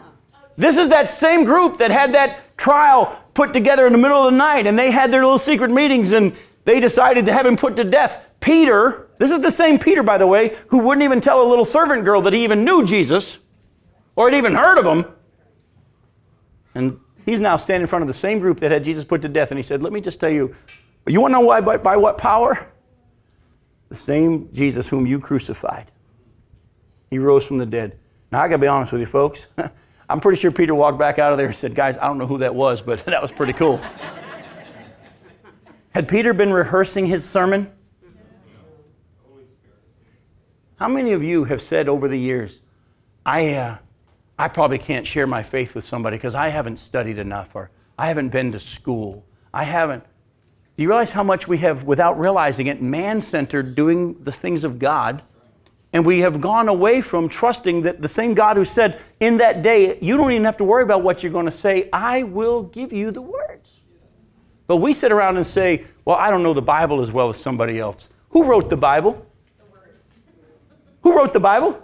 This 0.57 0.77
is 0.77 0.89
that 0.89 1.11
same 1.11 1.45
group 1.45 1.79
that 1.79 1.91
had 1.91 2.15
that 2.15 2.57
trial 2.57 3.23
put 3.35 3.53
together 3.53 3.87
in 3.87 3.93
the 3.93 3.99
middle 3.99 4.27
of 4.27 4.33
the 4.33 4.39
night 4.39 4.67
and 4.67 4.79
they 4.79 4.91
had 4.91 5.11
their 5.11 5.23
little 5.23 5.39
secret 5.39 5.71
meetings 5.71 6.13
and 6.13 6.35
they 6.65 6.81
decided 6.81 7.27
to 7.27 7.33
have 7.33 7.45
him 7.45 7.57
put 7.57 7.77
to 7.77 7.85
death. 7.85 8.25
Peter, 8.41 9.06
this 9.19 9.31
is 9.31 9.41
the 9.41 9.51
same 9.51 9.79
Peter, 9.79 10.03
by 10.03 10.19
the 10.19 10.27
way, 10.27 10.57
who 10.69 10.79
wouldn't 10.79 11.05
even 11.05 11.21
tell 11.21 11.43
a 11.43 11.49
little 11.49 11.65
servant 11.65 12.05
girl 12.05 12.21
that 12.23 12.33
he 12.33 12.45
even 12.45 12.65
knew 12.65 12.85
Jesus 12.85 13.39
or 14.15 14.31
had 14.31 14.37
even 14.37 14.55
heard 14.55 14.79
of 14.79 14.85
him. 14.85 15.07
And 16.75 17.01
he's 17.25 17.41
now 17.41 17.57
standing 17.57 17.83
in 17.83 17.87
front 17.87 18.03
of 18.03 18.09
the 18.09 18.15
same 18.15 18.39
group 18.39 18.61
that 18.61 18.71
had 18.71 18.85
Jesus 18.85 19.05
put 19.05 19.23
to 19.23 19.29
death 19.29 19.51
and 19.51 19.59
he 19.59 19.63
said, 19.63 19.83
Let 19.83 19.93
me 19.93 20.01
just 20.01 20.21
tell 20.21 20.31
you, 20.31 20.55
you 21.07 21.21
want 21.21 21.33
to 21.33 21.41
know 21.41 21.47
why, 21.47 21.61
by, 21.61 21.77
by 21.77 21.97
what 21.97 22.19
power? 22.19 22.73
the 23.89 23.97
same 23.97 24.49
Jesus 24.53 24.89
whom 24.89 25.07
you 25.07 25.21
crucified. 25.21 25.91
He 27.11 27.19
rose 27.19 27.47
from 27.47 27.59
the 27.59 27.67
dead. 27.67 27.99
Now, 28.33 28.43
I 28.43 28.49
got 28.49 28.57
to 28.57 28.59
be 28.59 28.67
honest 28.67 28.93
with 28.93 29.01
you, 29.01 29.07
folks. 29.07 29.47
I'm 30.09 30.21
pretty 30.21 30.41
sure 30.41 30.51
Peter 30.51 30.75
walked 30.75 30.99
back 30.99 31.19
out 31.19 31.33
of 31.33 31.39
there 31.39 31.47
and 31.49 31.57
said, 31.57 31.75
Guys, 31.75 31.97
I 31.99 32.07
don't 32.07 32.19
know 32.19 32.27
who 32.27 32.39
that 32.39 32.55
was, 32.55 32.81
but 32.83 33.05
that 33.07 33.21
was 33.23 33.31
pretty 33.31 33.53
cool. 33.53 33.77
Had 35.91 36.09
Peter 36.09 36.35
been 36.35 36.53
rehearsing 36.53 37.07
his 37.07 37.25
sermon? 37.25 37.73
How 40.77 40.89
many 40.89 41.13
of 41.13 41.23
you 41.25 41.45
have 41.45 41.63
said 41.63 41.89
over 41.89 42.07
the 42.07 42.19
years, 42.19 42.61
I, 43.25 43.55
uh, 43.55 43.79
I 44.39 44.49
probably 44.49 44.77
can't 44.77 45.07
share 45.07 45.27
my 45.27 45.43
faith 45.43 45.75
with 45.75 45.85
somebody 45.85 46.19
because 46.19 46.35
I 46.35 46.51
haven't 46.51 46.79
studied 46.79 47.19
enough 47.19 47.55
or 47.55 47.71
I 47.99 48.09
haven't 48.09 48.29
been 48.29 48.53
to 48.53 48.61
school. 48.61 49.25
I 49.55 49.65
haven't. 49.65 50.05
Do 50.77 50.83
you 50.83 50.91
realize 50.91 51.13
how 51.13 51.23
much 51.23 51.49
we 51.49 51.59
have, 51.59 51.85
without 51.85 52.21
realizing 52.21 52.67
it, 52.67 52.83
man 52.83 53.23
centered 53.23 53.75
doing 53.75 54.23
the 54.23 54.33
things 54.33 54.65
of 54.65 54.79
God? 54.79 55.23
And 55.95 56.05
we 56.05 56.21
have 56.21 56.43
gone 56.43 56.69
away 56.69 57.01
from 57.01 57.31
trusting 57.31 57.81
that 57.83 58.03
the 58.03 58.09
same 58.09 58.35
God 58.35 58.59
who 58.59 58.67
said, 58.67 59.01
in 59.19 59.39
that 59.39 59.63
day, 59.63 59.99
you 60.03 60.19
don't 60.19 60.31
even 60.31 60.45
have 60.45 60.59
to 60.59 60.65
worry 60.65 60.83
about 60.83 61.03
what 61.03 61.23
you're 61.23 61.33
going 61.33 61.47
to 61.47 61.51
say, 61.51 61.89
I 61.91 62.23
will 62.23 62.65
give 62.65 62.93
you 62.93 63.11
the 63.11 63.23
words. 63.23 63.81
But 64.67 64.77
we 64.77 64.93
sit 64.93 65.11
around 65.11 65.39
and 65.39 65.47
say, 65.47 65.87
well, 66.05 66.17
I 66.17 66.31
don't 66.31 66.43
know 66.43 66.53
the 66.53 66.61
Bible 66.61 67.01
as 67.01 67.11
well 67.11 67.31
as 67.31 67.41
somebody 67.41 67.79
else. 67.79 68.11
Who 68.31 68.45
wrote 68.45 68.69
the 68.69 68.77
Bible? 68.77 69.27
Who 71.07 71.17
wrote 71.17 71.33
the 71.33 71.39
Bible? 71.39 71.81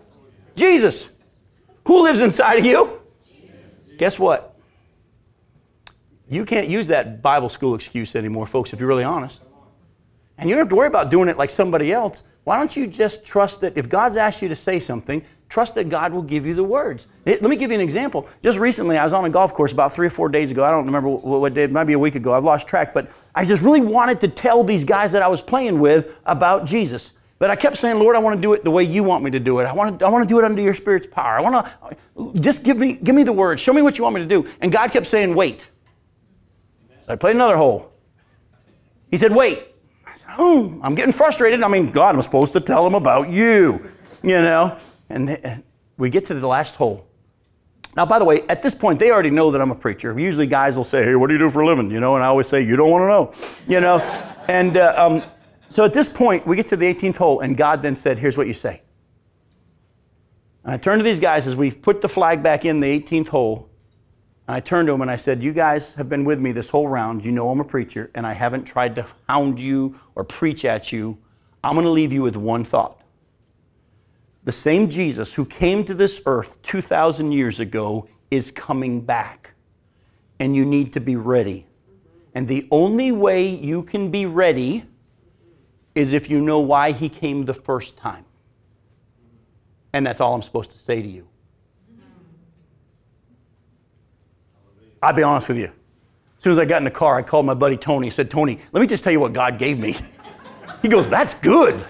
Jesus. 0.56 1.06
Who 1.86 2.02
lives 2.02 2.18
inside 2.18 2.58
of 2.58 2.64
you? 2.64 2.98
Guess 3.96 4.18
what? 4.18 4.48
you 6.28 6.44
can't 6.44 6.66
use 6.66 6.88
that 6.88 7.22
Bible 7.22 7.48
school 7.48 7.76
excuse 7.76 8.16
anymore, 8.16 8.48
folks, 8.48 8.72
if 8.72 8.80
you're 8.80 8.88
really 8.88 9.04
honest. 9.04 9.42
And 10.38 10.50
you 10.50 10.56
don't 10.56 10.62
have 10.62 10.70
to 10.70 10.74
worry 10.74 10.88
about 10.88 11.08
doing 11.08 11.28
it 11.28 11.38
like 11.38 11.50
somebody 11.50 11.92
else. 11.92 12.24
Why 12.42 12.56
don't 12.56 12.74
you 12.74 12.88
just 12.88 13.24
trust 13.24 13.60
that 13.60 13.76
if 13.76 13.88
God's 13.88 14.16
asked 14.16 14.42
you 14.42 14.48
to 14.48 14.56
say 14.56 14.80
something, 14.80 15.22
Trust 15.52 15.74
that 15.74 15.90
God 15.90 16.14
will 16.14 16.22
give 16.22 16.46
you 16.46 16.54
the 16.54 16.64
words. 16.64 17.08
Let 17.26 17.42
me 17.42 17.56
give 17.56 17.70
you 17.70 17.74
an 17.74 17.82
example. 17.82 18.26
Just 18.42 18.58
recently, 18.58 18.96
I 18.96 19.04
was 19.04 19.12
on 19.12 19.26
a 19.26 19.28
golf 19.28 19.52
course 19.52 19.70
about 19.70 19.92
three 19.92 20.06
or 20.06 20.10
four 20.10 20.30
days 20.30 20.50
ago. 20.50 20.64
I 20.64 20.70
don't 20.70 20.86
remember 20.86 21.10
what 21.10 21.52
day, 21.52 21.64
it 21.64 21.70
might 21.70 21.84
be 21.84 21.92
a 21.92 21.98
week 21.98 22.14
ago. 22.14 22.32
I've 22.32 22.42
lost 22.42 22.66
track, 22.66 22.94
but 22.94 23.10
I 23.34 23.44
just 23.44 23.62
really 23.62 23.82
wanted 23.82 24.18
to 24.22 24.28
tell 24.28 24.64
these 24.64 24.86
guys 24.86 25.12
that 25.12 25.20
I 25.20 25.28
was 25.28 25.42
playing 25.42 25.78
with 25.78 26.16
about 26.24 26.64
Jesus. 26.64 27.12
But 27.42 27.50
I 27.50 27.56
kept 27.56 27.76
saying, 27.76 27.98
Lord, 27.98 28.14
I 28.14 28.20
want 28.20 28.36
to 28.36 28.40
do 28.40 28.52
it 28.52 28.62
the 28.62 28.70
way 28.70 28.84
you 28.84 29.02
want 29.02 29.24
me 29.24 29.32
to 29.32 29.40
do 29.40 29.58
it. 29.58 29.64
I 29.64 29.72
want 29.72 29.98
to, 29.98 30.06
I 30.06 30.10
want 30.10 30.22
to 30.22 30.32
do 30.32 30.38
it 30.38 30.44
under 30.44 30.62
your 30.62 30.74
Spirit's 30.74 31.08
power. 31.08 31.36
I 31.36 31.40
want 31.40 31.66
to 31.66 32.40
just 32.40 32.62
give 32.62 32.78
me, 32.78 32.92
give 32.92 33.16
me 33.16 33.24
the 33.24 33.32
words. 33.32 33.60
Show 33.60 33.72
me 33.72 33.82
what 33.82 33.98
you 33.98 34.04
want 34.04 34.14
me 34.14 34.20
to 34.20 34.28
do. 34.28 34.48
And 34.60 34.70
God 34.70 34.92
kept 34.92 35.08
saying, 35.08 35.34
wait. 35.34 35.66
So 37.04 37.14
I 37.14 37.16
played 37.16 37.34
another 37.34 37.56
hole. 37.56 37.90
He 39.10 39.16
said, 39.16 39.34
wait. 39.34 39.60
I 40.06 40.14
said, 40.14 40.30
oh, 40.38 40.78
I'm 40.84 40.94
getting 40.94 41.12
frustrated. 41.12 41.64
I 41.64 41.66
mean, 41.66 41.90
God, 41.90 42.14
I'm 42.14 42.22
supposed 42.22 42.52
to 42.52 42.60
tell 42.60 42.86
him 42.86 42.94
about 42.94 43.28
you, 43.28 43.90
you 44.22 44.40
know. 44.40 44.78
And 45.08 45.64
we 45.98 46.10
get 46.10 46.26
to 46.26 46.34
the 46.34 46.46
last 46.46 46.76
hole. 46.76 47.08
Now, 47.96 48.06
by 48.06 48.20
the 48.20 48.24
way, 48.24 48.42
at 48.48 48.62
this 48.62 48.76
point, 48.76 49.00
they 49.00 49.10
already 49.10 49.30
know 49.30 49.50
that 49.50 49.60
I'm 49.60 49.72
a 49.72 49.74
preacher. 49.74 50.16
Usually, 50.16 50.46
guys 50.46 50.76
will 50.76 50.84
say, 50.84 51.02
"Hey, 51.02 51.16
what 51.16 51.26
do 51.26 51.32
you 51.32 51.40
do 51.40 51.50
for 51.50 51.60
a 51.60 51.66
living?" 51.66 51.90
You 51.90 51.98
know, 51.98 52.14
and 52.14 52.24
I 52.24 52.28
always 52.28 52.46
say, 52.46 52.62
"You 52.62 52.76
don't 52.76 52.90
want 52.90 53.02
to 53.02 53.08
know," 53.08 53.32
you 53.68 53.80
know. 53.80 53.98
and 54.48 54.76
uh, 54.78 54.94
um, 54.96 55.22
so 55.72 55.84
at 55.84 55.92
this 55.92 56.08
point, 56.08 56.46
we 56.46 56.56
get 56.56 56.66
to 56.68 56.76
the 56.76 56.86
18th 56.86 57.16
hole, 57.16 57.40
and 57.40 57.56
God 57.56 57.82
then 57.82 57.96
said, 57.96 58.18
"Here's 58.18 58.36
what 58.36 58.46
you 58.46 58.54
say." 58.54 58.82
And 60.64 60.72
I 60.72 60.76
turned 60.76 61.00
to 61.00 61.04
these 61.04 61.20
guys 61.20 61.46
as 61.46 61.56
we 61.56 61.70
put 61.70 62.00
the 62.00 62.08
flag 62.08 62.42
back 62.42 62.64
in 62.64 62.80
the 62.80 62.88
18th 62.88 63.28
hole, 63.28 63.68
and 64.46 64.56
I 64.56 64.60
turned 64.60 64.86
to 64.86 64.92
them 64.92 65.02
and 65.02 65.10
I 65.10 65.16
said, 65.16 65.42
"You 65.42 65.52
guys 65.52 65.94
have 65.94 66.08
been 66.08 66.24
with 66.24 66.40
me 66.40 66.52
this 66.52 66.70
whole 66.70 66.88
round. 66.88 67.24
You 67.24 67.32
know 67.32 67.50
I'm 67.50 67.60
a 67.60 67.64
preacher, 67.64 68.10
and 68.14 68.26
I 68.26 68.32
haven't 68.32 68.64
tried 68.64 68.94
to 68.96 69.06
hound 69.28 69.58
you 69.58 69.96
or 70.14 70.24
preach 70.24 70.64
at 70.64 70.92
you. 70.92 71.18
I'm 71.64 71.74
going 71.74 71.84
to 71.84 71.90
leave 71.90 72.12
you 72.12 72.22
with 72.22 72.36
one 72.36 72.64
thought." 72.64 73.02
the 74.44 74.52
same 74.52 74.88
Jesus 74.88 75.34
who 75.34 75.44
came 75.44 75.84
to 75.84 75.94
this 75.94 76.20
earth 76.26 76.60
2,000 76.62 77.32
years 77.32 77.60
ago 77.60 78.08
is 78.30 78.50
coming 78.50 79.00
back. 79.00 79.54
And 80.40 80.56
you 80.56 80.64
need 80.64 80.92
to 80.94 81.00
be 81.00 81.14
ready. 81.14 81.66
And 82.34 82.48
the 82.48 82.66
only 82.70 83.12
way 83.12 83.46
you 83.46 83.82
can 83.82 84.10
be 84.10 84.26
ready 84.26 84.84
is 85.94 86.12
if 86.12 86.30
you 86.30 86.40
know 86.40 86.60
why 86.60 86.92
he 86.92 87.08
came 87.08 87.44
the 87.44 87.54
first 87.54 87.96
time. 87.96 88.24
And 89.92 90.06
that's 90.06 90.20
all 90.20 90.34
I'm 90.34 90.42
supposed 90.42 90.70
to 90.70 90.78
say 90.78 91.02
to 91.02 91.08
you. 91.08 91.28
I'll 95.02 95.12
be 95.12 95.22
honest 95.22 95.48
with 95.48 95.58
you. 95.58 95.66
As 95.66 96.44
soon 96.44 96.52
as 96.52 96.58
I 96.58 96.64
got 96.64 96.78
in 96.78 96.84
the 96.84 96.90
car, 96.90 97.18
I 97.18 97.22
called 97.22 97.44
my 97.44 97.54
buddy 97.54 97.76
Tony. 97.76 98.06
I 98.06 98.10
said, 98.10 98.30
Tony, 98.30 98.58
let 98.72 98.80
me 98.80 98.86
just 98.86 99.04
tell 99.04 99.12
you 99.12 99.20
what 99.20 99.32
God 99.32 99.58
gave 99.58 99.78
me. 99.78 99.96
He 100.80 100.88
goes, 100.88 101.08
That's 101.08 101.34
good. 101.34 101.84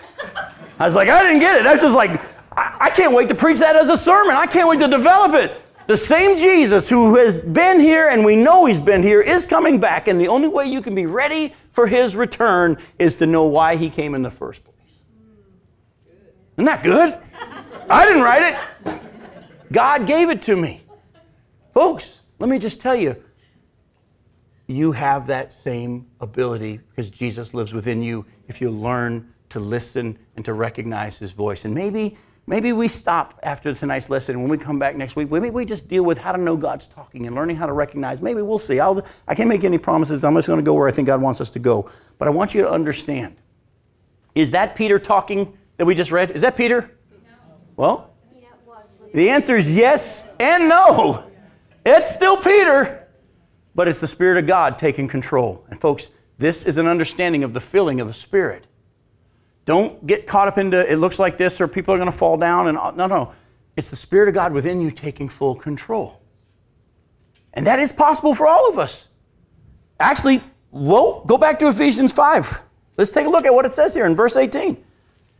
I 0.78 0.84
was 0.84 0.94
like, 0.94 1.08
I 1.08 1.22
didn't 1.22 1.40
get 1.40 1.58
it. 1.58 1.64
That's 1.64 1.82
just 1.82 1.94
like, 1.94 2.20
I, 2.56 2.76
I 2.80 2.90
can't 2.90 3.14
wait 3.14 3.28
to 3.28 3.34
preach 3.34 3.58
that 3.60 3.76
as 3.76 3.88
a 3.88 3.96
sermon. 3.96 4.34
I 4.34 4.46
can't 4.46 4.68
wait 4.68 4.80
to 4.80 4.88
develop 4.88 5.34
it. 5.34 5.60
The 5.86 5.96
same 5.96 6.36
Jesus 6.36 6.88
who 6.88 7.16
has 7.16 7.38
been 7.38 7.80
here 7.80 8.08
and 8.08 8.24
we 8.24 8.36
know 8.36 8.66
he's 8.66 8.80
been 8.80 9.02
here 9.02 9.20
is 9.20 9.46
coming 9.46 9.80
back, 9.80 10.08
and 10.08 10.20
the 10.20 10.28
only 10.28 10.48
way 10.48 10.66
you 10.66 10.80
can 10.80 10.94
be 10.94 11.06
ready 11.06 11.54
for 11.72 11.86
his 11.86 12.14
return 12.14 12.76
is 12.98 13.16
to 13.16 13.26
know 13.26 13.44
why 13.44 13.76
he 13.76 13.90
came 13.90 14.14
in 14.14 14.22
the 14.22 14.30
first 14.30 14.62
place. 14.64 14.76
Isn't 16.56 16.66
that 16.66 16.82
good? 16.82 17.18
I 17.88 18.06
didn't 18.06 18.22
write 18.22 18.54
it. 18.54 19.02
God 19.72 20.06
gave 20.06 20.28
it 20.28 20.42
to 20.42 20.56
me. 20.56 20.82
Folks, 21.72 22.20
let 22.38 22.50
me 22.50 22.58
just 22.58 22.80
tell 22.80 22.94
you 22.94 23.16
you 24.66 24.92
have 24.92 25.26
that 25.26 25.52
same 25.52 26.06
ability 26.20 26.78
because 26.90 27.10
Jesus 27.10 27.52
lives 27.54 27.72
within 27.74 28.02
you 28.02 28.26
if 28.48 28.60
you 28.60 28.70
learn 28.70 29.32
to 29.48 29.60
listen 29.60 30.18
and 30.36 30.44
to 30.44 30.52
recognize 30.52 31.18
his 31.18 31.32
voice. 31.32 31.64
And 31.64 31.74
maybe 31.74 32.16
Maybe 32.52 32.74
we 32.74 32.86
stop 32.86 33.40
after 33.42 33.74
tonight's 33.74 34.10
lesson. 34.10 34.38
When 34.42 34.50
we 34.50 34.58
come 34.58 34.78
back 34.78 34.94
next 34.94 35.16
week, 35.16 35.30
maybe 35.30 35.48
we 35.48 35.64
just 35.64 35.88
deal 35.88 36.02
with 36.02 36.18
how 36.18 36.32
to 36.32 36.38
know 36.38 36.54
God's 36.54 36.86
talking 36.86 37.26
and 37.26 37.34
learning 37.34 37.56
how 37.56 37.64
to 37.64 37.72
recognize. 37.72 38.20
Maybe 38.20 38.42
we'll 38.42 38.58
see. 38.58 38.78
I'll, 38.78 39.02
I 39.26 39.34
can't 39.34 39.48
make 39.48 39.64
any 39.64 39.78
promises. 39.78 40.22
I'm 40.22 40.34
just 40.34 40.48
going 40.48 40.58
to 40.58 40.62
go 40.62 40.74
where 40.74 40.86
I 40.86 40.90
think 40.90 41.06
God 41.06 41.22
wants 41.22 41.40
us 41.40 41.48
to 41.48 41.58
go. 41.58 41.90
But 42.18 42.28
I 42.28 42.30
want 42.30 42.54
you 42.54 42.60
to 42.60 42.70
understand 42.70 43.36
is 44.34 44.50
that 44.50 44.76
Peter 44.76 44.98
talking 44.98 45.56
that 45.78 45.86
we 45.86 45.94
just 45.94 46.12
read? 46.12 46.30
Is 46.32 46.42
that 46.42 46.54
Peter? 46.54 46.90
No. 47.10 47.32
Well, 47.74 48.10
the 49.14 49.30
answer 49.30 49.56
is 49.56 49.74
yes 49.74 50.22
and 50.38 50.68
no. 50.68 51.24
It's 51.86 52.14
still 52.14 52.36
Peter, 52.36 53.08
but 53.74 53.88
it's 53.88 54.00
the 54.00 54.06
Spirit 54.06 54.36
of 54.36 54.46
God 54.46 54.76
taking 54.76 55.08
control. 55.08 55.64
And 55.70 55.80
folks, 55.80 56.10
this 56.36 56.64
is 56.64 56.76
an 56.76 56.86
understanding 56.86 57.44
of 57.44 57.54
the 57.54 57.62
filling 57.62 57.98
of 57.98 58.08
the 58.08 58.14
Spirit. 58.14 58.66
Don't 59.64 60.06
get 60.06 60.26
caught 60.26 60.48
up 60.48 60.58
into 60.58 60.90
it 60.90 60.96
looks 60.96 61.18
like 61.18 61.36
this 61.36 61.60
or 61.60 61.68
people 61.68 61.94
are 61.94 61.98
going 61.98 62.10
to 62.10 62.16
fall 62.16 62.36
down. 62.36 62.68
And 62.68 62.78
no, 62.96 63.06
no. 63.06 63.32
It's 63.76 63.90
the 63.90 63.96
Spirit 63.96 64.28
of 64.28 64.34
God 64.34 64.52
within 64.52 64.80
you 64.80 64.90
taking 64.90 65.28
full 65.28 65.54
control. 65.54 66.20
And 67.54 67.66
that 67.66 67.78
is 67.78 67.92
possible 67.92 68.34
for 68.34 68.46
all 68.46 68.68
of 68.68 68.78
us. 68.78 69.08
Actually, 70.00 70.42
well, 70.70 71.22
go 71.26 71.38
back 71.38 71.58
to 71.60 71.68
Ephesians 71.68 72.12
5. 72.12 72.60
Let's 72.96 73.10
take 73.10 73.26
a 73.26 73.30
look 73.30 73.46
at 73.46 73.54
what 73.54 73.64
it 73.64 73.72
says 73.72 73.94
here 73.94 74.06
in 74.06 74.14
verse 74.14 74.36
18. 74.36 74.82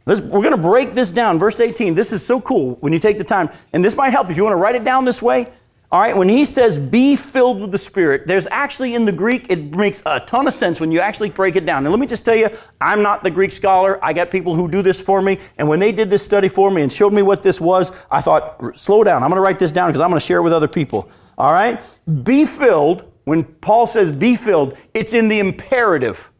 Let's, 0.04 0.20
we're 0.20 0.42
going 0.42 0.52
to 0.52 0.56
break 0.56 0.92
this 0.92 1.12
down. 1.12 1.38
Verse 1.38 1.60
18. 1.60 1.94
This 1.94 2.12
is 2.12 2.24
so 2.24 2.40
cool 2.40 2.76
when 2.76 2.92
you 2.92 2.98
take 2.98 3.18
the 3.18 3.24
time. 3.24 3.50
And 3.72 3.84
this 3.84 3.96
might 3.96 4.10
help 4.10 4.30
if 4.30 4.36
you 4.36 4.44
want 4.44 4.52
to 4.52 4.58
write 4.58 4.74
it 4.74 4.84
down 4.84 5.04
this 5.04 5.22
way. 5.22 5.48
All 5.92 6.00
right, 6.00 6.16
when 6.16 6.30
he 6.30 6.46
says 6.46 6.78
be 6.78 7.16
filled 7.16 7.60
with 7.60 7.70
the 7.70 7.78
Spirit, 7.78 8.26
there's 8.26 8.46
actually 8.46 8.94
in 8.94 9.04
the 9.04 9.12
Greek, 9.12 9.50
it 9.50 9.76
makes 9.76 10.02
a 10.06 10.20
ton 10.20 10.48
of 10.48 10.54
sense 10.54 10.80
when 10.80 10.90
you 10.90 11.00
actually 11.00 11.28
break 11.28 11.54
it 11.54 11.66
down. 11.66 11.84
And 11.84 11.92
let 11.92 12.00
me 12.00 12.06
just 12.06 12.24
tell 12.24 12.34
you, 12.34 12.48
I'm 12.80 13.02
not 13.02 13.22
the 13.22 13.30
Greek 13.30 13.52
scholar. 13.52 14.02
I 14.02 14.14
got 14.14 14.30
people 14.30 14.54
who 14.54 14.70
do 14.70 14.80
this 14.80 15.02
for 15.02 15.20
me. 15.20 15.38
And 15.58 15.68
when 15.68 15.80
they 15.80 15.92
did 15.92 16.08
this 16.08 16.24
study 16.24 16.48
for 16.48 16.70
me 16.70 16.80
and 16.80 16.90
showed 16.90 17.12
me 17.12 17.20
what 17.20 17.42
this 17.42 17.60
was, 17.60 17.92
I 18.10 18.22
thought, 18.22 18.58
slow 18.74 19.04
down. 19.04 19.22
I'm 19.22 19.28
going 19.28 19.36
to 19.36 19.42
write 19.42 19.58
this 19.58 19.70
down 19.70 19.90
because 19.90 20.00
I'm 20.00 20.08
going 20.08 20.18
to 20.18 20.26
share 20.26 20.38
it 20.38 20.42
with 20.42 20.54
other 20.54 20.66
people. 20.66 21.10
All 21.36 21.52
right? 21.52 21.84
Be 22.24 22.46
filled, 22.46 23.12
when 23.24 23.44
Paul 23.44 23.86
says 23.86 24.10
be 24.10 24.34
filled, 24.34 24.78
it's 24.94 25.12
in 25.12 25.28
the 25.28 25.40
imperative. 25.40 26.30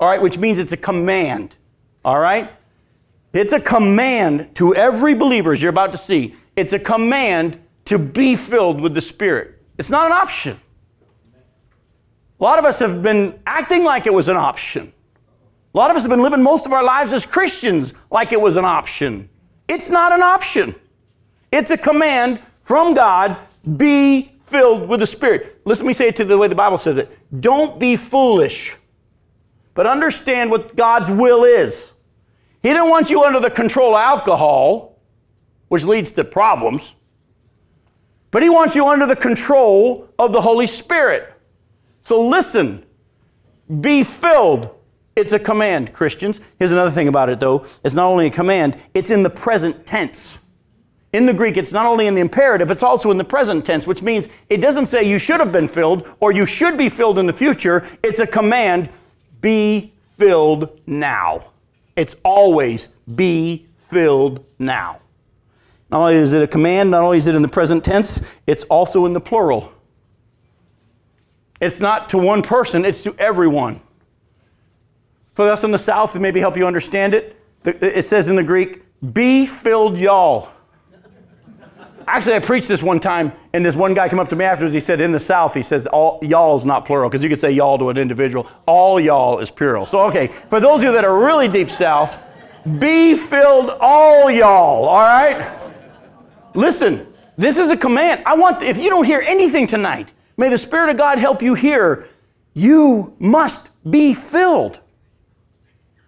All 0.00 0.08
right, 0.08 0.20
which 0.20 0.36
means 0.36 0.58
it's 0.58 0.72
a 0.72 0.76
command. 0.76 1.54
All 2.04 2.18
right? 2.18 2.50
It's 3.32 3.52
a 3.52 3.60
command 3.60 4.52
to 4.56 4.74
every 4.74 5.14
believer, 5.14 5.52
as 5.52 5.62
you're 5.62 5.70
about 5.70 5.92
to 5.92 5.98
see. 5.98 6.34
It's 6.56 6.72
a 6.72 6.78
command 6.80 7.60
to 7.86 7.98
be 7.98 8.36
filled 8.36 8.80
with 8.80 8.94
the 8.94 9.00
Spirit. 9.00 9.60
It's 9.78 9.90
not 9.90 10.06
an 10.06 10.12
option. 10.12 10.60
A 12.38 12.44
lot 12.44 12.58
of 12.58 12.64
us 12.64 12.78
have 12.80 13.02
been 13.02 13.38
acting 13.46 13.82
like 13.82 14.06
it 14.06 14.12
was 14.12 14.28
an 14.28 14.36
option. 14.36 14.92
A 15.74 15.76
lot 15.76 15.90
of 15.90 15.96
us 15.96 16.02
have 16.02 16.10
been 16.10 16.22
living 16.22 16.42
most 16.42 16.66
of 16.66 16.72
our 16.72 16.84
lives 16.84 17.12
as 17.12 17.26
Christians 17.26 17.94
like 18.10 18.32
it 18.32 18.40
was 18.40 18.56
an 18.56 18.64
option. 18.64 19.28
It's 19.68 19.88
not 19.88 20.12
an 20.12 20.22
option. 20.22 20.74
It's 21.50 21.70
a 21.70 21.78
command 21.78 22.40
from 22.62 22.94
God 22.94 23.36
be 23.76 24.32
filled 24.44 24.88
with 24.88 25.00
the 25.00 25.06
Spirit. 25.06 25.60
Listen 25.64 25.84
to 25.84 25.88
me 25.88 25.92
say 25.92 26.08
it 26.08 26.16
to 26.16 26.24
the 26.24 26.38
way 26.38 26.48
the 26.48 26.54
Bible 26.54 26.78
says 26.78 26.98
it. 26.98 27.18
Don't 27.40 27.80
be 27.80 27.96
foolish, 27.96 28.76
but 29.74 29.86
understand 29.86 30.50
what 30.50 30.76
God's 30.76 31.10
will 31.10 31.44
is. 31.44 31.92
He 32.62 32.68
didn't 32.70 32.88
want 32.88 33.10
you 33.10 33.24
under 33.24 33.40
the 33.40 33.50
control 33.50 33.94
of 33.94 34.00
alcohol, 34.00 34.98
which 35.68 35.84
leads 35.84 36.12
to 36.12 36.24
problems. 36.24 36.94
But 38.30 38.42
He 38.42 38.48
wants 38.48 38.74
you 38.74 38.86
under 38.86 39.06
the 39.06 39.16
control 39.16 40.08
of 40.18 40.32
the 40.32 40.42
Holy 40.42 40.66
Spirit. 40.66 41.32
So 42.02 42.24
listen, 42.24 42.84
be 43.80 44.04
filled. 44.04 44.70
It's 45.16 45.32
a 45.32 45.38
command, 45.38 45.92
Christians. 45.92 46.40
Here's 46.58 46.72
another 46.72 46.90
thing 46.90 47.08
about 47.08 47.30
it, 47.30 47.40
though. 47.40 47.64
It's 47.82 47.94
not 47.94 48.06
only 48.06 48.26
a 48.26 48.30
command, 48.30 48.76
it's 48.92 49.10
in 49.10 49.22
the 49.22 49.30
present 49.30 49.86
tense. 49.86 50.36
In 51.12 51.24
the 51.24 51.32
Greek, 51.32 51.56
it's 51.56 51.72
not 51.72 51.86
only 51.86 52.06
in 52.06 52.14
the 52.14 52.20
imperative, 52.20 52.70
it's 52.70 52.82
also 52.82 53.10
in 53.10 53.16
the 53.16 53.24
present 53.24 53.64
tense, 53.64 53.86
which 53.86 54.02
means 54.02 54.28
it 54.50 54.58
doesn't 54.58 54.86
say 54.86 55.08
you 55.08 55.18
should 55.18 55.40
have 55.40 55.50
been 55.50 55.68
filled 55.68 56.06
or 56.20 56.32
you 56.32 56.44
should 56.44 56.76
be 56.76 56.90
filled 56.90 57.18
in 57.18 57.24
the 57.24 57.32
future. 57.32 57.86
It's 58.02 58.20
a 58.20 58.26
command 58.26 58.90
be 59.40 59.94
filled 60.18 60.78
now. 60.86 61.52
It's 61.96 62.16
always 62.22 62.88
be 63.14 63.66
filled 63.78 64.44
now. 64.58 65.00
Not 65.90 66.00
only 66.00 66.14
is 66.14 66.32
it 66.32 66.42
a 66.42 66.46
command, 66.46 66.90
not 66.90 67.02
only 67.02 67.18
is 67.18 67.26
it 67.26 67.34
in 67.34 67.42
the 67.42 67.48
present 67.48 67.84
tense, 67.84 68.20
it's 68.46 68.64
also 68.64 69.06
in 69.06 69.12
the 69.12 69.20
plural. 69.20 69.72
It's 71.60 71.80
not 71.80 72.08
to 72.10 72.18
one 72.18 72.42
person, 72.42 72.84
it's 72.84 73.02
to 73.02 73.14
everyone. 73.18 73.80
For 75.34 75.50
us 75.50 75.64
in 75.64 75.70
the 75.70 75.78
South, 75.78 76.12
to 76.12 76.20
maybe 76.20 76.40
help 76.40 76.56
you 76.56 76.66
understand 76.66 77.14
it, 77.14 77.36
it 77.64 78.04
says 78.04 78.28
in 78.28 78.36
the 78.36 78.42
Greek, 78.42 78.82
be 79.12 79.46
filled 79.46 79.98
y'all. 79.98 80.48
Actually, 82.08 82.36
I 82.36 82.38
preached 82.38 82.68
this 82.68 82.82
one 82.82 83.00
time, 83.00 83.32
and 83.52 83.66
this 83.66 83.74
one 83.74 83.92
guy 83.92 84.08
came 84.08 84.20
up 84.20 84.28
to 84.28 84.36
me 84.36 84.44
afterwards. 84.44 84.72
He 84.72 84.80
said, 84.80 85.00
In 85.00 85.10
the 85.10 85.18
South, 85.18 85.54
he 85.54 85.62
says, 85.62 85.88
all, 85.88 86.20
y'all 86.22 86.54
is 86.54 86.64
not 86.64 86.84
plural, 86.84 87.10
because 87.10 87.22
you 87.22 87.28
could 87.28 87.40
say 87.40 87.50
y'all 87.50 87.78
to 87.78 87.90
an 87.90 87.96
individual. 87.96 88.48
All 88.64 89.00
y'all 89.00 89.40
is 89.40 89.50
plural. 89.50 89.86
So, 89.86 90.02
okay, 90.02 90.28
for 90.28 90.60
those 90.60 90.80
of 90.80 90.84
you 90.84 90.92
that 90.92 91.04
are 91.04 91.18
really 91.18 91.48
deep 91.48 91.68
South, 91.68 92.16
be 92.78 93.16
filled 93.16 93.70
all 93.80 94.30
y'all, 94.30 94.84
all 94.84 95.02
right? 95.02 95.65
Listen, 96.56 97.06
this 97.36 97.58
is 97.58 97.70
a 97.70 97.76
command. 97.76 98.22
I 98.24 98.34
want, 98.34 98.62
if 98.62 98.78
you 98.78 98.88
don't 98.88 99.04
hear 99.04 99.20
anything 99.20 99.66
tonight, 99.66 100.12
may 100.36 100.48
the 100.48 100.58
Spirit 100.58 100.90
of 100.90 100.96
God 100.96 101.18
help 101.18 101.42
you 101.42 101.54
hear. 101.54 102.08
You 102.54 103.14
must 103.18 103.68
be 103.88 104.14
filled. 104.14 104.80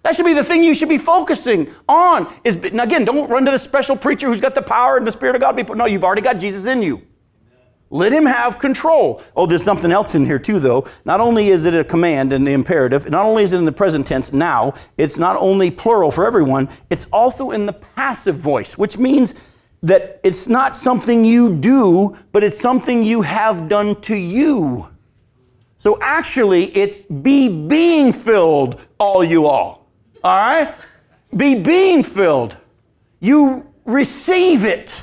That 0.03 0.16
should 0.16 0.24
be 0.24 0.32
the 0.32 0.44
thing 0.44 0.64
you 0.64 0.72
should 0.72 0.88
be 0.88 0.96
focusing 0.96 1.70
on. 1.86 2.32
Is 2.44 2.57
now 2.72 2.84
again, 2.84 3.05
don't 3.05 3.28
run 3.28 3.44
to 3.44 3.51
the 3.51 3.59
special 3.59 3.94
preacher 3.94 4.26
who's 4.26 4.40
got 4.40 4.55
the 4.55 4.62
power 4.62 4.96
and 4.96 5.07
the 5.07 5.12
spirit 5.12 5.36
of 5.36 5.42
God. 5.42 5.76
No, 5.76 5.84
you've 5.84 6.05
already 6.05 6.22
got 6.22 6.38
Jesus 6.38 6.66
in 6.66 6.80
you. 6.80 7.03
Let 7.90 8.12
him 8.12 8.26
have 8.26 8.59
control. 8.59 9.22
Oh, 9.34 9.46
there's 9.46 9.62
something 9.62 9.92
else 9.92 10.14
in 10.14 10.24
here 10.24 10.38
too, 10.38 10.61
though. 10.61 10.86
Not 11.05 11.20
only 11.20 11.49
is 11.49 11.64
it 11.64 11.74
a 11.74 11.84
command 11.84 12.32
and 12.32 12.46
the 12.46 12.53
imperative, 12.53 13.11
not 13.11 13.24
only 13.26 13.42
is 13.42 13.53
it 13.53 13.59
in 13.59 13.64
the 13.64 13.72
present 13.72 14.07
tense 14.07 14.32
now, 14.32 14.74
it's 14.96 15.18
not 15.18 15.36
only 15.36 15.70
plural 15.70 16.11
for 16.11 16.26
everyone, 16.26 16.68
it's 16.90 17.07
also 17.12 17.51
in 17.51 17.66
the 17.66 17.72
passive 17.72 18.36
voice, 18.36 18.78
which 18.78 18.99
means 18.99 19.34
that 19.83 20.20
it's 20.24 20.49
not 20.49 20.74
something 20.74 21.24
you 21.24 21.55
do, 21.55 22.16
but 22.33 22.43
it's 22.43 22.59
something 22.59 23.03
you 23.03 23.22
have 23.22 23.68
done 23.68 24.01
to 24.03 24.16
you. 24.16 24.89
So 25.79 25.99
actually, 26.03 26.76
it's 26.76 27.03
be 27.03 27.49
being 27.49 28.12
filled, 28.12 28.81
all 28.99 29.22
you 29.22 29.47
all. 29.47 29.89
All 30.24 30.37
right? 30.37 30.74
Be 31.37 31.55
being 31.55 32.03
filled. 32.03 32.57
You 33.20 33.72
receive 33.85 34.64
it 34.64 35.03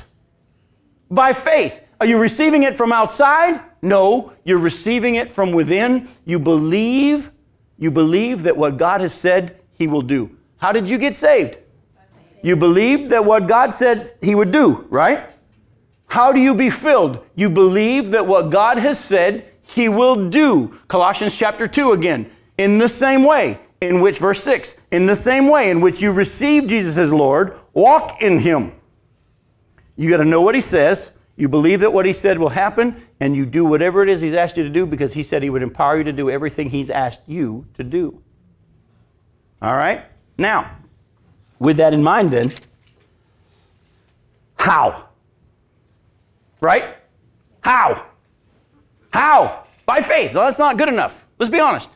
by 1.10 1.32
faith. 1.32 1.80
Are 1.98 2.06
you 2.06 2.18
receiving 2.18 2.62
it 2.62 2.76
from 2.76 2.92
outside? 2.92 3.60
No, 3.80 4.32
you're 4.44 4.58
receiving 4.58 5.14
it 5.14 5.32
from 5.32 5.52
within. 5.52 6.08
You 6.26 6.38
believe, 6.38 7.30
you 7.78 7.90
believe 7.90 8.42
that 8.42 8.56
what 8.56 8.76
God 8.76 9.00
has 9.00 9.14
said 9.14 9.60
he 9.72 9.86
will 9.86 10.02
do. 10.02 10.36
How 10.58 10.72
did 10.72 10.90
you 10.90 10.98
get 10.98 11.14
saved? 11.14 11.58
You 12.46 12.54
believed 12.54 13.08
that 13.08 13.24
what 13.24 13.48
God 13.48 13.72
said 13.72 14.14
he 14.22 14.36
would 14.36 14.52
do, 14.52 14.86
right? 14.88 15.28
How 16.06 16.30
do 16.30 16.38
you 16.38 16.54
be 16.54 16.70
filled? 16.70 17.26
You 17.34 17.50
believe 17.50 18.12
that 18.12 18.28
what 18.28 18.50
God 18.50 18.78
has 18.78 19.00
said 19.00 19.50
he 19.62 19.88
will 19.88 20.28
do. 20.28 20.78
Colossians 20.86 21.36
chapter 21.36 21.66
2 21.66 21.90
again. 21.90 22.30
In 22.56 22.78
the 22.78 22.88
same 22.88 23.24
way, 23.24 23.58
in 23.80 24.00
which, 24.00 24.20
verse 24.20 24.44
6, 24.44 24.76
in 24.92 25.06
the 25.06 25.16
same 25.16 25.48
way 25.48 25.70
in 25.70 25.80
which 25.80 26.00
you 26.00 26.12
receive 26.12 26.68
Jesus 26.68 26.98
as 26.98 27.12
Lord, 27.12 27.58
walk 27.72 28.22
in 28.22 28.38
him. 28.38 28.70
You 29.96 30.08
got 30.08 30.18
to 30.18 30.24
know 30.24 30.40
what 30.40 30.54
he 30.54 30.60
says. 30.60 31.10
You 31.34 31.48
believe 31.48 31.80
that 31.80 31.92
what 31.92 32.06
he 32.06 32.12
said 32.12 32.38
will 32.38 32.50
happen, 32.50 33.02
and 33.18 33.34
you 33.34 33.44
do 33.44 33.64
whatever 33.64 34.04
it 34.04 34.08
is 34.08 34.20
he's 34.20 34.34
asked 34.34 34.56
you 34.56 34.62
to 34.62 34.70
do 34.70 34.86
because 34.86 35.14
he 35.14 35.24
said 35.24 35.42
he 35.42 35.50
would 35.50 35.64
empower 35.64 35.98
you 35.98 36.04
to 36.04 36.12
do 36.12 36.30
everything 36.30 36.70
he's 36.70 36.90
asked 36.90 37.22
you 37.26 37.66
to 37.74 37.82
do. 37.82 38.22
All 39.60 39.74
right? 39.74 40.04
Now, 40.38 40.70
with 41.58 41.76
that 41.78 41.94
in 41.94 42.02
mind, 42.02 42.32
then, 42.32 42.52
how? 44.58 45.08
Right? 46.60 46.96
How? 47.60 48.06
How? 49.10 49.64
By 49.84 50.00
faith. 50.00 50.32
No, 50.32 50.40
that's 50.40 50.58
not 50.58 50.76
good 50.76 50.88
enough. 50.88 51.24
Let's 51.38 51.50
be 51.50 51.60
honest. 51.60 51.88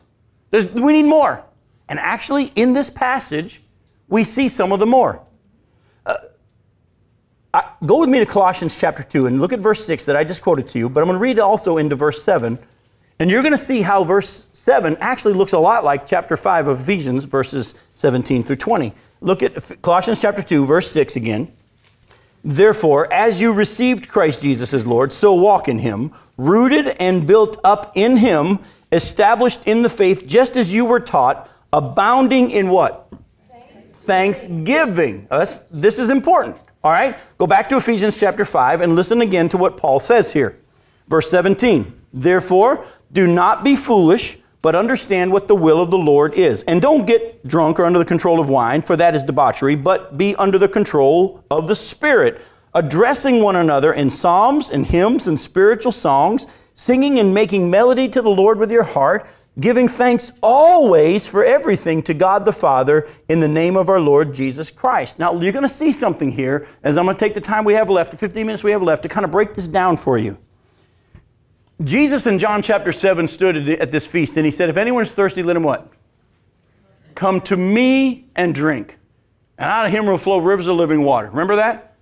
There's, 0.51 0.69
we 0.69 0.93
need 0.93 1.03
more. 1.03 1.43
And 1.89 1.99
actually, 1.99 2.45
in 2.55 2.73
this 2.73 2.89
passage, 2.89 3.61
we 4.07 4.23
see 4.23 4.47
some 4.47 4.71
of 4.71 4.79
the 4.79 4.85
more. 4.85 5.21
Uh, 6.05 6.17
I, 7.53 7.71
go 7.85 7.99
with 7.99 8.09
me 8.09 8.19
to 8.19 8.25
Colossians 8.25 8.77
chapter 8.79 9.03
2 9.03 9.25
and 9.27 9.41
look 9.41 9.51
at 9.51 9.59
verse 9.59 9.85
6 9.85 10.05
that 10.05 10.15
I 10.15 10.23
just 10.23 10.41
quoted 10.41 10.69
to 10.69 10.79
you, 10.79 10.87
but 10.87 11.01
I'm 11.01 11.07
going 11.07 11.17
to 11.17 11.21
read 11.21 11.39
also 11.39 11.77
into 11.77 11.95
verse 11.95 12.23
7. 12.23 12.57
And 13.21 13.29
you're 13.29 13.43
going 13.43 13.51
to 13.51 13.57
see 13.59 13.83
how 13.83 14.03
verse 14.03 14.47
7 14.53 14.97
actually 14.99 15.35
looks 15.35 15.53
a 15.53 15.59
lot 15.59 15.83
like 15.83 16.07
chapter 16.07 16.35
5 16.35 16.65
of 16.65 16.81
Ephesians, 16.81 17.25
verses 17.25 17.75
17 17.93 18.41
through 18.41 18.55
20. 18.55 18.93
Look 19.19 19.43
at 19.43 19.79
Colossians 19.83 20.17
chapter 20.19 20.41
2, 20.41 20.65
verse 20.65 20.89
6 20.89 21.15
again. 21.15 21.53
Therefore, 22.43 23.13
as 23.13 23.39
you 23.39 23.53
received 23.53 24.07
Christ 24.07 24.41
Jesus 24.41 24.73
as 24.73 24.87
Lord, 24.87 25.13
so 25.13 25.35
walk 25.35 25.67
in 25.67 25.77
him, 25.77 26.11
rooted 26.35 26.87
and 26.99 27.27
built 27.27 27.59
up 27.63 27.91
in 27.93 28.17
him, 28.17 28.57
established 28.91 29.67
in 29.67 29.83
the 29.83 29.89
faith, 29.89 30.25
just 30.25 30.57
as 30.57 30.73
you 30.73 30.83
were 30.83 30.99
taught, 30.99 31.47
abounding 31.71 32.49
in 32.49 32.69
what? 32.69 33.13
Thanksgiving. 34.07 35.27
Thanksgiving. 35.27 35.67
this 35.69 35.99
is 35.99 36.09
important. 36.09 36.57
All 36.83 36.91
right? 36.91 37.19
Go 37.37 37.45
back 37.45 37.69
to 37.69 37.77
Ephesians 37.77 38.19
chapter 38.19 38.45
5 38.45 38.81
and 38.81 38.95
listen 38.95 39.21
again 39.21 39.47
to 39.49 39.57
what 39.57 39.77
Paul 39.77 39.99
says 39.99 40.33
here. 40.33 40.57
Verse 41.07 41.29
17. 41.29 41.99
Therefore, 42.13 42.83
do 43.11 43.27
not 43.27 43.63
be 43.63 43.75
foolish 43.75 44.37
but 44.61 44.75
understand 44.75 45.31
what 45.31 45.47
the 45.47 45.55
will 45.55 45.81
of 45.81 45.89
the 45.89 45.97
Lord 45.97 46.33
is. 46.35 46.63
And 46.63 46.81
don't 46.81 47.05
get 47.05 47.45
drunk 47.47 47.79
or 47.79 47.85
under 47.85 47.99
the 47.99 48.05
control 48.05 48.39
of 48.39 48.49
wine, 48.49 48.81
for 48.81 48.95
that 48.95 49.15
is 49.15 49.23
debauchery, 49.23 49.75
but 49.75 50.17
be 50.17 50.35
under 50.35 50.57
the 50.57 50.67
control 50.67 51.43
of 51.49 51.67
the 51.67 51.75
Spirit, 51.75 52.41
addressing 52.73 53.41
one 53.41 53.55
another 53.55 53.93
in 53.93 54.09
psalms 54.09 54.69
and 54.69 54.85
hymns 54.85 55.27
and 55.27 55.39
spiritual 55.39 55.91
songs, 55.91 56.45
singing 56.73 57.19
and 57.19 57.33
making 57.33 57.69
melody 57.69 58.07
to 58.09 58.21
the 58.21 58.29
Lord 58.29 58.59
with 58.59 58.71
your 58.71 58.83
heart, 58.83 59.27
giving 59.59 59.87
thanks 59.87 60.31
always 60.41 61.27
for 61.27 61.43
everything 61.43 62.01
to 62.03 62.13
God 62.13 62.45
the 62.45 62.53
Father 62.53 63.07
in 63.27 63.41
the 63.41 63.47
name 63.47 63.75
of 63.75 63.89
our 63.89 63.99
Lord 63.99 64.33
Jesus 64.33 64.71
Christ. 64.71 65.19
Now, 65.19 65.37
you're 65.39 65.51
going 65.51 65.63
to 65.63 65.69
see 65.69 65.91
something 65.91 66.31
here 66.31 66.67
as 66.83 66.97
I'm 66.97 67.05
going 67.05 67.17
to 67.17 67.19
take 67.19 67.33
the 67.33 67.41
time 67.41 67.65
we 67.65 67.73
have 67.73 67.89
left, 67.89 68.11
the 68.11 68.17
15 68.17 68.45
minutes 68.45 68.63
we 68.63 68.71
have 68.71 68.81
left, 68.81 69.03
to 69.03 69.09
kind 69.09 69.25
of 69.25 69.31
break 69.31 69.55
this 69.55 69.67
down 69.67 69.97
for 69.97 70.17
you. 70.17 70.37
Jesus 71.83 72.27
in 72.27 72.39
John 72.39 72.61
chapter 72.61 72.91
7 72.91 73.27
stood 73.27 73.69
at 73.69 73.91
this 73.91 74.07
feast 74.07 74.37
and 74.37 74.45
he 74.45 74.51
said, 74.51 74.69
If 74.69 74.77
anyone 74.77 75.03
is 75.03 75.13
thirsty, 75.13 75.43
let 75.43 75.55
him 75.55 75.63
what? 75.63 75.91
Come 77.15 77.41
to 77.41 77.57
me 77.57 78.27
and 78.35 78.53
drink. 78.53 78.97
And 79.57 79.69
out 79.69 79.85
of 79.85 79.91
him 79.91 80.05
will 80.05 80.17
flow 80.17 80.39
rivers 80.39 80.67
of 80.67 80.75
living 80.75 81.03
water. 81.03 81.29
Remember 81.29 81.55
that? 81.57 81.95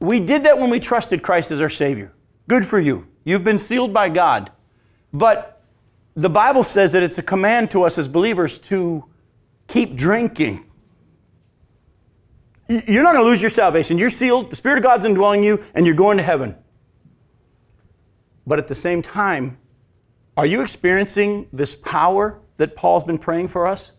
We 0.00 0.20
did 0.20 0.44
that 0.44 0.58
when 0.58 0.70
we 0.70 0.80
trusted 0.80 1.22
Christ 1.22 1.50
as 1.50 1.60
our 1.60 1.68
Savior. 1.68 2.12
Good 2.48 2.66
for 2.66 2.80
you. 2.80 3.06
You've 3.24 3.44
been 3.44 3.58
sealed 3.58 3.92
by 3.92 4.08
God. 4.08 4.50
But 5.12 5.62
the 6.14 6.30
Bible 6.30 6.64
says 6.64 6.92
that 6.92 7.02
it's 7.02 7.18
a 7.18 7.22
command 7.22 7.70
to 7.72 7.84
us 7.84 7.98
as 7.98 8.08
believers 8.08 8.58
to 8.60 9.04
keep 9.68 9.96
drinking. 9.96 10.66
You're 12.68 13.02
not 13.02 13.12
going 13.12 13.24
to 13.24 13.30
lose 13.30 13.42
your 13.42 13.50
salvation. 13.50 13.98
You're 13.98 14.10
sealed. 14.10 14.50
The 14.50 14.56
Spirit 14.56 14.78
of 14.78 14.84
God's 14.84 15.04
indwelling 15.04 15.44
you, 15.44 15.62
and 15.74 15.86
you're 15.86 15.94
going 15.94 16.16
to 16.16 16.22
heaven. 16.22 16.56
But 18.46 18.58
at 18.58 18.68
the 18.68 18.74
same 18.74 19.02
time, 19.02 19.58
are 20.36 20.46
you 20.46 20.62
experiencing 20.62 21.48
this 21.52 21.74
power 21.74 22.40
that 22.56 22.74
Paul's 22.74 23.04
been 23.04 23.18
praying 23.18 23.48
for 23.48 23.66
us? 23.66 23.92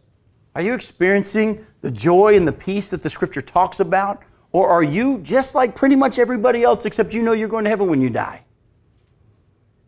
Are 0.56 0.62
you 0.62 0.74
experiencing 0.74 1.66
the 1.82 1.92
joy 1.92 2.36
and 2.36 2.48
the 2.48 2.54
peace 2.54 2.90
that 2.90 3.04
the 3.04 3.10
scripture 3.10 3.42
talks 3.42 3.80
about? 3.80 4.24
Or 4.52 4.70
are 4.70 4.84
you 4.84 5.20
just 5.20 5.56
like 5.56 5.76
pretty 5.76 5.96
much 5.96 6.20
everybody 6.20 6.64
else, 6.64 6.86
except 6.86 7.14
you 7.14 7.24
know 7.24 7.34
you're 7.34 7.48
going 7.48 7.64
to 7.64 7.70
heaven 7.70 7.88
when 7.88 8.02
you 8.02 8.10
die? 8.10 8.44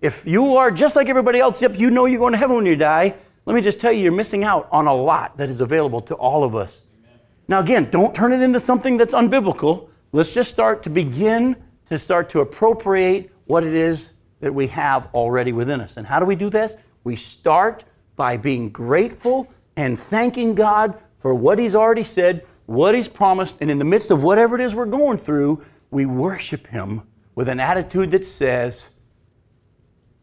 If 0.01 0.26
you 0.26 0.58
are 0.58 0.72
just 0.72 0.95
like 0.95 1.08
everybody 1.08 1.39
else, 1.39 1.62
except 1.62 1.80
you 1.80 1.89
know 1.89 2.06
you're 2.06 2.20
going 2.20 2.34
to 2.34 2.38
heaven 2.38 2.56
when 2.58 2.66
you 2.66 2.76
die, 2.76 3.16
let 3.45 3.53
me 3.53 3.62
just 3.62 3.80
tell 3.80 3.91
you, 3.91 4.01
you're 4.01 4.12
missing 4.12 4.43
out 4.43 4.68
on 4.72 4.88
a 4.88 4.93
lot 4.93 5.38
that 5.38 5.49
is 5.49 5.62
available 5.62 6.01
to 6.01 6.16
all 6.16 6.43
of 6.43 6.56
us. 6.56 6.82
Amen. 6.97 7.20
Now, 7.47 7.60
again, 7.60 7.89
don't 7.91 8.14
turn 8.14 8.34
it 8.34 8.41
into 8.41 8.60
something 8.60 8.97
that's 8.97 9.14
unbiblical. 9.14 9.89
Let's 10.12 10.32
just 10.32 10.51
start 10.51 10.82
to 10.84 10.89
begin 10.89 11.56
to 11.86 11.99
start 11.99 12.30
to 12.32 12.39
appropriate 12.39 13.32
what 13.45 13.64
it 13.64 13.76
is 13.76 14.14
that 14.39 14.53
we 14.53 14.67
have 14.67 15.09
already 15.13 15.51
within 15.51 15.81
us. 15.81 15.97
And 15.97 16.07
how 16.07 16.19
do 16.19 16.25
we 16.25 16.36
do 16.36 16.49
this? 16.49 16.75
We 17.03 17.15
start 17.15 17.83
by 18.15 18.38
being 18.38 18.69
grateful 18.69 19.51
and 19.75 19.97
thanking 19.97 20.55
God 20.55 20.97
for 21.19 21.33
what 21.33 21.59
He's 21.59 21.75
already 21.75 22.03
said, 22.03 22.45
what 22.65 22.95
He's 22.95 23.07
promised, 23.07 23.57
and 23.61 23.69
in 23.69 23.79
the 23.79 23.86
midst 23.86 24.11
of 24.11 24.23
whatever 24.23 24.55
it 24.55 24.61
is 24.61 24.75
we're 24.75 24.86
going 24.86 25.17
through, 25.17 25.63
we 25.91 26.05
worship 26.05 26.67
Him 26.67 27.03
with 27.33 27.49
an 27.49 27.59
attitude 27.59 28.11
that 28.11 28.25
says, 28.25 28.89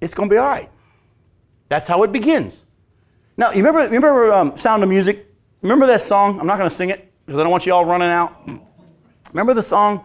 it's 0.00 0.14
going 0.14 0.28
to 0.28 0.32
be 0.32 0.38
all 0.38 0.48
right. 0.48 0.70
That's 1.68 1.88
how 1.88 2.02
it 2.02 2.12
begins. 2.12 2.62
Now, 3.36 3.50
you 3.50 3.64
remember, 3.64 3.80
remember 3.80 4.32
um, 4.32 4.56
Sound 4.58 4.82
of 4.82 4.88
Music? 4.88 5.26
Remember 5.62 5.86
that 5.86 6.00
song? 6.00 6.40
I'm 6.40 6.46
not 6.46 6.58
going 6.58 6.68
to 6.68 6.74
sing 6.74 6.90
it 6.90 7.12
because 7.24 7.38
I 7.38 7.42
don't 7.42 7.52
want 7.52 7.66
you 7.66 7.72
all 7.72 7.84
running 7.84 8.10
out. 8.10 8.48
Remember 9.32 9.54
the 9.54 9.62
song? 9.62 10.04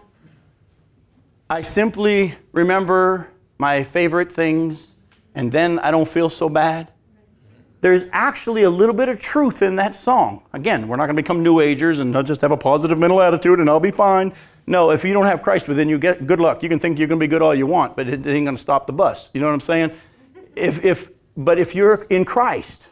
I 1.50 1.62
simply 1.62 2.36
remember 2.52 3.30
my 3.58 3.84
favorite 3.84 4.32
things, 4.32 4.96
and 5.34 5.52
then 5.52 5.80
I 5.80 5.92
don't 5.92 6.08
feel 6.08 6.30
so 6.30 6.50
bad. 6.50 6.92
There's 7.82 8.06
actually 8.12 8.64
a 8.64 8.70
little 8.70 8.96
bit 8.96 9.08
of 9.08 9.20
truth 9.20 9.62
in 9.62 9.76
that 9.76 9.94
song. 9.94 10.44
Again, 10.52 10.88
we're 10.88 10.96
not 10.96 11.06
going 11.06 11.16
to 11.16 11.22
become 11.22 11.44
New 11.44 11.60
Agers 11.60 12.00
and 12.00 12.14
just 12.26 12.42
have 12.42 12.52
a 12.52 12.58
positive 12.58 12.98
mental 12.98 13.22
attitude 13.22 13.60
and 13.60 13.70
I'll 13.70 13.80
be 13.80 13.92
fine. 13.92 14.34
No, 14.66 14.90
if 14.92 15.06
you 15.06 15.14
don't 15.14 15.26
have 15.26 15.44
Christ 15.44 15.68
within 15.68 15.88
you, 15.88 16.00
get 16.00 16.26
good 16.26 16.40
luck. 16.40 16.64
You 16.64 16.70
can 16.70 16.80
think 16.80 16.98
you're 16.98 17.08
going 17.08 17.20
to 17.20 17.24
be 17.24 17.30
good 17.30 17.42
all 17.42 17.54
you 17.54 17.68
want, 17.68 17.96
but 17.96 18.08
it 18.08 18.26
ain't 18.26 18.46
going 18.46 18.56
to 18.56 18.58
stop 18.58 18.88
the 18.88 18.94
bus. 18.94 19.30
You 19.34 19.42
know 19.42 19.48
what 19.48 19.54
I'm 19.54 19.62
saying? 19.62 19.92
If, 20.56 20.84
if, 20.84 21.10
but 21.38 21.60
if 21.60 21.76
you're 21.76 22.06
in 22.10 22.26
Christ, 22.26 22.88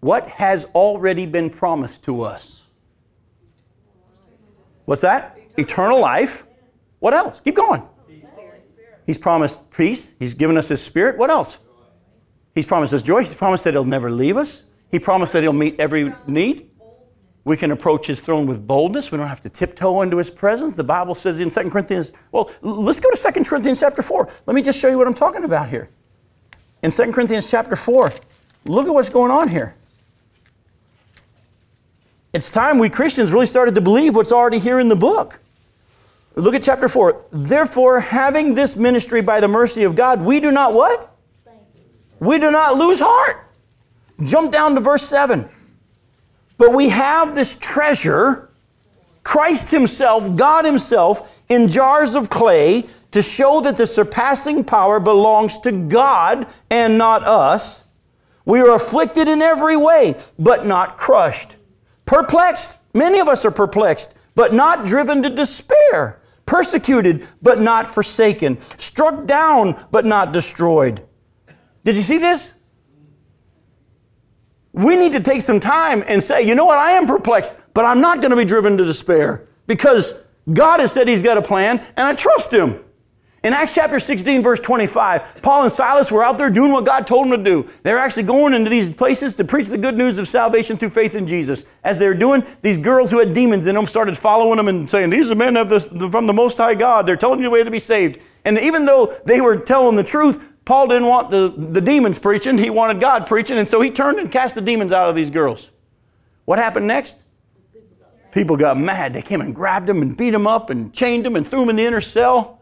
what 0.00 0.26
has 0.28 0.64
already 0.74 1.26
been 1.26 1.50
promised 1.50 2.02
to 2.04 2.22
us? 2.22 2.62
What's 4.86 5.02
that? 5.02 5.38
Eternal 5.58 6.00
life. 6.00 6.44
What 6.98 7.14
else? 7.14 7.40
Keep 7.40 7.56
going. 7.56 7.82
He's 9.06 9.18
promised 9.18 9.70
peace. 9.70 10.12
He's 10.18 10.34
given 10.34 10.56
us 10.56 10.68
His 10.68 10.82
Spirit. 10.82 11.18
What 11.18 11.30
else? 11.30 11.58
He's 12.54 12.66
promised 12.66 12.92
us 12.92 13.02
joy. 13.02 13.20
He's 13.20 13.34
promised 13.34 13.64
that 13.64 13.74
He'll 13.74 13.84
never 13.84 14.10
leave 14.10 14.36
us. 14.36 14.62
He 14.90 14.98
promised 14.98 15.32
that 15.32 15.42
He'll 15.42 15.52
meet 15.52 15.80
every 15.80 16.14
need. 16.26 16.70
We 17.44 17.56
can 17.56 17.72
approach 17.72 18.06
His 18.06 18.20
throne 18.20 18.46
with 18.46 18.66
boldness. 18.66 19.10
We 19.10 19.18
don't 19.18 19.26
have 19.26 19.40
to 19.40 19.48
tiptoe 19.48 20.02
into 20.02 20.18
His 20.18 20.30
presence. 20.30 20.74
The 20.74 20.84
Bible 20.84 21.14
says 21.14 21.40
in 21.40 21.50
2 21.50 21.70
Corinthians, 21.70 22.12
well, 22.30 22.50
let's 22.60 23.00
go 23.00 23.10
to 23.10 23.32
2 23.32 23.44
Corinthians 23.44 23.80
chapter 23.80 24.02
4. 24.02 24.28
Let 24.46 24.54
me 24.54 24.62
just 24.62 24.78
show 24.78 24.88
you 24.88 24.98
what 24.98 25.06
I'm 25.06 25.14
talking 25.14 25.44
about 25.44 25.68
here. 25.68 25.88
In 26.82 26.90
2 26.90 27.12
Corinthians 27.12 27.50
chapter 27.50 27.74
4, 27.74 28.12
look 28.66 28.86
at 28.86 28.94
what's 28.94 29.08
going 29.08 29.30
on 29.30 29.48
here. 29.48 29.74
It's 32.32 32.48
time 32.48 32.78
we 32.78 32.88
Christians 32.88 33.32
really 33.32 33.46
started 33.46 33.74
to 33.74 33.80
believe 33.80 34.16
what's 34.16 34.32
already 34.32 34.58
here 34.58 34.80
in 34.80 34.88
the 34.88 34.96
book. 34.96 35.38
Look 36.34 36.54
at 36.54 36.62
chapter 36.62 36.88
4. 36.88 37.26
Therefore, 37.30 38.00
having 38.00 38.54
this 38.54 38.76
ministry 38.76 39.20
by 39.20 39.40
the 39.40 39.48
mercy 39.48 39.84
of 39.84 39.94
God, 39.94 40.22
we 40.22 40.40
do 40.40 40.50
not 40.50 40.72
what? 40.72 41.14
We 42.20 42.38
do 42.38 42.50
not 42.50 42.78
lose 42.78 43.00
heart. 43.00 43.48
Jump 44.24 44.52
down 44.52 44.74
to 44.76 44.80
verse 44.80 45.06
7. 45.06 45.48
But 46.56 46.72
we 46.72 46.90
have 46.90 47.34
this 47.34 47.56
treasure, 47.56 48.50
Christ 49.24 49.70
Himself, 49.70 50.36
God 50.36 50.64
Himself, 50.64 51.36
in 51.48 51.68
jars 51.68 52.14
of 52.14 52.30
clay 52.30 52.84
to 53.10 53.20
show 53.22 53.60
that 53.60 53.76
the 53.76 53.86
surpassing 53.86 54.64
power 54.64 55.00
belongs 55.00 55.58
to 55.58 55.72
God 55.72 56.46
and 56.70 56.96
not 56.96 57.24
us. 57.24 57.82
We 58.44 58.60
are 58.60 58.74
afflicted 58.74 59.28
in 59.28 59.42
every 59.42 59.76
way, 59.76 60.16
but 60.38 60.64
not 60.64 60.96
crushed. 60.96 61.56
Perplexed, 62.06 62.76
many 62.94 63.18
of 63.18 63.28
us 63.28 63.44
are 63.44 63.50
perplexed, 63.50 64.14
but 64.34 64.54
not 64.54 64.86
driven 64.86 65.22
to 65.22 65.30
despair. 65.30 66.20
Persecuted, 66.46 67.26
but 67.40 67.60
not 67.60 67.88
forsaken. 67.88 68.60
Struck 68.78 69.26
down, 69.26 69.82
but 69.90 70.04
not 70.04 70.32
destroyed. 70.32 71.06
Did 71.84 71.96
you 71.96 72.02
see 72.02 72.18
this? 72.18 72.52
We 74.72 74.96
need 74.96 75.12
to 75.12 75.20
take 75.20 75.42
some 75.42 75.60
time 75.60 76.02
and 76.06 76.22
say, 76.22 76.42
you 76.42 76.54
know 76.54 76.64
what, 76.64 76.78
I 76.78 76.92
am 76.92 77.06
perplexed, 77.06 77.54
but 77.74 77.84
I'm 77.84 78.00
not 78.00 78.20
going 78.20 78.30
to 78.30 78.36
be 78.36 78.44
driven 78.44 78.76
to 78.78 78.84
despair 78.84 79.46
because 79.66 80.14
God 80.52 80.80
has 80.80 80.92
said 80.92 81.08
He's 81.08 81.22
got 81.22 81.36
a 81.36 81.42
plan 81.42 81.78
and 81.96 82.06
I 82.06 82.14
trust 82.14 82.52
Him. 82.52 82.82
In 83.42 83.52
Acts 83.52 83.74
chapter 83.74 83.98
16, 83.98 84.40
verse 84.40 84.60
25, 84.60 85.42
Paul 85.42 85.64
and 85.64 85.72
Silas 85.72 86.12
were 86.12 86.22
out 86.22 86.38
there 86.38 86.48
doing 86.48 86.70
what 86.70 86.84
God 86.84 87.08
told 87.08 87.24
them 87.24 87.36
to 87.36 87.50
do. 87.50 87.68
They 87.82 87.92
were 87.92 87.98
actually 87.98 88.22
going 88.22 88.54
into 88.54 88.70
these 88.70 88.88
places 88.88 89.34
to 89.34 89.44
preach 89.44 89.66
the 89.66 89.78
good 89.78 89.96
news 89.96 90.18
of 90.18 90.28
salvation 90.28 90.76
through 90.76 90.90
faith 90.90 91.16
in 91.16 91.26
Jesus. 91.26 91.64
As 91.82 91.98
they 91.98 92.06
were 92.06 92.14
doing, 92.14 92.44
these 92.62 92.78
girls 92.78 93.10
who 93.10 93.18
had 93.18 93.34
demons 93.34 93.66
in 93.66 93.74
them 93.74 93.88
started 93.88 94.16
following 94.16 94.58
them 94.58 94.68
and 94.68 94.88
saying, 94.88 95.10
These 95.10 95.28
are 95.28 95.34
men 95.34 95.56
of 95.56 95.68
this, 95.68 95.86
from 95.86 96.28
the 96.28 96.32
Most 96.32 96.56
High 96.58 96.74
God. 96.74 97.04
They're 97.04 97.16
telling 97.16 97.40
you 97.40 97.46
the 97.46 97.50
way 97.50 97.64
to 97.64 97.70
be 97.70 97.80
saved. 97.80 98.20
And 98.44 98.56
even 98.58 98.86
though 98.86 99.12
they 99.24 99.40
were 99.40 99.56
telling 99.56 99.96
the 99.96 100.04
truth, 100.04 100.48
Paul 100.64 100.86
didn't 100.86 101.08
want 101.08 101.30
the, 101.30 101.52
the 101.56 101.80
demons 101.80 102.20
preaching, 102.20 102.58
he 102.58 102.70
wanted 102.70 103.00
God 103.00 103.26
preaching, 103.26 103.58
and 103.58 103.68
so 103.68 103.80
he 103.80 103.90
turned 103.90 104.20
and 104.20 104.30
cast 104.30 104.54
the 104.54 104.60
demons 104.60 104.92
out 104.92 105.08
of 105.08 105.16
these 105.16 105.30
girls. 105.30 105.70
What 106.44 106.60
happened 106.60 106.86
next? 106.86 107.18
People 108.30 108.56
got 108.56 108.78
mad. 108.78 109.14
They 109.14 109.22
came 109.22 109.40
and 109.40 109.52
grabbed 109.52 109.88
them 109.88 110.00
and 110.00 110.16
beat 110.16 110.30
them 110.30 110.46
up 110.46 110.70
and 110.70 110.92
chained 110.94 111.24
them 111.24 111.34
and 111.34 111.46
threw 111.46 111.60
them 111.60 111.70
in 111.70 111.76
the 111.76 111.84
inner 111.84 112.00
cell. 112.00 112.61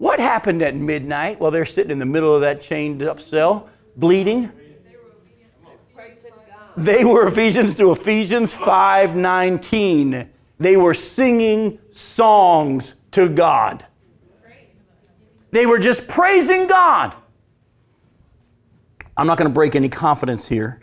What 0.00 0.18
happened 0.18 0.62
at 0.62 0.74
midnight 0.74 1.40
while 1.40 1.50
they're 1.50 1.66
sitting 1.66 1.90
in 1.90 1.98
the 1.98 2.06
middle 2.06 2.34
of 2.34 2.40
that 2.40 2.62
chained 2.62 3.02
up 3.02 3.20
cell, 3.20 3.68
bleeding? 3.98 4.50
They 6.74 7.04
were 7.04 7.26
Ephesians 7.26 7.74
to 7.76 7.92
Ephesians 7.92 8.54
5:19. 8.54 10.26
They 10.58 10.78
were 10.78 10.94
singing 10.94 11.78
songs 11.92 12.94
to 13.10 13.28
God. 13.28 13.84
They 15.50 15.66
were 15.66 15.78
just 15.78 16.08
praising 16.08 16.66
God. 16.66 17.14
I'm 19.18 19.26
not 19.26 19.36
going 19.36 19.50
to 19.50 19.54
break 19.54 19.76
any 19.76 19.90
confidence 19.90 20.48
here. 20.48 20.80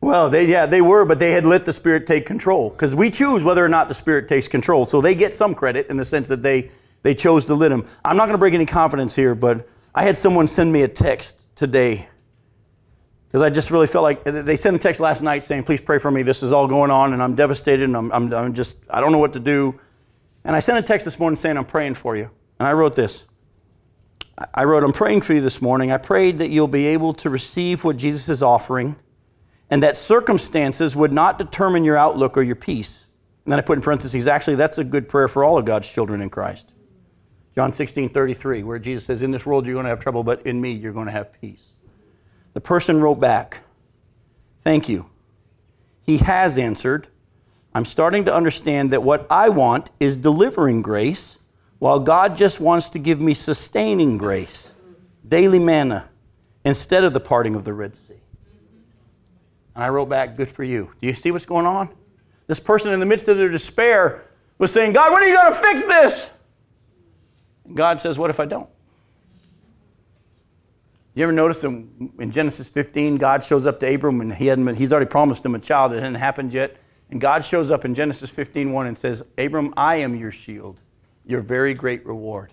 Well, 0.00 0.30
they 0.30 0.46
yeah, 0.46 0.64
they 0.64 0.80
were, 0.80 1.04
but 1.04 1.18
they 1.18 1.32
had 1.32 1.44
let 1.44 1.66
the 1.66 1.72
Spirit 1.74 2.06
take 2.06 2.24
control 2.24 2.70
because 2.70 2.94
we 2.94 3.10
choose 3.10 3.44
whether 3.44 3.62
or 3.62 3.68
not 3.68 3.88
the 3.88 3.94
Spirit 3.94 4.26
takes 4.26 4.48
control. 4.48 4.86
So 4.86 5.02
they 5.02 5.14
get 5.14 5.34
some 5.34 5.54
credit 5.54 5.88
in 5.88 5.98
the 5.98 6.04
sense 6.06 6.28
that 6.28 6.42
they 6.42 6.70
they 7.02 7.14
chose 7.14 7.44
to 7.46 7.54
let 7.54 7.72
him. 7.72 7.86
I'm 8.04 8.16
not 8.16 8.26
going 8.26 8.34
to 8.34 8.38
break 8.38 8.54
any 8.54 8.66
confidence 8.66 9.14
here, 9.14 9.34
but 9.34 9.68
I 9.94 10.04
had 10.04 10.16
someone 10.16 10.48
send 10.48 10.72
me 10.72 10.82
a 10.82 10.88
text 10.88 11.46
today 11.56 12.08
because 13.28 13.42
I 13.42 13.50
just 13.50 13.70
really 13.70 13.86
felt 13.86 14.02
like 14.02 14.24
they 14.24 14.56
sent 14.56 14.76
a 14.76 14.78
text 14.78 15.00
last 15.00 15.22
night 15.22 15.44
saying, 15.44 15.64
"Please 15.64 15.80
pray 15.80 15.98
for 15.98 16.10
me. 16.10 16.22
This 16.22 16.42
is 16.42 16.52
all 16.52 16.68
going 16.68 16.90
on, 16.90 17.12
and 17.12 17.22
I'm 17.22 17.34
devastated, 17.34 17.84
and 17.84 17.96
I'm, 17.96 18.12
I'm, 18.12 18.32
I'm 18.32 18.54
just 18.54 18.78
I 18.90 19.00
don't 19.00 19.12
know 19.12 19.18
what 19.18 19.32
to 19.34 19.40
do." 19.40 19.78
And 20.44 20.56
I 20.56 20.60
sent 20.60 20.78
a 20.78 20.82
text 20.82 21.04
this 21.04 21.18
morning 21.18 21.38
saying, 21.38 21.56
"I'm 21.56 21.64
praying 21.64 21.94
for 21.94 22.16
you," 22.16 22.30
and 22.58 22.68
I 22.68 22.72
wrote 22.72 22.94
this. 22.94 23.24
I 24.54 24.64
wrote, 24.64 24.82
I'm 24.82 24.92
praying 24.92 25.20
for 25.20 25.34
you 25.34 25.40
this 25.40 25.60
morning. 25.60 25.92
I 25.92 25.98
prayed 25.98 26.38
that 26.38 26.48
you'll 26.48 26.66
be 26.66 26.86
able 26.86 27.12
to 27.14 27.30
receive 27.30 27.84
what 27.84 27.96
Jesus 27.96 28.28
is 28.28 28.42
offering 28.42 28.96
and 29.70 29.82
that 29.82 29.96
circumstances 29.96 30.96
would 30.96 31.12
not 31.12 31.38
determine 31.38 31.84
your 31.84 31.96
outlook 31.96 32.36
or 32.36 32.42
your 32.42 32.56
peace. 32.56 33.06
And 33.44 33.52
then 33.52 33.58
I 33.58 33.62
put 33.62 33.78
in 33.78 33.82
parentheses, 33.82 34.26
actually, 34.26 34.56
that's 34.56 34.78
a 34.78 34.84
good 34.84 35.08
prayer 35.08 35.28
for 35.28 35.44
all 35.44 35.58
of 35.58 35.64
God's 35.64 35.90
children 35.90 36.20
in 36.20 36.30
Christ. 36.30 36.72
John 37.54 37.72
16, 37.72 38.08
33, 38.10 38.62
where 38.62 38.78
Jesus 38.78 39.04
says, 39.04 39.22
In 39.22 39.30
this 39.30 39.44
world 39.44 39.66
you're 39.66 39.74
going 39.74 39.84
to 39.84 39.90
have 39.90 40.00
trouble, 40.00 40.24
but 40.24 40.44
in 40.46 40.60
me 40.60 40.72
you're 40.72 40.92
going 40.92 41.06
to 41.06 41.12
have 41.12 41.32
peace. 41.40 41.68
The 42.54 42.60
person 42.60 43.00
wrote 43.00 43.20
back, 43.20 43.60
Thank 44.62 44.88
you. 44.88 45.10
He 46.02 46.18
has 46.18 46.58
answered. 46.58 47.08
I'm 47.74 47.84
starting 47.84 48.24
to 48.26 48.34
understand 48.34 48.92
that 48.92 49.02
what 49.02 49.26
I 49.30 49.48
want 49.48 49.90
is 49.98 50.16
delivering 50.16 50.82
grace 50.82 51.38
while 51.78 52.00
God 52.00 52.36
just 52.36 52.60
wants 52.60 52.90
to 52.90 52.98
give 52.98 53.20
me 53.20 53.34
sustaining 53.34 54.18
grace, 54.18 54.72
daily 55.26 55.58
manna, 55.58 56.08
instead 56.64 57.02
of 57.02 57.12
the 57.12 57.20
parting 57.20 57.54
of 57.54 57.64
the 57.64 57.72
Red 57.72 57.96
Sea. 57.96 58.20
And 59.74 59.82
I 59.82 59.88
wrote 59.88 60.08
back, 60.08 60.36
Good 60.36 60.50
for 60.50 60.64
you. 60.64 60.92
Do 61.00 61.06
you 61.06 61.14
see 61.14 61.30
what's 61.30 61.46
going 61.46 61.66
on? 61.66 61.88
This 62.46 62.60
person, 62.60 62.92
in 62.92 63.00
the 63.00 63.06
midst 63.06 63.28
of 63.28 63.36
their 63.36 63.48
despair, 63.48 64.24
was 64.58 64.72
saying, 64.72 64.92
God, 64.92 65.12
when 65.12 65.22
are 65.22 65.26
you 65.26 65.36
going 65.36 65.52
to 65.52 65.58
fix 65.58 65.82
this? 65.82 66.26
God 67.74 68.00
says, 68.00 68.18
What 68.18 68.30
if 68.30 68.40
I 68.40 68.44
don't? 68.44 68.68
You 71.14 71.24
ever 71.24 71.32
notice 71.32 71.62
in 71.62 72.30
Genesis 72.30 72.70
15, 72.70 73.16
God 73.16 73.44
shows 73.44 73.66
up 73.66 73.78
to 73.80 73.94
Abram 73.94 74.22
and 74.22 74.34
he 74.34 74.46
hadn't 74.46 74.64
been, 74.64 74.76
he's 74.76 74.92
already 74.92 75.10
promised 75.10 75.44
him 75.44 75.54
a 75.54 75.58
child 75.58 75.92
that 75.92 75.96
hadn't 75.96 76.14
happened 76.14 76.54
yet. 76.54 76.76
And 77.10 77.20
God 77.20 77.44
shows 77.44 77.70
up 77.70 77.84
in 77.84 77.94
Genesis 77.94 78.30
15, 78.30 78.72
1 78.72 78.86
and 78.86 78.98
says, 78.98 79.22
Abram, 79.36 79.74
I 79.76 79.96
am 79.96 80.16
your 80.16 80.30
shield 80.30 80.78
your 81.24 81.40
very 81.40 81.74
great 81.74 82.04
reward. 82.04 82.52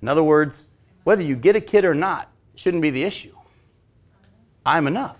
In 0.00 0.08
other 0.08 0.22
words, 0.22 0.66
whether 1.04 1.22
you 1.22 1.36
get 1.36 1.56
a 1.56 1.60
kid 1.60 1.84
or 1.84 1.94
not 1.94 2.30
shouldn't 2.54 2.82
be 2.82 2.90
the 2.90 3.04
issue. 3.04 3.34
I'm 4.64 4.86
enough. 4.86 5.18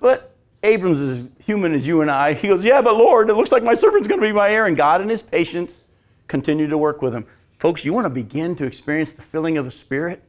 But 0.00 0.34
Abram's 0.62 1.00
as 1.00 1.24
human 1.44 1.74
as 1.74 1.86
you 1.86 2.00
and 2.00 2.10
I. 2.10 2.34
He 2.34 2.48
goes, 2.48 2.64
Yeah, 2.64 2.82
but 2.82 2.96
Lord, 2.96 3.30
it 3.30 3.34
looks 3.34 3.52
like 3.52 3.62
my 3.62 3.74
servant's 3.74 4.08
going 4.08 4.20
to 4.20 4.26
be 4.26 4.32
my 4.32 4.50
heir. 4.50 4.66
And 4.66 4.76
God, 4.76 5.00
in 5.00 5.08
his 5.08 5.22
patience, 5.22 5.84
continued 6.26 6.70
to 6.70 6.78
work 6.78 7.02
with 7.02 7.14
him. 7.14 7.26
Folks, 7.58 7.84
you 7.84 7.92
want 7.92 8.04
to 8.04 8.10
begin 8.10 8.54
to 8.56 8.64
experience 8.64 9.12
the 9.12 9.22
filling 9.22 9.56
of 9.56 9.64
the 9.64 9.70
Spirit? 9.70 10.22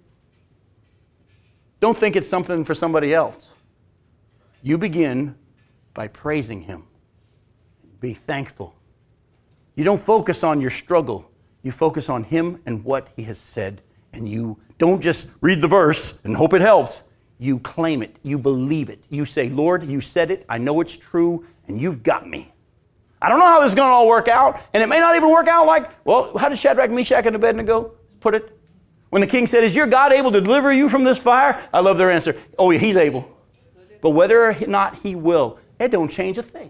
Don't 1.80 1.98
think 1.98 2.16
it's 2.16 2.30
something 2.30 2.64
for 2.64 2.74
somebody 2.74 3.14
else. 3.14 3.54
You 4.62 4.78
begin 4.78 5.36
by 5.94 6.08
praising 6.08 6.62
Him. 6.62 6.84
Be 8.00 8.14
thankful 8.14 8.76
you 9.76 9.84
don't 9.84 10.00
focus 10.00 10.44
on 10.44 10.62
your 10.62 10.70
struggle. 10.70 11.30
You 11.62 11.72
focus 11.72 12.10
on 12.10 12.24
Him 12.24 12.62
and 12.66 12.84
what 12.84 13.10
He 13.16 13.24
has 13.24 13.38
said. 13.38 13.82
And 14.14 14.28
you 14.28 14.58
don't 14.78 15.02
just 15.02 15.28
read 15.42 15.60
the 15.60 15.68
verse 15.68 16.18
and 16.24 16.36
hope 16.36 16.54
it 16.54 16.62
helps. 16.62 17.04
You 17.38 17.60
claim 17.60 18.02
it. 18.02 18.18
You 18.24 18.38
believe 18.38 18.90
it. 18.90 19.06
You 19.10 19.26
say, 19.26 19.50
Lord, 19.50 19.84
you 19.84 20.00
said 20.00 20.32
it. 20.32 20.46
I 20.48 20.58
know 20.58 20.80
it's 20.80 20.96
true, 20.96 21.46
and 21.68 21.80
you've 21.80 22.02
got 22.02 22.28
me. 22.28 22.54
I 23.26 23.30
don't 23.30 23.40
know 23.40 23.48
how 23.48 23.62
this 23.62 23.72
is 23.72 23.76
going 23.76 23.90
to 23.90 23.94
all 23.94 24.08
work 24.08 24.28
out, 24.28 24.62
and 24.72 24.84
it 24.84 24.86
may 24.86 25.00
not 25.00 25.16
even 25.16 25.32
work 25.32 25.48
out 25.48 25.66
like, 25.66 25.90
well, 26.06 26.38
how 26.38 26.48
did 26.48 26.60
Shadrach, 26.60 26.92
Meshach, 26.92 27.26
and 27.26 27.36
Abednego 27.36 27.96
put 28.20 28.36
it? 28.36 28.56
When 29.10 29.20
the 29.20 29.28
king 29.28 29.48
said, 29.48 29.64
Is 29.64 29.76
your 29.76 29.88
God 29.88 30.12
able 30.12 30.32
to 30.32 30.42
deliver 30.42 30.72
you 30.72 30.90
from 30.90 31.04
this 31.04 31.18
fire? 31.18 31.68
I 31.74 31.80
love 31.80 31.98
their 31.98 32.12
answer. 32.12 32.40
Oh, 32.60 32.70
yeah, 32.70 32.78
he's 32.78 32.98
able. 32.98 33.28
But 34.00 34.12
whether 34.12 34.44
or 34.44 34.56
not 34.68 35.00
he 35.00 35.16
will, 35.16 35.58
it 35.80 35.90
don't 35.90 36.12
change 36.12 36.38
a 36.38 36.44
thing. 36.44 36.70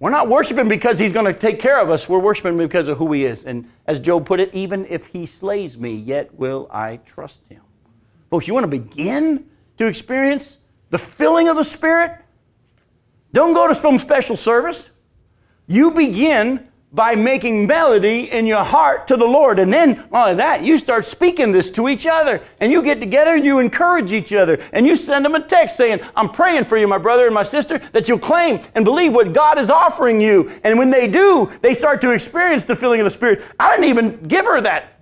We're 0.00 0.10
not 0.10 0.28
worshiping 0.28 0.66
because 0.66 0.98
he's 0.98 1.12
going 1.12 1.32
to 1.32 1.38
take 1.38 1.60
care 1.60 1.80
of 1.80 1.88
us. 1.88 2.08
We're 2.08 2.18
worshiping 2.18 2.56
because 2.58 2.88
of 2.88 2.98
who 2.98 3.12
he 3.12 3.24
is. 3.26 3.44
And 3.44 3.70
as 3.86 4.00
Job 4.00 4.26
put 4.26 4.40
it, 4.40 4.52
even 4.52 4.86
if 4.86 5.06
he 5.06 5.24
slays 5.24 5.78
me, 5.78 5.94
yet 5.94 6.34
will 6.34 6.66
I 6.72 6.96
trust 6.96 7.46
him. 7.46 7.62
Folks, 8.28 8.48
you 8.48 8.54
want 8.54 8.64
to 8.64 8.68
begin 8.68 9.46
to 9.78 9.86
experience 9.86 10.58
the 10.90 10.98
filling 10.98 11.46
of 11.46 11.56
the 11.56 11.62
Spirit? 11.62 12.23
Don't 13.34 13.52
go 13.52 13.66
to 13.66 13.74
some 13.74 13.98
special 13.98 14.36
service. 14.36 14.90
You 15.66 15.90
begin 15.90 16.68
by 16.92 17.16
making 17.16 17.66
melody 17.66 18.30
in 18.30 18.46
your 18.46 18.62
heart 18.62 19.08
to 19.08 19.16
the 19.16 19.24
Lord. 19.24 19.58
And 19.58 19.72
then, 19.72 20.04
all 20.12 20.28
of 20.28 20.36
that, 20.36 20.62
you 20.62 20.78
start 20.78 21.04
speaking 21.04 21.50
this 21.50 21.68
to 21.72 21.88
each 21.88 22.06
other. 22.06 22.40
And 22.60 22.70
you 22.70 22.80
get 22.80 23.00
together 23.00 23.34
and 23.34 23.44
you 23.44 23.58
encourage 23.58 24.12
each 24.12 24.32
other. 24.32 24.62
And 24.72 24.86
you 24.86 24.94
send 24.94 25.24
them 25.24 25.34
a 25.34 25.40
text 25.40 25.76
saying, 25.76 25.98
I'm 26.14 26.28
praying 26.30 26.66
for 26.66 26.76
you, 26.76 26.86
my 26.86 26.98
brother 26.98 27.26
and 27.26 27.34
my 27.34 27.42
sister, 27.42 27.78
that 27.90 28.08
you'll 28.08 28.20
claim 28.20 28.60
and 28.76 28.84
believe 28.84 29.12
what 29.12 29.32
God 29.32 29.58
is 29.58 29.68
offering 29.68 30.20
you. 30.20 30.52
And 30.62 30.78
when 30.78 30.90
they 30.90 31.08
do, 31.08 31.50
they 31.60 31.74
start 31.74 32.00
to 32.02 32.12
experience 32.12 32.62
the 32.62 32.76
filling 32.76 33.00
of 33.00 33.04
the 33.04 33.10
Spirit. 33.10 33.42
I 33.58 33.72
didn't 33.72 33.90
even 33.90 34.28
give 34.28 34.44
her 34.44 34.60
that. 34.60 35.00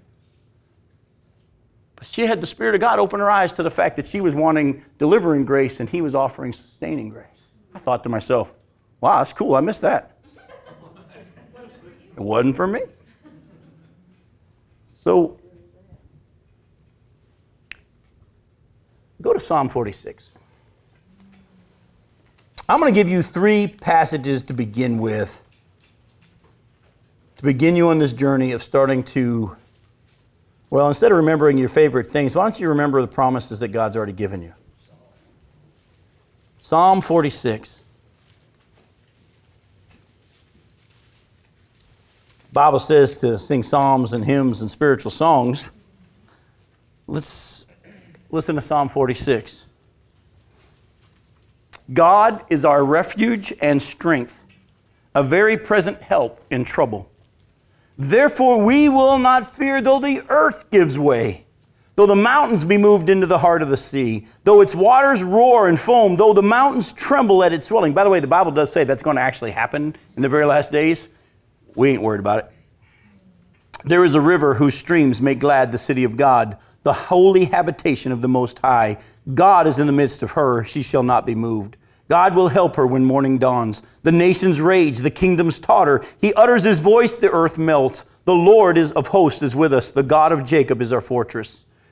But 1.97 2.07
she 2.07 2.25
had 2.25 2.41
the 2.41 2.47
Spirit 2.47 2.75
of 2.75 2.81
God 2.81 2.99
open 2.99 3.21
her 3.21 3.31
eyes 3.31 3.53
to 3.53 3.63
the 3.63 3.71
fact 3.71 3.97
that 3.97 4.07
she 4.07 4.23
was 4.23 4.35
wanting 4.35 4.83
delivering 4.97 5.45
grace 5.45 5.81
and 5.81 5.91
He 5.91 6.01
was 6.01 6.15
offering 6.15 6.55
sustaining 6.55 7.11
grace. 7.11 7.32
I 7.75 7.79
thought 7.79 8.03
to 8.05 8.09
myself, 8.09 8.53
wow, 9.01 9.19
that's 9.19 9.33
cool. 9.33 9.55
I 9.55 9.61
missed 9.61 9.83
that. 9.83 10.19
It 12.17 12.21
wasn't 12.21 12.57
for 12.57 12.67
me. 12.67 12.83
So 15.01 15.39
go 19.21 19.33
to 19.33 19.41
Psalm 19.41 19.69
46. 19.69 20.31
I'm 22.69 22.81
going 22.81 22.93
to 22.93 22.99
give 22.99 23.09
you 23.09 23.23
three 23.23 23.67
passages 23.67 24.43
to 24.45 24.53
begin 24.53 24.99
with, 24.99 25.43
to 27.37 27.43
begin 27.43 27.77
you 27.77 27.89
on 27.89 27.99
this 27.99 28.13
journey 28.13 28.53
of 28.53 28.63
starting 28.63 29.03
to, 29.05 29.57
well, 30.71 30.89
instead 30.89 31.11
of 31.11 31.17
remembering 31.17 31.59
your 31.59 31.69
favorite 31.69 32.07
things, 32.07 32.35
why 32.35 32.45
don't 32.45 32.61
you 32.61 32.69
remember 32.69 33.01
the 33.01 33.09
promises 33.09 33.61
that 33.61 33.69
God's 33.69 33.97
already 33.97 34.13
given 34.13 34.43
you? 34.43 34.55
Psalm 36.65 37.01
46. 37.01 37.81
Bible 42.53 42.79
says 42.79 43.19
to 43.19 43.37
sing 43.37 43.65
psalms 43.65 44.13
and 44.13 44.25
hymns 44.25 44.61
and 44.61 44.71
spiritual 44.71 45.11
songs. 45.11 45.69
Let's 47.09 47.67
listen 48.31 48.55
to 48.55 48.61
Psalm 48.61 48.89
46. 48.89 49.65
God 51.93 52.45
is 52.49 52.65
our 52.65 52.85
refuge 52.85 53.53
and 53.61 53.83
strength, 53.83 54.41
a 55.17 55.23
very 55.25 55.57
present 55.57 56.01
help 56.01 56.41
in 56.49 56.65
trouble. 56.65 57.11
Therefore, 57.99 58.63
we 58.63 58.89
will 58.89 59.19
not 59.19 59.53
fear 59.53 59.83
though 59.83 59.99
the 59.99 60.23
earth 60.29 60.71
gives 60.71 60.97
way, 60.97 61.45
though 61.97 62.07
the 62.07 62.17
mountains 62.17 62.65
be 62.65 62.79
moved 62.79 63.11
into 63.11 63.27
the 63.27 63.39
heart 63.39 63.63
of 63.63 63.69
the 63.69 63.77
sea, 63.77 64.27
though 64.45 64.61
its 64.61 64.75
waters 64.75 65.23
roar 65.23 65.69
and 65.69 65.79
foam, 65.79 66.17
though 66.17 66.33
the 66.33 66.43
mountains 66.43 66.93
tremble 66.93 67.45
at 67.45 67.53
its 67.53 67.67
swelling. 67.67 67.93
By 67.93 68.05
the 68.05 68.11
way, 68.11 68.21
the 68.21 68.27
Bible 68.27 68.53
does 68.53 68.73
say 68.73 68.85
that's 68.85 69.03
going 69.03 69.17
to 69.17 69.23
actually 69.23 69.51
happen 69.51 69.97
in 70.17 70.23
the 70.23 70.29
very 70.29 70.47
last 70.47 70.73
days. 70.73 71.09
We 71.75 71.91
ain't 71.91 72.03
worried 72.03 72.21
about 72.21 72.39
it. 72.39 72.51
There 73.85 74.05
is 74.05 74.15
a 74.15 74.21
river 74.21 74.55
whose 74.55 74.77
streams 74.77 75.21
make 75.21 75.41
glad 75.41 75.73
the 75.73 75.79
city 75.79 76.05
of 76.05 76.17
God, 76.17 76.57
the 76.83 76.93
holy 76.93 77.47
habitation 77.47 78.13
of 78.13 78.21
the 78.23 78.29
Most 78.29 78.59
High. 78.61 78.99
God 79.35 79.67
is 79.67 79.79
in 79.79 79.87
the 79.87 79.93
midst 79.93 80.23
of 80.23 80.33
her, 80.33 80.65
she 80.65 80.83
shall 80.83 81.03
not 81.03 81.27
be 81.27 81.35
moved. 81.35 81.77
God 82.09 82.35
will 82.35 82.49
help 82.49 82.77
her 82.77 82.87
when 82.87 83.05
morning 83.05 83.39
dawns. 83.39 83.83
The 84.03 84.13
nations 84.13 84.61
rage, 84.61 84.99
the 84.99 85.11
kingdoms 85.11 85.59
totter. 85.59 86.05
He 86.21 86.35
utters 86.35 86.63
his 86.63 86.81
voice, 86.81 87.15
the 87.15 87.31
earth 87.31 87.59
melts. 87.59 88.05
The 88.25 88.35
Lord 88.35 88.77
is 88.77 88.93
of 88.93 89.09
hosts 89.09 89.43
is 89.43 89.57
with 89.57 89.73
us. 89.73 89.91
The 89.91 90.03
God 90.03 90.31
of 90.31 90.45
Jacob 90.45 90.83
is 90.83 90.93
our 90.93 91.01
fortress. 91.01 91.65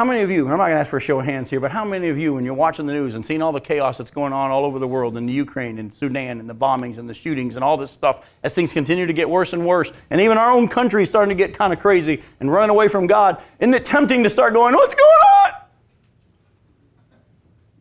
how 0.00 0.06
many 0.06 0.22
of 0.22 0.30
you, 0.30 0.48
I'm 0.48 0.56
not 0.56 0.68
going 0.68 0.70
to 0.70 0.80
ask 0.80 0.88
for 0.88 0.96
a 0.96 1.00
show 1.00 1.20
of 1.20 1.26
hands 1.26 1.50
here, 1.50 1.60
but 1.60 1.70
how 1.70 1.84
many 1.84 2.08
of 2.08 2.16
you, 2.16 2.32
when 2.32 2.42
you're 2.42 2.54
watching 2.54 2.86
the 2.86 2.92
news 2.94 3.14
and 3.14 3.26
seeing 3.26 3.42
all 3.42 3.52
the 3.52 3.60
chaos 3.60 3.98
that's 3.98 4.10
going 4.10 4.32
on 4.32 4.50
all 4.50 4.64
over 4.64 4.78
the 4.78 4.88
world 4.88 5.14
in 5.14 5.26
the 5.26 5.32
Ukraine 5.34 5.78
and 5.78 5.92
Sudan 5.92 6.40
and 6.40 6.48
the 6.48 6.54
bombings 6.54 6.96
and 6.96 7.06
the 7.06 7.12
shootings 7.12 7.54
and 7.54 7.62
all 7.62 7.76
this 7.76 7.90
stuff, 7.90 8.26
as 8.42 8.54
things 8.54 8.72
continue 8.72 9.04
to 9.04 9.12
get 9.12 9.28
worse 9.28 9.52
and 9.52 9.66
worse, 9.66 9.92
and 10.08 10.18
even 10.22 10.38
our 10.38 10.52
own 10.52 10.68
country 10.68 11.02
is 11.02 11.10
starting 11.10 11.28
to 11.28 11.34
get 11.34 11.54
kind 11.54 11.70
of 11.70 11.80
crazy 11.80 12.22
and 12.40 12.50
running 12.50 12.70
away 12.70 12.88
from 12.88 13.06
God, 13.06 13.42
isn't 13.58 13.74
it 13.74 13.84
tempting 13.84 14.22
to 14.22 14.30
start 14.30 14.54
going, 14.54 14.74
What's 14.74 14.94
going 14.94 15.20
on? 15.44 15.52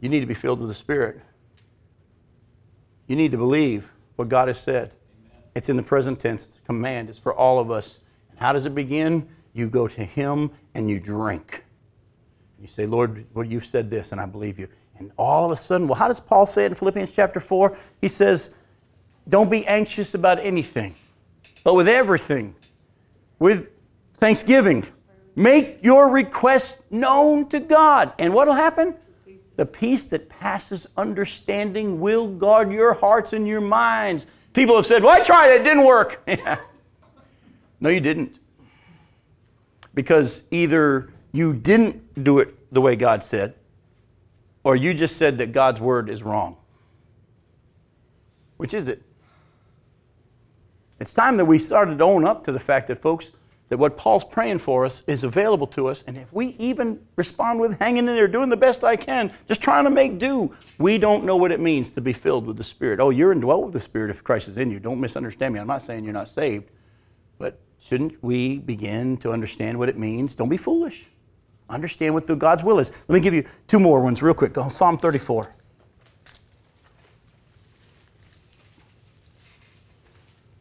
You 0.01 0.09
need 0.09 0.19
to 0.19 0.25
be 0.25 0.33
filled 0.33 0.59
with 0.59 0.67
the 0.67 0.75
Spirit. 0.75 1.21
You 3.07 3.15
need 3.15 3.31
to 3.31 3.37
believe 3.37 3.89
what 4.17 4.27
God 4.27 4.49
has 4.49 4.59
said. 4.59 4.91
It's 5.55 5.69
in 5.69 5.77
the 5.77 5.83
present 5.83 6.19
tense, 6.19 6.45
it's 6.45 6.57
a 6.57 6.61
command, 6.63 7.09
it's 7.09 7.17
for 7.17 7.33
all 7.33 7.59
of 7.59 7.71
us. 7.71 8.01
And 8.29 8.39
how 8.39 8.51
does 8.51 8.65
it 8.65 8.75
begin? 8.75 9.29
You 9.53 9.69
go 9.69 9.87
to 9.87 10.03
Him 10.03 10.51
and 10.75 10.89
you 10.89 10.99
drink. 10.99 11.63
You 12.61 12.67
say, 12.67 12.85
Lord, 12.85 13.25
you've 13.45 13.65
said 13.65 13.89
this, 13.89 14.11
and 14.11 14.19
I 14.19 14.25
believe 14.25 14.59
you. 14.59 14.67
And 14.97 15.11
all 15.17 15.45
of 15.45 15.51
a 15.51 15.57
sudden, 15.57 15.87
well, 15.87 15.95
how 15.95 16.09
does 16.09 16.19
Paul 16.19 16.45
say 16.45 16.65
it 16.65 16.67
in 16.67 16.75
Philippians 16.75 17.11
chapter 17.11 17.39
4? 17.39 17.77
He 18.01 18.09
says, 18.09 18.53
Don't 19.27 19.49
be 19.49 19.65
anxious 19.65 20.13
about 20.13 20.39
anything, 20.39 20.95
but 21.63 21.73
with 21.73 21.87
everything, 21.87 22.55
with 23.39 23.69
thanksgiving, 24.15 24.85
make 25.35 25.79
your 25.81 26.09
requests 26.09 26.83
known 26.91 27.47
to 27.49 27.61
God. 27.61 28.11
And 28.19 28.33
what 28.33 28.47
will 28.47 28.55
happen? 28.55 28.95
The 29.55 29.65
peace 29.65 30.03
that 30.05 30.27
passes 30.27 30.85
understanding 30.97 32.01
will 32.01 32.27
guard 32.27 32.71
your 32.73 32.93
hearts 32.93 33.31
and 33.31 33.47
your 33.47 33.61
minds. 33.61 34.25
People 34.51 34.75
have 34.75 34.85
said, 34.85 35.01
Well, 35.01 35.13
I 35.13 35.23
tried 35.23 35.51
it, 35.51 35.61
it 35.61 35.63
didn't 35.63 35.85
work. 35.85 36.27
no, 37.79 37.89
you 37.89 38.01
didn't. 38.01 38.39
Because 39.93 40.43
either 40.51 41.09
you 41.31 41.53
didn't 41.53 42.23
do 42.23 42.39
it 42.39 42.55
the 42.73 42.81
way 42.81 42.95
God 42.95 43.23
said, 43.23 43.55
or 44.63 44.75
you 44.75 44.93
just 44.93 45.17
said 45.17 45.37
that 45.37 45.51
God's 45.51 45.79
word 45.79 46.09
is 46.09 46.23
wrong. 46.23 46.57
Which 48.57 48.73
is 48.73 48.87
it? 48.87 49.03
It's 50.99 51.13
time 51.13 51.37
that 51.37 51.45
we 51.45 51.59
started 51.59 51.97
to 51.97 52.03
own 52.03 52.25
up 52.25 52.43
to 52.43 52.51
the 52.51 52.59
fact 52.59 52.87
that, 52.87 53.01
folks, 53.01 53.31
that 53.69 53.77
what 53.77 53.97
Paul's 53.97 54.23
praying 54.23 54.59
for 54.59 54.83
us 54.83 55.03
is 55.07 55.23
available 55.23 55.67
to 55.67 55.87
us. 55.87 56.03
And 56.07 56.17
if 56.17 56.33
we 56.33 56.47
even 56.59 56.99
respond 57.15 57.59
with 57.59 57.79
hanging 57.79 57.99
in 57.99 58.05
there, 58.07 58.27
doing 58.27 58.49
the 58.49 58.57
best 58.57 58.83
I 58.83 58.95
can, 58.95 59.31
just 59.47 59.61
trying 59.61 59.85
to 59.85 59.91
make 59.91 60.17
do, 60.17 60.53
we 60.77 60.97
don't 60.97 61.23
know 61.23 61.37
what 61.37 61.51
it 61.51 61.59
means 61.59 61.91
to 61.91 62.01
be 62.01 62.11
filled 62.11 62.47
with 62.47 62.57
the 62.57 62.63
Spirit. 62.63 62.99
Oh, 62.99 63.11
you're 63.11 63.31
indwelt 63.31 63.65
with 63.65 63.73
the 63.73 63.79
Spirit 63.79 64.09
if 64.09 64.23
Christ 64.23 64.47
is 64.49 64.57
in 64.57 64.71
you. 64.71 64.79
Don't 64.79 64.99
misunderstand 64.99 65.53
me. 65.53 65.59
I'm 65.59 65.67
not 65.67 65.83
saying 65.83 66.03
you're 66.03 66.13
not 66.13 66.29
saved. 66.29 66.69
But 67.37 67.59
shouldn't 67.79 68.21
we 68.23 68.57
begin 68.57 69.17
to 69.17 69.31
understand 69.31 69.77
what 69.77 69.87
it 69.87 69.97
means? 69.97 70.33
Don't 70.33 70.49
be 70.49 70.57
foolish. 70.57 71.05
Understand 71.69 72.13
what 72.13 72.25
the 72.25 72.35
God's 72.35 72.63
will 72.63 72.79
is. 72.79 72.91
Let 73.07 73.15
me 73.15 73.19
give 73.19 73.33
you 73.33 73.45
two 73.67 73.79
more 73.79 74.01
ones 74.01 74.23
real 74.23 74.33
quick. 74.33 74.53
Go 74.53 74.67
Psalm 74.69 74.97
34. 74.97 75.51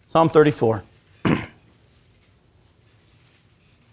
Psalm 0.07 0.29
34. 0.29 0.85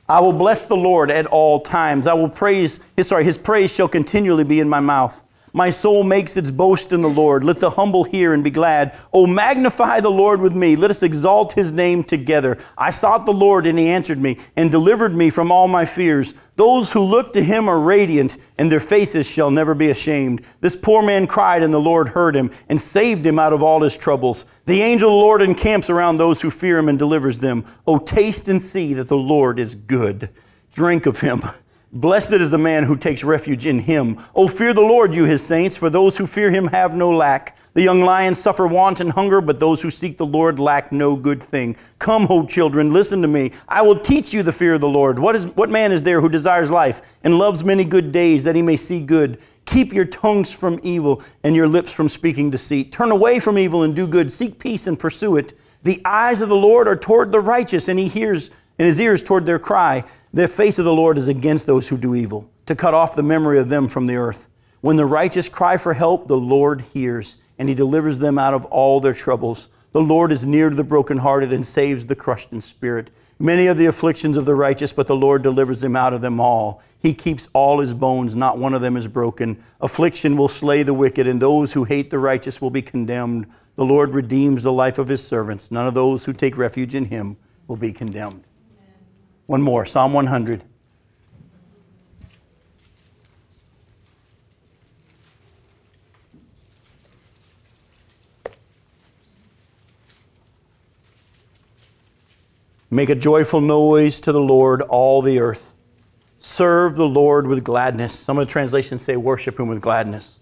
I 0.09 0.19
will 0.19 0.33
bless 0.33 0.65
the 0.65 0.75
Lord 0.75 1.09
at 1.09 1.25
all 1.25 1.61
times. 1.61 2.07
I 2.07 2.13
will 2.13 2.29
praise 2.29 2.79
his 2.95 3.07
sorry, 3.07 3.23
his 3.23 3.37
praise 3.37 3.73
shall 3.73 3.87
continually 3.87 4.43
be 4.43 4.59
in 4.59 4.67
my 4.67 4.79
mouth. 4.79 5.21
My 5.55 5.69
soul 5.69 6.03
makes 6.03 6.35
its 6.35 6.51
boast 6.51 6.91
in 6.91 7.01
the 7.01 7.07
Lord. 7.07 7.41
Let 7.41 7.61
the 7.61 7.69
humble 7.69 8.03
hear 8.03 8.33
and 8.33 8.43
be 8.43 8.49
glad. 8.49 8.93
Oh, 9.13 9.25
magnify 9.25 10.01
the 10.01 10.11
Lord 10.11 10.41
with 10.41 10.53
me. 10.53 10.75
Let 10.75 10.91
us 10.91 11.01
exalt 11.01 11.53
his 11.53 11.71
name 11.71 12.03
together. 12.03 12.57
I 12.77 12.89
sought 12.89 13.25
the 13.25 13.31
Lord, 13.31 13.65
and 13.65 13.79
he 13.79 13.87
answered 13.87 14.19
me 14.19 14.37
and 14.57 14.69
delivered 14.69 15.15
me 15.15 15.29
from 15.29 15.53
all 15.53 15.69
my 15.69 15.85
fears. 15.85 16.33
Those 16.57 16.91
who 16.91 16.99
look 16.99 17.31
to 17.31 17.41
him 17.41 17.69
are 17.69 17.79
radiant, 17.79 18.35
and 18.57 18.69
their 18.69 18.81
faces 18.81 19.29
shall 19.29 19.49
never 19.49 19.73
be 19.73 19.89
ashamed. 19.89 20.41
This 20.59 20.75
poor 20.75 21.01
man 21.01 21.25
cried, 21.25 21.63
and 21.63 21.73
the 21.73 21.79
Lord 21.79 22.09
heard 22.09 22.35
him 22.35 22.51
and 22.67 22.79
saved 22.79 23.25
him 23.25 23.39
out 23.39 23.53
of 23.53 23.63
all 23.63 23.81
his 23.81 23.95
troubles. 23.95 24.45
The 24.65 24.81
angel 24.81 25.07
of 25.07 25.13
the 25.13 25.19
Lord 25.19 25.41
encamps 25.41 25.89
around 25.89 26.17
those 26.17 26.41
who 26.41 26.51
fear 26.51 26.77
him 26.77 26.89
and 26.89 26.99
delivers 26.99 27.39
them. 27.39 27.63
Oh, 27.87 27.97
taste 27.97 28.49
and 28.49 28.61
see 28.61 28.93
that 28.95 29.07
the 29.07 29.15
Lord 29.15 29.57
is 29.59 29.73
good. 29.73 30.31
Drink 30.73 31.05
of 31.05 31.21
him. 31.21 31.43
Blessed 31.91 32.33
is 32.33 32.51
the 32.51 32.57
man 32.57 32.83
who 32.83 32.97
takes 32.97 33.23
refuge 33.23 33.65
in 33.65 33.79
him. 33.79 34.19
Oh, 34.35 34.47
fear 34.47 34.73
the 34.73 34.81
Lord, 34.81 35.15
you 35.15 35.23
his 35.23 35.41
saints, 35.41 35.77
for 35.77 35.89
those 35.89 36.17
who 36.17 36.27
fear 36.27 36.51
him 36.51 36.67
have 36.67 36.95
no 36.95 37.09
lack. 37.09 37.57
The 37.73 37.83
young 37.83 38.01
lions 38.01 38.39
suffer 38.39 38.67
want 38.67 38.99
and 38.99 39.11
hunger, 39.11 39.39
but 39.41 39.59
those 39.59 39.81
who 39.81 39.89
seek 39.89 40.17
the 40.17 40.25
Lord 40.25 40.59
lack 40.59 40.91
no 40.91 41.15
good 41.15 41.41
thing. 41.41 41.77
Come, 41.99 42.27
O 42.29 42.45
children, 42.45 42.91
listen 42.91 43.21
to 43.21 43.27
me. 43.27 43.51
I 43.67 43.81
will 43.81 43.99
teach 43.99 44.33
you 44.33 44.43
the 44.43 44.53
fear 44.53 44.73
of 44.73 44.81
the 44.81 44.89
Lord. 44.89 45.19
What, 45.19 45.35
is, 45.35 45.47
what 45.47 45.69
man 45.69 45.91
is 45.91 46.03
there 46.03 46.21
who 46.21 46.29
desires 46.29 46.71
life 46.71 47.01
and 47.23 47.37
loves 47.37 47.63
many 47.63 47.83
good 47.83 48.11
days 48.11 48.43
that 48.43 48.55
he 48.55 48.61
may 48.61 48.77
see 48.77 49.01
good? 49.01 49.39
Keep 49.65 49.93
your 49.93 50.05
tongues 50.05 50.51
from 50.51 50.79
evil 50.83 51.23
and 51.43 51.55
your 51.55 51.67
lips 51.67 51.91
from 51.91 52.09
speaking 52.09 52.49
deceit. 52.49 52.91
Turn 52.91 53.11
away 53.11 53.39
from 53.39 53.57
evil 53.57 53.83
and 53.83 53.95
do 53.95 54.07
good. 54.07 54.31
Seek 54.31 54.59
peace 54.59 54.85
and 54.87 54.99
pursue 54.99 55.37
it. 55.37 55.53
The 55.83 56.01
eyes 56.03 56.41
of 56.41 56.49
the 56.49 56.55
Lord 56.55 56.87
are 56.87 56.95
toward 56.95 57.31
the 57.31 57.39
righteous, 57.39 57.87
and 57.87 57.99
he 57.99 58.07
hears 58.07 58.51
and 58.77 58.85
his 58.85 58.99
ears 58.99 59.23
toward 59.23 59.45
their 59.45 59.59
cry. 59.59 60.03
The 60.33 60.47
face 60.47 60.77
of 60.79 60.85
the 60.85 60.93
Lord 60.93 61.17
is 61.17 61.27
against 61.27 61.65
those 61.65 61.87
who 61.87 61.97
do 61.97 62.15
evil, 62.15 62.49
to 62.65 62.75
cut 62.75 62.93
off 62.93 63.15
the 63.15 63.23
memory 63.23 63.59
of 63.59 63.69
them 63.69 63.87
from 63.87 64.07
the 64.07 64.17
earth. 64.17 64.47
When 64.81 64.97
the 64.97 65.05
righteous 65.05 65.49
cry 65.49 65.77
for 65.77 65.93
help, 65.93 66.27
the 66.27 66.37
Lord 66.37 66.81
hears, 66.81 67.37
and 67.57 67.69
he 67.69 67.75
delivers 67.75 68.19
them 68.19 68.37
out 68.37 68.53
of 68.53 68.65
all 68.65 68.99
their 68.99 69.13
troubles. 69.13 69.69
The 69.93 70.01
Lord 70.01 70.31
is 70.31 70.45
near 70.45 70.69
to 70.69 70.75
the 70.75 70.83
brokenhearted 70.83 71.53
and 71.53 71.65
saves 71.65 72.05
the 72.05 72.15
crushed 72.15 72.51
in 72.51 72.61
spirit. 72.61 73.09
Many 73.39 73.67
are 73.67 73.73
the 73.73 73.85
afflictions 73.85 74.37
of 74.37 74.45
the 74.45 74.55
righteous, 74.55 74.93
but 74.93 75.07
the 75.07 75.15
Lord 75.15 75.41
delivers 75.41 75.81
them 75.81 75.95
out 75.95 76.13
of 76.13 76.21
them 76.21 76.39
all. 76.39 76.81
He 76.99 77.13
keeps 77.13 77.49
all 77.53 77.79
his 77.79 77.93
bones, 77.93 78.35
not 78.35 78.57
one 78.57 78.73
of 78.73 78.81
them 78.81 78.95
is 78.95 79.07
broken. 79.07 79.61
Affliction 79.81 80.37
will 80.37 80.47
slay 80.47 80.83
the 80.83 80.93
wicked, 80.93 81.27
and 81.27 81.41
those 81.41 81.73
who 81.73 81.83
hate 81.83 82.09
the 82.09 82.19
righteous 82.19 82.61
will 82.61 82.69
be 82.69 82.81
condemned. 82.81 83.47
The 83.75 83.85
Lord 83.85 84.13
redeems 84.13 84.63
the 84.63 84.71
life 84.71 84.97
of 84.97 85.07
his 85.07 85.25
servants. 85.25 85.71
None 85.71 85.87
of 85.87 85.93
those 85.93 86.25
who 86.25 86.33
take 86.33 86.57
refuge 86.57 86.95
in 86.95 87.05
him 87.05 87.37
will 87.67 87.75
be 87.75 87.91
condemned. 87.91 88.43
One 89.47 89.61
more 89.61 89.85
Psalm 89.85 90.13
100. 90.13 90.63
Make 102.95 103.09
a 103.09 103.15
joyful 103.15 103.59
noise 103.59 104.21
to 104.21 104.31
the 104.31 104.39
Lord, 104.39 104.81
all 104.81 105.21
the 105.21 105.39
earth. 105.39 105.73
Serve 106.39 106.95
the 106.95 107.05
Lord 107.05 107.45
with 107.45 107.63
gladness. 107.63 108.17
Some 108.17 108.37
of 108.37 108.47
the 108.47 108.51
translations 108.51 109.01
say, 109.01 109.17
Worship 109.17 109.59
him 109.59 109.67
with 109.67 109.81
gladness. 109.81 110.37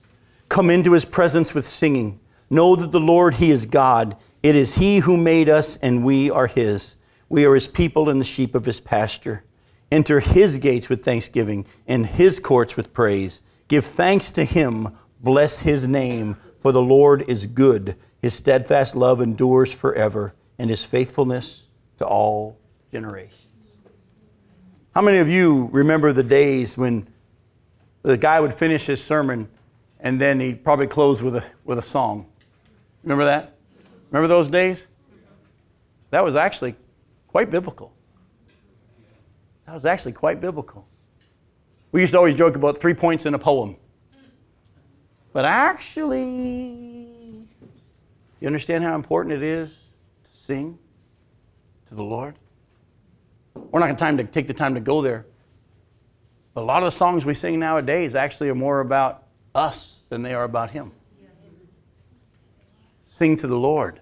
Come 0.50 0.70
into 0.70 0.92
his 0.92 1.04
presence 1.04 1.56
with 1.56 1.66
singing. 1.66 2.20
Know 2.52 2.76
that 2.76 2.92
the 2.92 3.00
Lord, 3.00 3.36
he 3.36 3.50
is 3.50 3.66
God. 3.66 4.16
It 4.44 4.56
is 4.56 4.76
he 4.76 5.00
who 5.00 5.18
made 5.18 5.50
us, 5.50 5.78
and 5.78 6.04
we 6.06 6.30
are 6.30 6.46
his. 6.46 6.96
We 7.34 7.46
are 7.46 7.56
his 7.56 7.68
people 7.68 8.10
and 8.10 8.22
the 8.22 8.26
sheep 8.26 8.54
of 8.54 8.66
his 8.66 8.80
pasture. 8.80 9.44
Enter 9.92 10.20
his 10.20 10.60
gates 10.60 10.88
with 10.88 11.04
thanksgiving 11.04 11.66
and 11.88 12.06
his 12.06 12.40
courts 12.40 12.78
with 12.78 12.94
praise. 12.94 13.42
Give 13.68 13.84
thanks 13.84 14.30
to 14.30 14.44
him. 14.44 14.96
Bless 15.20 15.62
his 15.62 15.88
name, 15.88 16.38
for 16.60 16.72
the 16.72 16.80
Lord 16.80 17.28
is 17.28 17.48
good. 17.48 17.96
His 18.22 18.36
steadfast 18.36 18.96
love 18.96 19.20
endures 19.20 19.74
forever, 19.74 20.36
and 20.60 20.70
his 20.70 20.86
faithfulness 20.86 21.64
to 21.98 22.06
all 22.06 22.60
generations. 22.92 23.48
How 24.94 25.02
many 25.02 25.18
of 25.18 25.28
you 25.28 25.70
remember 25.72 26.14
the 26.14 26.22
days 26.22 26.78
when 26.78 27.08
the 28.04 28.16
guy 28.16 28.40
would 28.42 28.54
finish 28.54 28.86
his 28.86 29.04
sermon 29.04 29.50
and 30.00 30.22
then 30.22 30.40
he'd 30.40 30.64
probably 30.64 30.86
close 30.86 31.24
with 31.24 31.38
a, 31.38 31.44
with 31.64 31.80
a 31.80 31.82
song? 31.82 32.28
Remember 33.02 33.26
that? 33.26 33.56
Remember 34.12 34.28
those 34.28 34.50
days? 34.50 34.86
That 36.12 36.24
was 36.24 36.36
actually 36.36 36.76
quite 37.34 37.50
biblical. 37.50 37.92
That 39.66 39.74
was 39.74 39.86
actually 39.86 40.12
quite 40.12 40.40
biblical. 40.40 40.88
We 41.92 42.02
used 42.02 42.12
to 42.12 42.20
always 42.20 42.36
joke 42.36 42.56
about 42.56 42.78
three 42.78 42.94
points 42.94 43.26
in 43.26 43.34
a 43.34 43.40
poem. 43.40 43.76
But 45.32 45.46
actually, 45.46 46.28
you 48.40 48.46
understand 48.46 48.84
how 48.84 48.94
important 48.94 49.34
it 49.34 49.42
is 49.42 49.76
to 50.26 50.38
sing 50.38 50.78
to 51.88 51.96
the 51.96 52.04
Lord? 52.04 52.36
We're 53.56 53.80
not 53.80 53.88
going 53.88 53.96
to 53.96 54.00
time 54.00 54.18
to 54.18 54.26
take 54.26 54.46
the 54.46 54.54
time 54.54 54.76
to 54.76 54.80
go 54.80 55.02
there. 55.02 55.26
But 56.54 56.62
a 56.62 56.66
lot 56.66 56.84
of 56.84 56.86
the 56.86 56.96
songs 56.96 57.26
we 57.26 57.34
sing 57.34 57.60
nowadays 57.60 58.14
actually 58.14 58.50
are 58.50 58.56
more 58.56 58.80
about 58.80 59.24
us 59.56 60.04
than 60.10 60.22
they 60.22 60.36
are 60.36 60.44
about 60.44 60.70
Him. 60.70 60.92
Sing 63.08 63.36
to 63.38 63.48
the 63.48 63.58
Lord. 63.58 64.02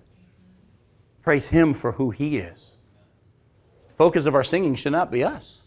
Praise 1.21 1.47
Him 1.47 1.73
for 1.73 1.93
who 1.93 2.09
He 2.09 2.35
is. 2.35 2.70
Focus 4.01 4.25
of 4.25 4.33
our 4.33 4.43
singing 4.43 4.73
should 4.73 4.93
not 4.93 5.11
be 5.11 5.23
us. 5.23 5.59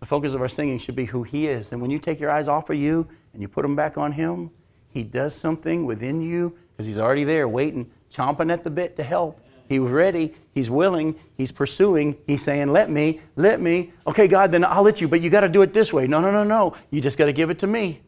The 0.00 0.06
focus 0.06 0.32
of 0.32 0.40
our 0.40 0.48
singing 0.48 0.78
should 0.78 0.96
be 0.96 1.04
who 1.04 1.24
He 1.24 1.46
is. 1.46 1.72
And 1.72 1.82
when 1.82 1.90
you 1.90 1.98
take 1.98 2.20
your 2.20 2.30
eyes 2.30 2.48
off 2.48 2.70
of 2.70 2.76
you 2.76 3.06
and 3.34 3.42
you 3.42 3.48
put 3.48 3.60
them 3.60 3.76
back 3.76 3.98
on 3.98 4.12
Him, 4.12 4.50
He 4.88 5.04
does 5.04 5.34
something 5.34 5.84
within 5.84 6.22
you 6.22 6.56
because 6.70 6.86
He's 6.86 6.98
already 6.98 7.24
there 7.24 7.46
waiting, 7.46 7.90
chomping 8.10 8.50
at 8.50 8.64
the 8.64 8.70
bit 8.70 8.96
to 8.96 9.02
help. 9.02 9.42
He 9.68 9.78
was 9.78 9.92
ready. 9.92 10.36
He's 10.54 10.70
willing. 10.70 11.16
He's 11.36 11.52
pursuing. 11.52 12.16
He's 12.26 12.40
saying, 12.40 12.72
Let 12.72 12.88
me, 12.88 13.20
let 13.36 13.60
me. 13.60 13.92
Okay, 14.06 14.26
God, 14.26 14.50
then 14.50 14.64
I'll 14.64 14.82
let 14.82 15.02
you, 15.02 15.06
but 15.06 15.20
you 15.20 15.28
got 15.28 15.42
to 15.42 15.50
do 15.50 15.60
it 15.60 15.74
this 15.74 15.92
way. 15.92 16.06
No, 16.06 16.22
no, 16.22 16.30
no, 16.30 16.44
no. 16.44 16.76
You 16.90 17.02
just 17.02 17.18
got 17.18 17.26
to 17.26 17.34
give 17.34 17.50
it 17.50 17.58
to 17.58 17.66
me. 17.66 18.00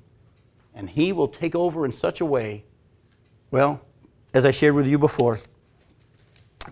And 0.75 0.89
He 0.89 1.13
will 1.13 1.29
take 1.29 1.55
over 1.55 1.85
in 1.85 1.93
such 1.93 2.23
a 2.23 2.25
way. 2.25 2.65
Well, 3.51 3.83
as 4.33 4.47
I 4.47 4.51
shared 4.51 4.75
with 4.75 4.87
you 4.87 4.97
before, 4.97 5.41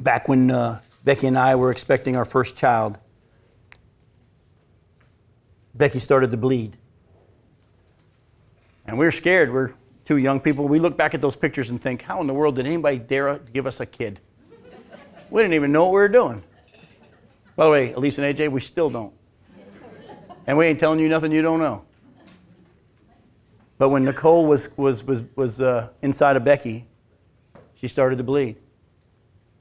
back 0.00 0.28
when 0.28 0.50
uh, 0.50 0.80
Becky 1.08 1.26
and 1.26 1.38
I 1.38 1.54
were 1.54 1.70
expecting 1.70 2.16
our 2.16 2.26
first 2.26 2.54
child, 2.54 2.98
Becky 5.74 6.00
started 6.00 6.30
to 6.32 6.36
bleed. 6.36 6.76
And 8.84 8.98
we're 8.98 9.10
scared. 9.10 9.50
We're 9.50 9.72
two 10.04 10.18
young 10.18 10.38
people. 10.38 10.68
We 10.68 10.78
look 10.78 10.98
back 10.98 11.14
at 11.14 11.22
those 11.22 11.34
pictures 11.34 11.70
and 11.70 11.80
think, 11.80 12.02
How 12.02 12.20
in 12.20 12.26
the 12.26 12.34
world 12.34 12.56
did 12.56 12.66
anybody 12.66 12.98
dare 12.98 13.38
give 13.38 13.66
us 13.66 13.80
a 13.80 13.86
kid? 13.86 14.20
We 15.30 15.40
didn't 15.40 15.54
even 15.54 15.72
know 15.72 15.84
what 15.84 15.92
we 15.92 16.00
were 16.00 16.08
doing. 16.10 16.42
By 17.56 17.64
the 17.64 17.70
way, 17.70 17.92
Elise 17.92 18.18
and 18.18 18.36
AJ, 18.36 18.52
we 18.52 18.60
still 18.60 18.90
don't. 18.90 19.14
And 20.46 20.58
we 20.58 20.66
ain't 20.66 20.78
telling 20.78 21.00
you 21.00 21.08
nothing 21.08 21.32
you 21.32 21.40
don't 21.40 21.58
know. 21.58 21.86
But 23.78 23.88
when 23.88 24.04
Nicole 24.04 24.44
was, 24.44 24.76
was, 24.76 25.02
was, 25.04 25.22
was 25.36 25.62
uh, 25.62 25.88
inside 26.02 26.36
of 26.36 26.44
Becky, 26.44 26.86
she 27.76 27.88
started 27.88 28.16
to 28.16 28.24
bleed. 28.24 28.58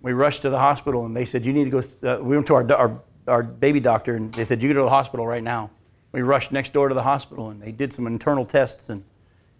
We 0.07 0.13
rushed 0.13 0.43
to 0.43 0.49
the 0.49 0.57
hospital 0.57 1.05
and 1.05 1.13
they 1.13 1.25
said, 1.25 1.45
You 1.45 1.51
need 1.51 1.69
to 1.69 1.69
go. 1.69 1.81
Uh, 2.01 2.23
we 2.23 2.37
went 2.37 2.47
to 2.47 2.53
our, 2.53 2.71
our, 2.71 3.01
our 3.27 3.43
baby 3.43 3.81
doctor 3.81 4.15
and 4.15 4.33
they 4.33 4.45
said, 4.45 4.63
You 4.63 4.69
go 4.69 4.75
to 4.75 4.83
the 4.85 4.89
hospital 4.89 5.27
right 5.27 5.43
now. 5.43 5.69
We 6.13 6.21
rushed 6.21 6.53
next 6.53 6.71
door 6.71 6.87
to 6.87 6.95
the 6.95 7.03
hospital 7.03 7.49
and 7.49 7.61
they 7.61 7.73
did 7.73 7.91
some 7.91 8.07
internal 8.07 8.45
tests 8.45 8.87
and 8.87 9.03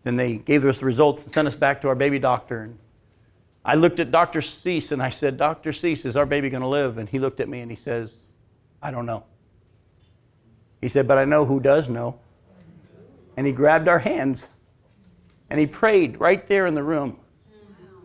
then 0.05 0.15
they 0.15 0.37
gave 0.37 0.63
us 0.63 0.79
the 0.79 0.85
results 0.85 1.25
and 1.25 1.33
sent 1.33 1.49
us 1.49 1.55
back 1.55 1.81
to 1.81 1.89
our 1.89 1.95
baby 1.95 2.17
doctor. 2.17 2.61
And 2.61 2.79
I 3.65 3.75
looked 3.75 3.99
at 3.99 4.09
Dr. 4.09 4.41
Cease 4.41 4.93
and 4.93 5.03
I 5.03 5.09
said, 5.09 5.35
Dr. 5.35 5.73
Cease, 5.73 6.05
is 6.05 6.15
our 6.15 6.25
baby 6.25 6.49
going 6.49 6.61
to 6.61 6.67
live? 6.69 6.97
And 6.97 7.09
he 7.09 7.19
looked 7.19 7.41
at 7.41 7.49
me 7.49 7.59
and 7.59 7.69
he 7.69 7.75
says, 7.75 8.19
I 8.81 8.89
don't 8.89 9.05
know. 9.05 9.25
He 10.79 10.87
said, 10.87 11.09
But 11.09 11.17
I 11.17 11.25
know 11.25 11.43
who 11.43 11.59
does 11.59 11.89
know. 11.89 12.21
And 13.35 13.45
he 13.45 13.51
grabbed 13.51 13.89
our 13.89 13.99
hands 13.99 14.47
and 15.49 15.59
he 15.59 15.67
prayed 15.67 16.21
right 16.21 16.47
there 16.47 16.65
in 16.65 16.73
the 16.73 16.83
room 16.83 17.19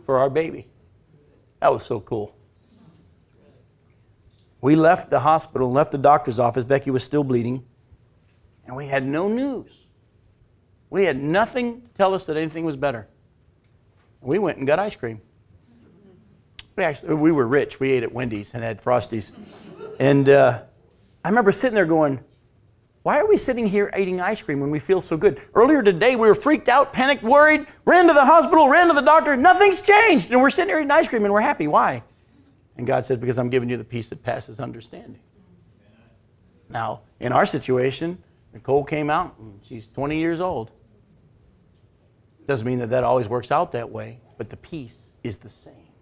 for 0.05 0.17
our 0.17 0.29
baby. 0.29 0.67
That 1.63 1.71
was 1.71 1.85
so 1.85 2.01
cool. 2.01 2.35
We 4.59 4.75
left 4.75 5.09
the 5.09 5.21
hospital 5.21 5.71
left 5.71 5.93
the 5.93 5.97
doctor's 5.97 6.37
office. 6.37 6.65
Becky 6.65 6.91
was 6.91 7.05
still 7.05 7.23
bleeding. 7.23 7.63
And 8.67 8.75
we 8.75 8.87
had 8.87 9.07
no 9.07 9.29
news. 9.29 9.71
We 10.89 11.05
had 11.05 11.23
nothing 11.23 11.83
to 11.83 11.87
tell 11.93 12.13
us 12.13 12.25
that 12.25 12.35
anything 12.35 12.65
was 12.65 12.75
better. 12.75 13.07
We 14.19 14.39
went 14.39 14.57
and 14.57 14.67
got 14.67 14.77
ice 14.77 14.97
cream. 14.97 15.21
We 16.75 16.83
actually 16.83 17.13
we 17.13 17.31
were 17.31 17.47
rich. 17.47 17.79
We 17.79 17.91
ate 17.93 18.03
at 18.03 18.11
Wendy's 18.11 18.53
and 18.53 18.61
had 18.61 18.83
Frosties, 18.83 19.31
and 20.01 20.27
uh, 20.27 20.63
I 21.23 21.29
remember 21.29 21.53
sitting 21.53 21.75
there 21.75 21.85
going, 21.85 22.19
"Why 23.03 23.19
are 23.19 23.27
we 23.27 23.37
sitting 23.37 23.67
here 23.67 23.91
eating 23.97 24.19
ice 24.19 24.41
cream 24.41 24.59
when 24.59 24.71
we 24.71 24.79
feel 24.79 25.01
so 25.01 25.15
good?" 25.15 25.39
Earlier 25.53 25.83
today, 25.83 26.15
we 26.15 26.27
were 26.27 26.35
freaked 26.35 26.67
out, 26.67 26.91
panicked, 26.93 27.23
worried, 27.23 27.67
ran 27.85 28.07
to 28.07 28.13
the 28.13 28.25
hospital, 28.25 28.67
ran 28.67 28.87
to 28.87 28.93
the 28.93 29.01
doctor. 29.01 29.35
Nothing's 29.35 29.81
changed, 29.81 30.31
and 30.31 30.41
we're 30.41 30.49
sitting 30.49 30.69
here 30.69 30.79
eating 30.79 30.91
ice 30.91 31.07
cream 31.07 31.23
and 31.23 31.33
we're 31.33 31.41
happy. 31.41 31.67
Why? 31.67 32.03
And 32.75 32.87
God 32.87 33.05
said, 33.05 33.21
"Because 33.21 33.37
I'm 33.37 33.49
giving 33.49 33.69
you 33.69 33.77
the 33.77 33.83
peace 33.83 34.09
that 34.09 34.23
passes 34.23 34.59
understanding." 34.59 35.21
Now, 36.69 37.01
in 37.19 37.31
our 37.31 37.45
situation, 37.45 38.23
Nicole 38.51 38.83
came 38.83 39.09
out 39.09 39.37
and 39.37 39.59
she's 39.63 39.87
20 39.87 40.17
years 40.17 40.39
old. 40.39 40.71
Doesn't 42.47 42.65
mean 42.65 42.79
that 42.79 42.89
that 42.89 43.03
always 43.03 43.29
works 43.29 43.51
out 43.51 43.71
that 43.71 43.91
way, 43.91 44.19
but 44.37 44.49
the 44.49 44.57
peace 44.57 45.13
is 45.23 45.37
the 45.37 45.49
same. 45.49 45.93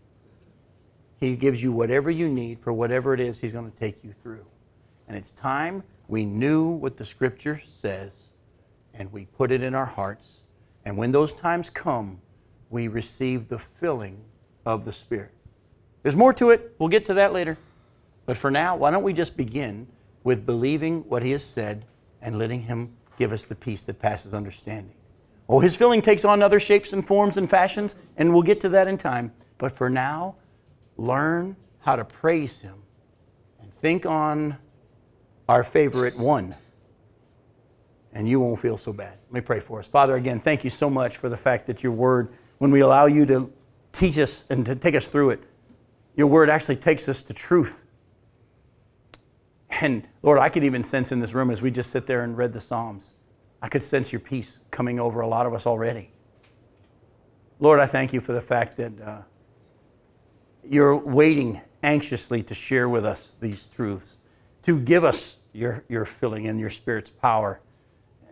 He 1.18 1.36
gives 1.36 1.62
you 1.62 1.72
whatever 1.72 2.10
you 2.10 2.28
need 2.28 2.60
for 2.60 2.74
whatever 2.74 3.14
it 3.14 3.20
is 3.20 3.40
He's 3.40 3.54
going 3.54 3.70
to 3.70 3.78
take 3.78 4.04
you 4.04 4.12
through. 4.12 4.46
And 5.08 5.16
it's 5.16 5.32
time 5.32 5.84
we 6.12 6.26
knew 6.26 6.68
what 6.68 6.98
the 6.98 7.06
Scripture 7.06 7.62
says 7.66 8.32
and 8.94 9.14
we 9.14 9.24
put 9.24 9.50
it 9.50 9.64
in 9.64 9.74
our 9.74 9.86
hearts. 9.86 10.42
And 10.84 10.98
when 10.98 11.14
those 11.14 11.34
times 11.34 11.70
come, 11.70 12.20
we 12.70 12.90
receive 12.90 13.48
the 13.48 13.58
filling 13.58 14.26
of 14.66 14.84
the 14.84 14.92
Spirit. 14.92 15.32
There's 16.04 16.18
more 16.18 16.34
to 16.34 16.50
it. 16.50 16.76
We'll 16.78 16.90
get 16.90 17.06
to 17.06 17.14
that 17.14 17.32
later. 17.32 17.58
But 18.26 18.36
for 18.36 18.52
now, 18.52 18.76
why 18.76 18.92
don't 18.92 19.04
we 19.04 19.14
just 19.14 19.38
begin 19.38 19.88
with 20.26 20.46
believing 20.46 21.08
what 21.08 21.24
He 21.24 21.32
has 21.32 21.46
said 21.46 21.86
and 22.22 22.38
letting 22.38 22.64
Him 22.64 22.92
give 23.18 23.32
us 23.32 23.46
the 23.46 23.56
peace 23.56 23.84
that 23.84 24.00
passes 24.00 24.34
understanding? 24.34 24.96
Oh, 25.48 25.62
His 25.62 25.78
filling 25.78 26.02
takes 26.02 26.26
on 26.26 26.42
other 26.42 26.60
shapes 26.60 26.92
and 26.92 27.08
forms 27.08 27.38
and 27.38 27.50
fashions, 27.50 27.96
and 28.18 28.34
we'll 28.34 28.44
get 28.44 28.60
to 28.60 28.70
that 28.70 28.90
in 28.90 28.98
time. 28.98 29.32
But 29.58 29.72
for 29.72 29.90
now, 29.90 30.36
learn 30.98 31.56
how 31.80 31.96
to 31.96 32.04
praise 32.04 32.60
Him 32.60 32.84
and 33.62 33.74
think 33.76 34.06
on 34.06 34.58
our 35.48 35.64
favorite 35.64 36.18
one, 36.18 36.56
and 38.14 38.28
you 38.28 38.40
won't 38.40 38.60
feel 38.60 38.78
so 38.78 38.94
bad. 38.94 39.18
Let 39.30 39.34
me 39.34 39.42
pray 39.42 39.60
for 39.60 39.80
us. 39.80 39.88
Father, 39.88 40.16
again, 40.16 40.40
thank 40.40 40.64
you 40.64 40.70
so 40.70 40.90
much 40.90 41.18
for 41.18 41.30
the 41.30 41.38
fact 41.38 41.68
that 41.68 41.84
your 41.84 41.92
word, 41.92 42.34
when 42.58 42.72
we 42.72 42.82
allow 42.82 43.06
you 43.06 43.26
to 43.28 43.52
teach 43.92 44.18
us 44.18 44.46
and 44.50 44.66
to 44.66 44.76
take 44.76 44.96
us 44.96 45.08
through 45.08 45.32
it, 45.32 45.44
your 46.16 46.28
word 46.28 46.50
actually 46.50 46.76
takes 46.76 47.08
us 47.08 47.22
to 47.24 47.34
truth. 47.34 47.82
And 49.70 50.08
Lord, 50.22 50.40
I 50.40 50.50
could 50.50 50.64
even 50.64 50.84
sense 50.84 51.12
in 51.12 51.20
this 51.20 51.34
room 51.34 51.50
as 51.50 51.62
we 51.62 51.72
just 51.72 51.92
sit 51.92 52.06
there 52.06 52.24
and 52.24 52.38
read 52.38 52.54
the 52.54 52.62
Psalms, 52.62 53.14
I 53.62 53.70
could 53.70 53.84
sense 53.84 54.12
your 54.12 54.20
peace 54.20 54.60
coming 54.72 55.00
over 55.00 55.22
a 55.22 55.28
lot 55.28 55.46
of 55.46 55.54
us 55.54 55.66
already. 55.66 56.12
Lord, 57.60 57.80
I 57.80 57.86
thank 57.86 58.12
you 58.14 58.20
for 58.22 58.34
the 58.34 58.42
fact 58.42 58.78
that. 58.78 59.02
Uh, 59.02 59.22
you're 60.64 60.96
waiting 60.96 61.62
anxiously 61.84 62.44
to 62.44 62.54
share 62.54 62.88
with 62.88 63.06
us 63.06 63.36
these 63.40 63.66
truths, 63.66 64.18
to 64.64 64.80
give 64.80 65.04
us 65.04 65.40
your, 65.54 65.84
your 65.88 66.06
filling 66.06 66.48
and 66.48 66.60
your 66.60 66.70
Spirit's 66.70 67.10
power. 67.10 67.60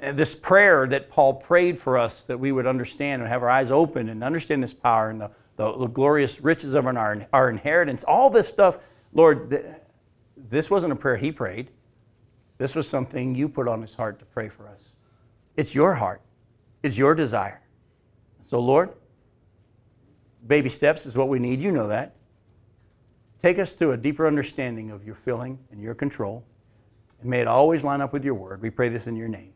And 0.02 0.18
this 0.18 0.36
prayer 0.36 0.88
that 0.88 1.10
Paul 1.10 1.36
prayed 1.36 1.78
for 1.78 1.98
us 1.98 2.24
that 2.26 2.40
we 2.40 2.52
would 2.52 2.66
understand 2.66 3.22
and 3.22 3.30
have 3.30 3.44
our 3.44 3.50
eyes 3.50 3.72
open 3.72 4.08
and 4.08 4.24
understand 4.24 4.64
this 4.64 4.74
power 4.74 5.10
and 5.10 5.20
the, 5.20 5.32
the, 5.58 5.78
the 5.78 5.88
glorious 5.88 6.40
riches 6.40 6.74
of 6.74 6.86
our, 6.86 7.28
our 7.34 7.50
inheritance, 7.50 8.04
all 8.04 8.30
this 8.30 8.48
stuff, 8.48 8.80
Lord, 9.12 9.50
th- 9.50 9.66
this 10.38 10.70
wasn't 10.70 10.94
a 10.94 10.96
prayer 10.96 11.18
he 11.18 11.32
prayed. 11.32 11.70
This 12.58 12.76
was 12.76 12.88
something 12.88 13.36
you 13.36 13.50
put 13.50 13.68
on 13.68 13.82
his 13.82 13.96
heart 13.96 14.20
to 14.20 14.26
pray 14.26 14.50
for 14.50 14.68
us. 14.68 14.90
It's 15.58 15.76
your 15.76 15.96
heart, 15.96 16.22
it's 16.82 16.98
your 16.98 17.16
desire. 17.16 17.62
So, 18.48 18.60
Lord, 18.60 18.92
baby 20.46 20.70
steps 20.70 21.06
is 21.06 21.16
what 21.16 21.28
we 21.28 21.40
need. 21.40 21.62
You 21.62 21.72
know 21.72 21.88
that. 21.88 22.16
Take 23.42 23.58
us 23.58 23.74
to 23.74 23.92
a 23.92 23.98
deeper 23.98 24.28
understanding 24.28 24.92
of 24.92 25.06
your 25.06 25.16
filling 25.16 25.60
and 25.72 25.82
your 25.82 25.96
control. 25.96 26.44
And 27.22 27.30
may 27.30 27.40
it 27.40 27.48
always 27.48 27.84
line 27.84 28.02
up 28.02 28.12
with 28.12 28.26
your 28.26 28.34
word. 28.34 28.62
We 28.62 28.70
pray 28.70 28.90
this 28.90 29.08
in 29.08 29.16
your 29.16 29.30
name. 29.30 29.54